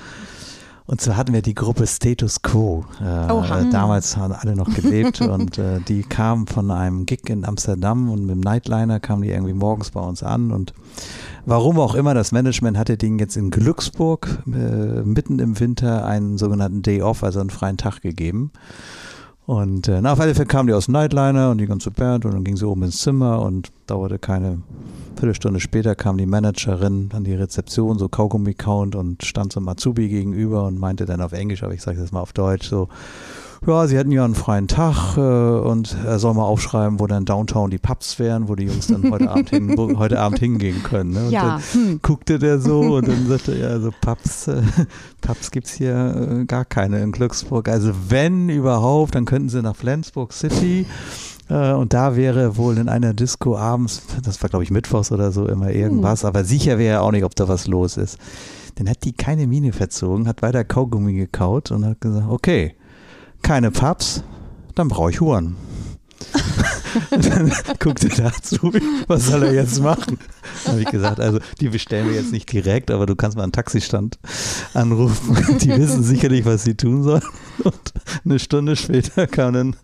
Und 0.88 1.02
so 1.02 1.18
hatten 1.18 1.34
wir 1.34 1.42
die 1.42 1.54
Gruppe 1.54 1.86
Status 1.86 2.42
Quo. 2.42 2.86
Äh, 3.02 3.32
Oha. 3.32 3.60
äh, 3.60 3.70
damals 3.70 4.16
haben 4.16 4.34
alle 4.34 4.56
noch 4.56 4.74
gelebt 4.74 5.20
und 5.22 5.58
äh, 5.58 5.82
die 5.82 6.02
kamen 6.02 6.48
von 6.48 6.72
einem 6.72 7.06
Gig 7.06 7.30
in 7.30 7.44
Amsterdam 7.44 8.10
und 8.10 8.22
mit 8.22 8.36
dem 8.36 8.40
Nightliner 8.40 9.02
kamen 9.02 9.22
die 9.22 9.30
irgendwie 9.30 9.54
morgens 9.54 9.92
bei 9.92 10.00
uns 10.00 10.24
an 10.24 10.52
und 10.52 10.74
warum 11.46 11.78
auch 11.80 11.94
immer, 11.94 12.14
das 12.14 12.32
Management 12.32 12.78
hatte 12.78 12.98
denen 12.98 13.20
jetzt 13.20 13.36
in 13.36 13.52
Glücksburg 13.52 14.44
äh, 14.48 15.04
mitten 15.04 15.40
im 15.40 15.60
Winter 15.60 16.06
einen 16.06 16.38
sogenannten 16.38 16.82
Day 16.84 17.02
Off, 17.02 17.22
also 17.22 17.42
einen 17.42 17.50
freien 17.50 17.78
Tag 17.78 18.02
gegeben. 18.02 18.52
Und 19.48 19.88
äh, 19.88 20.02
na, 20.02 20.12
auf 20.12 20.20
alle 20.20 20.36
Fälle 20.36 20.46
kamen 20.46 20.68
die 20.68 20.74
aus 20.74 20.90
Nightliner 20.90 21.52
und 21.52 21.58
die 21.58 21.68
ganze 21.68 21.90
Band 21.90 22.26
und 22.26 22.34
dann 22.34 22.44
ging 22.44 22.58
sie 22.58 22.68
oben 22.68 22.84
ins 22.84 23.00
Zimmer 23.00 23.42
und 23.42 23.72
dauerte 23.86 24.20
keine 24.20 24.62
Viertelstunde 25.16 25.62
später 25.62 25.96
kam 25.96 26.18
die 26.18 26.26
Managerin 26.26 27.10
an 27.14 27.24
die 27.24 27.34
Rezeption, 27.34 27.98
so 27.98 28.10
Kaugummi-Count 28.10 28.94
und 28.94 29.24
stand 29.24 29.54
so 29.54 29.62
Azubi 29.62 30.10
gegenüber 30.10 30.66
und 30.66 30.78
meinte 30.78 31.06
dann 31.06 31.22
auf 31.22 31.32
Englisch, 31.32 31.64
aber 31.64 31.74
ich 31.74 31.82
sage 31.82 31.98
das 31.98 32.12
mal 32.12 32.20
auf 32.20 32.34
Deutsch, 32.34 32.68
so, 32.68 32.90
ja, 33.66 33.88
sie 33.88 33.98
hätten 33.98 34.12
ja 34.12 34.24
einen 34.24 34.36
freien 34.36 34.68
Tag 34.68 35.18
äh, 35.18 35.20
und 35.20 35.96
er 36.06 36.20
soll 36.20 36.34
mal 36.34 36.44
aufschreiben, 36.44 37.00
wo 37.00 37.08
dann 37.08 37.26
Downtown 37.26 37.70
die 37.70 37.78
Pubs 37.78 38.20
wären, 38.20 38.48
wo 38.48 38.56
die 38.56 38.66
Jungs 38.66 38.88
dann 38.88 39.10
heute 39.12 39.30
Abend, 39.30 39.50
hin, 39.50 39.76
heute 39.78 40.20
Abend 40.20 40.40
hingehen 40.40 40.84
können. 40.84 41.12
Ne? 41.12 41.26
Und 41.26 41.32
Ja, 41.32 41.60
dann 41.74 41.84
hm. 41.84 42.00
guckte 42.02 42.40
der 42.40 42.60
so 42.60 42.80
und 42.98 43.08
dann 43.08 43.28
sagte 43.28 43.54
er, 43.54 43.72
also 43.72 43.92
Pubs, 44.02 44.48
äh, 44.48 44.62
Pubs 45.22 45.52
gibt's 45.52 45.74
hier 45.74 46.40
äh, 46.42 46.46
gar 46.46 46.66
keine 46.66 47.02
in 47.02 47.12
Glücksburg. 47.12 47.68
Also 47.70 47.92
wenn 48.10 48.50
überhaupt, 48.50 49.16
dann 49.16 49.26
könnten 49.26 49.50
sie 49.50 49.62
nach 49.62 49.76
Flensburg 49.76 50.34
City. 50.34 50.86
Äh, 51.50 51.72
und 51.74 51.94
da 51.94 52.16
wäre 52.16 52.58
wohl 52.58 52.78
in 52.78 52.90
einer 52.90 53.14
Disco 53.14 53.58
abends, 53.58 54.02
das 54.24 54.42
war 54.42 54.50
glaube 54.50 54.64
ich 54.64 54.72
Mittwochs 54.72 55.12
oder 55.12 55.32
so, 55.32 55.48
immer 55.48 55.72
irgendwas, 55.72 56.26
aber 56.26 56.44
sicher 56.44 56.78
wäre 56.78 57.02
auch 57.02 57.12
nicht, 57.12 57.24
ob 57.24 57.36
da 57.36 57.48
was 57.48 57.68
los 57.68 57.98
ist. 57.98 58.18
Dann 58.76 58.90
hat 58.90 59.04
die 59.06 59.14
keine 59.14 59.48
Miene 59.48 59.74
verzogen, 59.74 60.28
hat 60.28 60.42
weiter 60.42 60.64
Kaugummi 60.64 61.14
gekaut 61.14 61.72
und 61.72 61.86
hat 61.86 62.02
gesagt, 62.02 62.28
okay, 62.30 62.76
keine 63.48 63.72
Pubs, 63.72 64.24
dann 64.76 64.90
brauche 64.90 65.10
ich 65.10 65.22
Huren. 65.22 65.56
Dann 67.12 67.52
guckte 67.80 68.10
da 68.10 68.32
zu, 68.42 68.72
was 69.08 69.28
soll 69.28 69.44
er 69.44 69.54
jetzt 69.54 69.82
machen? 69.82 70.18
Dann 70.64 70.74
habe 70.74 70.82
ich 70.82 70.90
gesagt, 70.90 71.20
also 71.20 71.40
die 71.60 71.70
bestellen 71.70 72.10
wir 72.10 72.16
jetzt 72.16 72.32
nicht 72.32 72.52
direkt, 72.52 72.92
aber 72.92 73.06
du 73.06 73.16
kannst 73.16 73.38
mal 73.38 73.44
einen 73.44 73.52
Taxistand 73.52 74.18
anrufen. 74.74 75.58
Die 75.62 75.70
wissen 75.70 76.04
sicherlich, 76.04 76.46
was 76.46 76.64
sie 76.64 76.76
tun 76.76 77.04
sollen. 77.04 77.24
Und 77.64 77.94
eine 78.26 78.40
Stunde 78.40 78.76
später 78.76 79.28
kamen 79.28 79.54
dann 79.54 79.76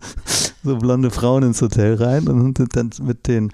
so 0.62 0.76
blonde 0.76 1.10
Frauen 1.10 1.42
ins 1.42 1.60
Hotel 1.62 1.94
rein 1.94 2.28
und 2.28 2.58
sind 2.58 2.76
dann 2.76 2.90
mit 3.02 3.26
den 3.26 3.52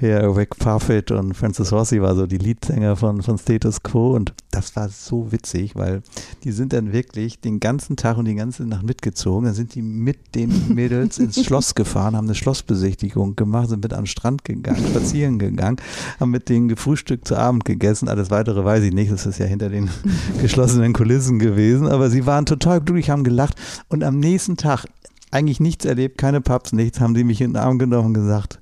ja, 0.00 0.28
Rick 0.30 0.58
Parfit 0.58 1.10
und 1.10 1.34
Francis 1.34 1.72
Rossi 1.72 2.02
war 2.02 2.14
so 2.14 2.26
die 2.26 2.36
Leadsänger 2.36 2.96
von, 2.96 3.22
von 3.22 3.38
Status 3.38 3.82
Quo 3.82 4.14
und 4.14 4.34
das 4.50 4.76
war 4.76 4.90
so 4.90 5.32
witzig, 5.32 5.74
weil 5.74 6.02
die 6.44 6.52
sind 6.52 6.74
dann 6.74 6.92
wirklich 6.92 7.40
den 7.40 7.60
ganzen 7.60 7.96
Tag 7.96 8.18
und 8.18 8.26
die 8.26 8.34
ganze 8.34 8.64
Nacht 8.64 8.82
mitgezogen. 8.82 9.46
Dann 9.46 9.54
sind 9.54 9.74
die 9.74 9.82
mit 9.82 10.34
den 10.34 10.74
Mädels 10.74 11.18
ins 11.18 11.42
Schloss 11.42 11.74
gefahren, 11.74 12.14
haben 12.14 12.26
eine 12.26 12.34
Schlossbesichtigung 12.34 13.36
gemacht, 13.36 13.70
sind 13.70 13.82
mit 13.82 13.94
am 13.94 14.06
Strand 14.06 14.44
gegangen, 14.44 14.84
spazieren 14.86 15.38
gegangen, 15.38 15.78
haben 16.20 16.30
mit 16.30 16.48
denen 16.48 16.68
gefrühstückt 16.68 17.26
zu 17.26 17.36
Abend 17.36 17.64
gegessen. 17.64 18.08
Alles 18.08 18.30
weitere 18.30 18.64
weiß 18.64 18.84
ich 18.84 18.92
nicht, 18.92 19.10
das 19.10 19.24
ist 19.24 19.38
ja 19.38 19.46
hinter 19.46 19.70
den 19.70 19.88
geschlossenen 20.42 20.92
Kulissen 20.92 21.38
gewesen, 21.38 21.88
aber 21.88 22.10
sie 22.10 22.26
waren 22.26 22.44
total 22.44 22.80
glücklich, 22.80 23.08
haben 23.08 23.24
gelacht 23.24 23.54
und 23.88 24.04
am 24.04 24.18
nächsten 24.18 24.58
Tag 24.58 24.84
eigentlich 25.30 25.60
nichts 25.60 25.84
erlebt, 25.84 26.18
keine 26.18 26.40
Pubs, 26.40 26.72
nichts, 26.72 27.00
haben 27.00 27.14
die 27.14 27.24
mich 27.24 27.40
in 27.40 27.52
den 27.52 27.56
Arm 27.56 27.78
genommen 27.78 28.08
und 28.08 28.14
gesagt, 28.14 28.58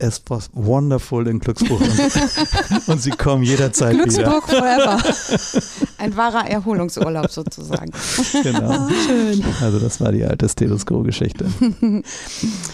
es 0.00 0.22
war 0.28 0.40
wonderful 0.52 1.26
in 1.28 1.38
Glücksburg 1.38 1.80
und, 1.80 2.88
und 2.88 3.02
sie 3.02 3.10
kommen 3.10 3.42
jederzeit 3.42 3.94
Glücksburg 3.94 4.48
wieder. 4.48 4.98
forever. 4.98 4.98
Ein 5.98 6.16
wahrer 6.16 6.48
Erholungsurlaub 6.48 7.30
sozusagen. 7.30 7.92
Genau. 8.42 8.70
Ah, 8.70 8.88
schön. 9.06 9.44
Also 9.60 9.78
das 9.78 10.00
war 10.00 10.12
die 10.12 10.24
alte 10.24 10.48
Status 10.48 10.86
Quo-Geschichte. 10.86 11.46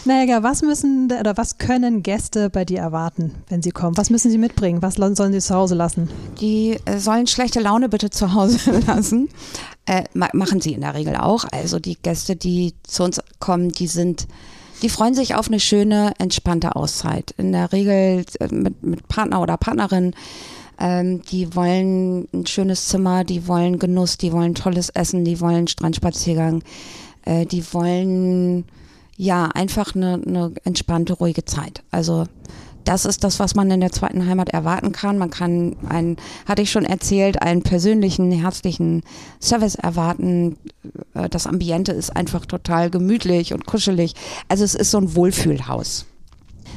Naja, 0.05 0.43
was 0.43 0.62
müssen 0.62 1.11
oder 1.18 1.37
was 1.37 1.59
können 1.59 2.03
Gäste 2.03 2.51
bei 2.51 2.64
dir 2.64 2.79
erwarten, 2.79 3.33
wenn 3.49 3.62
sie 3.62 3.70
kommen? 3.70 3.97
Was 3.97 4.11
müssen 4.11 4.31
sie 4.31 4.39
mitbringen? 4.39 4.83
Was 4.83 4.95
sollen 4.95 5.33
sie 5.33 5.41
zu 5.41 5.55
Hause 5.55 5.74
lassen? 5.74 6.09
Die 6.41 6.79
äh, 6.85 6.99
sollen 6.99 7.27
schlechte 7.27 7.61
Laune 7.61 7.89
bitte 7.89 8.11
zu 8.11 8.35
Hause 8.35 8.59
lassen. 8.87 9.29
Äh, 9.87 10.05
ma 10.14 10.29
machen 10.33 10.61
sie 10.61 10.72
in 10.72 10.81
der 10.81 10.95
Regel 10.95 11.16
auch. 11.16 11.45
Also 11.53 11.79
die 11.79 11.97
Gäste, 11.97 12.37
die 12.37 12.74
zu 12.83 13.05
uns 13.05 13.20
kommen, 13.39 13.70
die 13.70 13.87
sind, 13.87 14.27
die 14.83 14.89
freuen 14.89 15.14
sich 15.14 15.35
auf 15.35 15.49
eine 15.49 15.61
schöne, 15.61 16.12
entspannte 16.18 16.77
Auszeit. 16.77 17.33
In 17.39 17.53
der 17.53 17.72
Regel 17.72 18.24
äh, 18.41 18.49
mit, 18.55 18.83
mit 18.83 19.09
Partner 19.09 19.41
oder 19.41 19.57
Partnerin. 19.57 20.14
Ähm, 20.79 21.22
die 21.22 21.55
wollen 21.55 22.29
ein 22.35 22.47
schönes 22.47 22.89
Zimmer, 22.89 23.24
die 23.24 23.49
wollen 23.49 23.79
Genuss, 23.79 24.18
die 24.18 24.33
wollen 24.33 24.55
tolles 24.55 24.91
Essen, 24.91 25.24
die 25.24 25.41
wollen 25.41 25.68
Strandspaziergang, 25.68 26.62
äh, 27.24 27.47
die 27.47 27.64
wollen 27.72 28.64
ja 29.16 29.47
einfach 29.47 29.95
eine, 29.95 30.20
eine 30.27 30.53
entspannte, 30.64 31.14
ruhige 31.14 31.47
Zeit. 31.47 31.83
Also 31.91 32.27
das 32.87 33.05
ist 33.05 33.24
das, 33.24 33.41
was 33.41 33.57
man 33.57 33.70
in 33.70 33.80
der 33.80 33.91
zweiten 33.91 34.26
Heimat 34.26 34.51
erwarten 34.51 34.93
kann. 34.93 35.18
Man 35.18 35.30
kann 35.30 35.76
einen, 35.89 36.16
hatte 36.47 36.62
ich 36.62 36.70
schon 36.70 36.84
erzählt, 36.84 37.43
einen 37.43 37.62
persönlichen, 37.62 38.30
herzlichen 38.30 39.03
Service 39.41 39.74
erwarten. 39.74 40.57
Äh, 41.14 41.28
Das 41.28 41.47
Ambiente 41.49 41.93
ist 41.93 42.14
einfach 42.14 42.47
total 42.47 42.91
gemütlich 42.91 43.53
und 43.53 43.66
kuschelig. 43.66 44.14
Also 44.49 44.62
es 44.62 44.76
ist 44.76 44.93
so 44.93 44.99
ein 44.99 45.16
Wohlfühlhaus. 45.16 46.07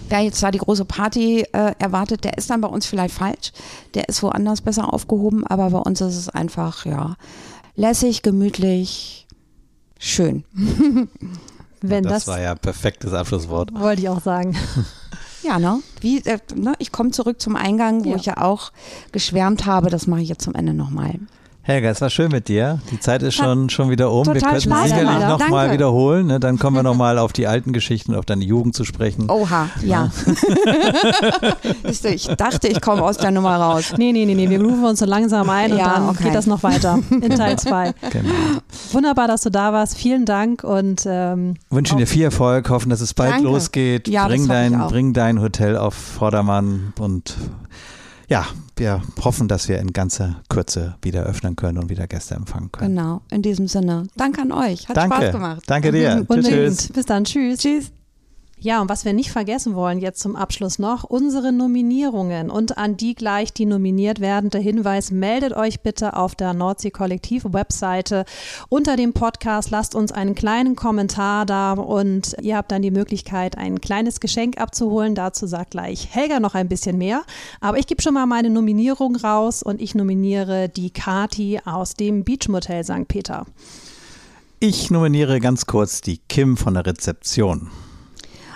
Wer 0.09 0.21
jetzt 0.21 0.41
da 0.41 0.49
die 0.49 0.57
große 0.57 0.85
Party 0.85 1.45
äh, 1.51 1.73
erwartet, 1.77 2.23
der 2.23 2.39
ist 2.39 2.49
dann 2.49 2.61
bei 2.61 2.67
uns 2.67 2.87
vielleicht 2.87 3.13
falsch. 3.13 3.51
Der 3.93 4.09
ist 4.09 4.23
woanders 4.23 4.61
besser 4.61 4.91
aufgehoben, 4.91 5.45
aber 5.45 5.69
bei 5.69 5.77
uns 5.77 6.01
ist 6.01 6.17
es 6.17 6.29
einfach, 6.29 6.87
ja, 6.87 7.17
lässig, 7.75 8.23
gemütlich, 8.23 9.27
schön. 9.99 10.43
Wenn 11.81 12.03
das, 12.03 12.25
das, 12.25 12.27
war 12.27 12.41
ja 12.41 12.55
perfektes 12.55 13.13
Abschlusswort. 13.13 13.73
wollte 13.73 14.01
ich 14.01 14.09
auch 14.09 14.21
sagen. 14.21 14.57
Ja, 15.43 15.59
ne? 15.59 15.81
Wie, 16.01 16.19
äh, 16.25 16.39
ne? 16.55 16.73
Ich 16.79 16.91
komme 16.91 17.11
zurück 17.11 17.39
zum 17.41 17.55
Eingang, 17.55 18.03
wo 18.05 18.09
Ja. 18.11 18.15
ich 18.17 18.25
ja 18.25 18.37
auch 18.37 18.71
geschwärmt 19.11 19.65
habe. 19.65 19.89
Das 19.89 20.07
mache 20.07 20.21
ich 20.21 20.29
jetzt 20.29 20.43
zum 20.43 20.55
Ende 20.55 20.73
nochmal. 20.73 21.15
Helga, 21.69 21.89
es 21.89 22.01
war 22.01 22.09
schön 22.09 22.31
mit 22.31 22.47
dir. 22.47 22.79
Die 22.89 22.99
Zeit 22.99 23.21
ist 23.21 23.35
schon, 23.35 23.69
schon 23.69 23.91
wieder 23.91 24.11
um. 24.11 24.25
Wir 24.25 24.33
total 24.33 24.53
könnten 24.53 24.71
Spaß 24.71 24.89
sicherlich 24.89 25.19
nochmal 25.27 25.71
wiederholen. 25.71 26.25
Ne? 26.25 26.39
Dann 26.39 26.57
kommen 26.57 26.75
wir 26.75 26.81
nochmal 26.81 27.19
auf 27.19 27.31
die 27.31 27.45
alten 27.45 27.73
Geschichten, 27.73 28.15
auf 28.15 28.25
deine 28.25 28.43
Jugend 28.43 28.73
zu 28.73 28.85
sprechen. 28.85 29.29
Oha, 29.29 29.69
ja. 29.83 30.09
Du, 32.01 32.07
ich 32.07 32.27
dachte, 32.27 32.67
ich 32.67 32.81
komme 32.81 33.03
aus 33.03 33.17
der 33.17 33.31
Nummer 33.31 33.55
raus. 33.57 33.93
Nee, 33.97 34.11
nee, 34.13 34.25
nee, 34.25 34.33
nee, 34.33 34.49
wir 34.49 34.61
rufen 34.61 34.83
uns 34.85 34.99
so 34.99 35.05
langsam 35.05 35.49
ein 35.49 35.71
und 35.71 35.77
Ja, 35.77 35.95
dann 35.95 36.09
okay. 36.09 36.25
geht 36.25 36.35
das 36.35 36.47
noch 36.47 36.63
weiter 36.63 36.99
in 37.11 37.29
Teil 37.35 37.59
2. 37.59 37.93
Genau. 38.11 38.29
Wunderbar, 38.93 39.27
dass 39.27 39.41
du 39.41 39.51
da 39.51 39.73
warst. 39.73 39.97
Vielen 39.97 40.25
Dank 40.25 40.63
und 40.63 41.03
ähm, 41.05 41.55
Wünschen 41.69 41.97
dir 41.97 42.07
viel 42.07 42.23
Erfolg, 42.23 42.69
hoffen, 42.69 42.89
dass 42.89 43.01
es 43.01 43.13
bald 43.13 43.33
Danke. 43.33 43.45
losgeht. 43.45 44.07
Ja, 44.07 44.27
das 44.27 44.37
bring, 44.37 44.47
dein, 44.47 44.81
auch. 44.81 44.89
bring 44.89 45.13
dein 45.13 45.41
Hotel 45.41 45.77
auf 45.77 45.93
Vordermann 45.93 46.93
und 46.99 47.35
ja, 48.29 48.45
wir 48.77 49.01
hoffen, 49.23 49.47
dass 49.47 49.67
wir 49.67 49.79
in 49.79 49.91
ganzer 49.91 50.41
Kürze 50.49 50.95
wieder 51.01 51.23
öffnen 51.23 51.55
können 51.55 51.79
und 51.79 51.89
wieder 51.89 52.07
Gäste 52.07 52.35
empfangen 52.35 52.71
können. 52.71 52.95
Genau, 52.95 53.21
in 53.31 53.41
diesem 53.41 53.67
Sinne. 53.67 54.07
Danke 54.15 54.41
an 54.41 54.51
euch. 54.51 54.87
Hat 54.87 54.95
Danke. 54.95 55.15
Spaß 55.15 55.31
gemacht. 55.31 55.63
Danke 55.67 55.91
dir. 55.91 56.17
unbedingt. 56.27 56.47
tschüss. 56.47 56.87
Bis 56.89 57.05
dann. 57.05 57.25
Tschüss. 57.25 57.59
Tschüss. 57.59 57.91
Ja, 58.61 58.81
und 58.81 58.89
was 58.89 59.05
wir 59.05 59.13
nicht 59.13 59.31
vergessen 59.31 59.73
wollen 59.73 59.99
jetzt 59.99 60.19
zum 60.19 60.35
Abschluss 60.35 60.79
noch, 60.79 61.05
unsere 61.05 61.53
Nominierungen 61.53 62.49
und 62.49 62.77
an 62.77 62.97
die 62.97 63.15
gleich 63.15 63.53
die 63.53 63.65
nominiert 63.65 64.19
werden. 64.19 64.49
Der 64.49 64.59
Hinweis, 64.59 65.11
meldet 65.11 65.53
euch 65.53 65.79
bitte 65.79 66.17
auf 66.17 66.35
der 66.35 66.53
Nordsee 66.53 66.91
Kollektiv 66.91 67.45
Webseite 67.45 68.25
unter 68.67 68.97
dem 68.97 69.13
Podcast, 69.13 69.69
lasst 69.71 69.95
uns 69.95 70.11
einen 70.11 70.35
kleinen 70.35 70.75
Kommentar 70.75 71.45
da 71.45 71.71
und 71.71 72.35
ihr 72.41 72.57
habt 72.57 72.73
dann 72.73 72.81
die 72.81 72.91
Möglichkeit, 72.91 73.57
ein 73.57 73.79
kleines 73.79 74.19
Geschenk 74.19 74.59
abzuholen. 74.59 75.15
Dazu 75.15 75.47
sagt 75.47 75.71
gleich 75.71 76.13
Helga 76.13 76.41
noch 76.41 76.53
ein 76.53 76.67
bisschen 76.67 76.97
mehr. 76.97 77.23
Aber 77.61 77.77
ich 77.77 77.87
gebe 77.87 78.01
schon 78.01 78.13
mal 78.13 78.25
meine 78.25 78.49
Nominierung 78.49 79.15
raus 79.15 79.63
und 79.63 79.79
ich 79.79 79.95
nominiere 79.95 80.67
die 80.67 80.89
Kati 80.89 81.61
aus 81.63 81.93
dem 81.93 82.25
Beach 82.25 82.49
Motel 82.49 82.83
St. 82.83 83.07
Peter. 83.07 83.45
Ich 84.59 84.91
nominiere 84.91 85.39
ganz 85.39 85.65
kurz 85.65 86.01
die 86.01 86.17
Kim 86.27 86.57
von 86.57 86.73
der 86.73 86.85
Rezeption. 86.85 87.69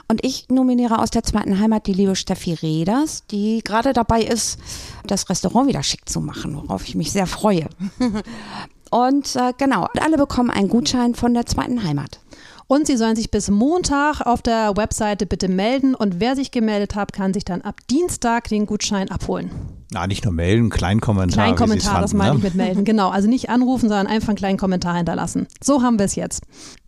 Und 0.07 0.23
ich 0.23 0.49
nominiere 0.49 0.99
aus 0.99 1.09
der 1.09 1.23
zweiten 1.23 1.59
Heimat 1.59 1.87
die 1.87 1.93
liebe 1.93 2.15
Steffi 2.15 2.53
Reders, 2.53 3.23
die 3.31 3.61
gerade 3.63 3.93
dabei 3.93 4.21
ist, 4.21 4.59
das 5.07 5.29
Restaurant 5.29 5.67
wieder 5.67 5.83
schick 5.83 6.07
zu 6.07 6.21
machen, 6.21 6.55
worauf 6.55 6.87
ich 6.87 6.95
mich 6.95 7.11
sehr 7.11 7.27
freue. 7.27 7.67
Und 8.91 9.35
äh, 9.35 9.53
genau, 9.57 9.87
alle 9.99 10.17
bekommen 10.17 10.51
einen 10.51 10.69
Gutschein 10.69 11.15
von 11.15 11.33
der 11.33 11.47
zweiten 11.47 11.83
Heimat. 11.83 12.19
Und 12.67 12.87
Sie 12.87 12.95
sollen 12.95 13.15
sich 13.15 13.31
bis 13.31 13.49
Montag 13.49 14.21
auf 14.21 14.41
der 14.41 14.77
Webseite 14.77 15.25
bitte 15.25 15.47
melden 15.47 15.95
und 15.95 16.19
wer 16.19 16.35
sich 16.35 16.51
gemeldet 16.51 16.95
hat, 16.95 17.11
kann 17.11 17.33
sich 17.33 17.43
dann 17.43 17.61
ab 17.61 17.75
Dienstag 17.89 18.47
den 18.47 18.65
Gutschein 18.65 19.11
abholen. 19.11 19.51
Na, 19.91 20.07
nicht 20.07 20.23
nur 20.23 20.33
melden, 20.33 20.69
kleinen 20.69 21.01
Kommentar. 21.01 21.43
Kleinen 21.43 21.57
Kommentar, 21.57 22.01
das 22.01 22.11
fanden, 22.11 22.17
meine 22.17 22.31
ne? 22.31 22.37
ich 22.37 22.43
mit 22.43 22.55
melden. 22.55 22.85
Genau, 22.85 23.09
also 23.09 23.27
nicht 23.27 23.49
anrufen, 23.49 23.89
sondern 23.89 24.07
einfach 24.07 24.29
einen 24.29 24.37
kleinen 24.37 24.57
Kommentar 24.57 24.95
hinterlassen. 24.95 25.47
So 25.61 25.81
haben 25.81 25.99
wir 25.99 26.05
es 26.05 26.15
jetzt. 26.15 26.43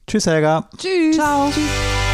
Tschüss, 0.08 0.26
Helga. 0.26 0.70
Tschüss. 0.78 1.16
Ciao. 1.16 1.50
Tschüss. 1.50 2.05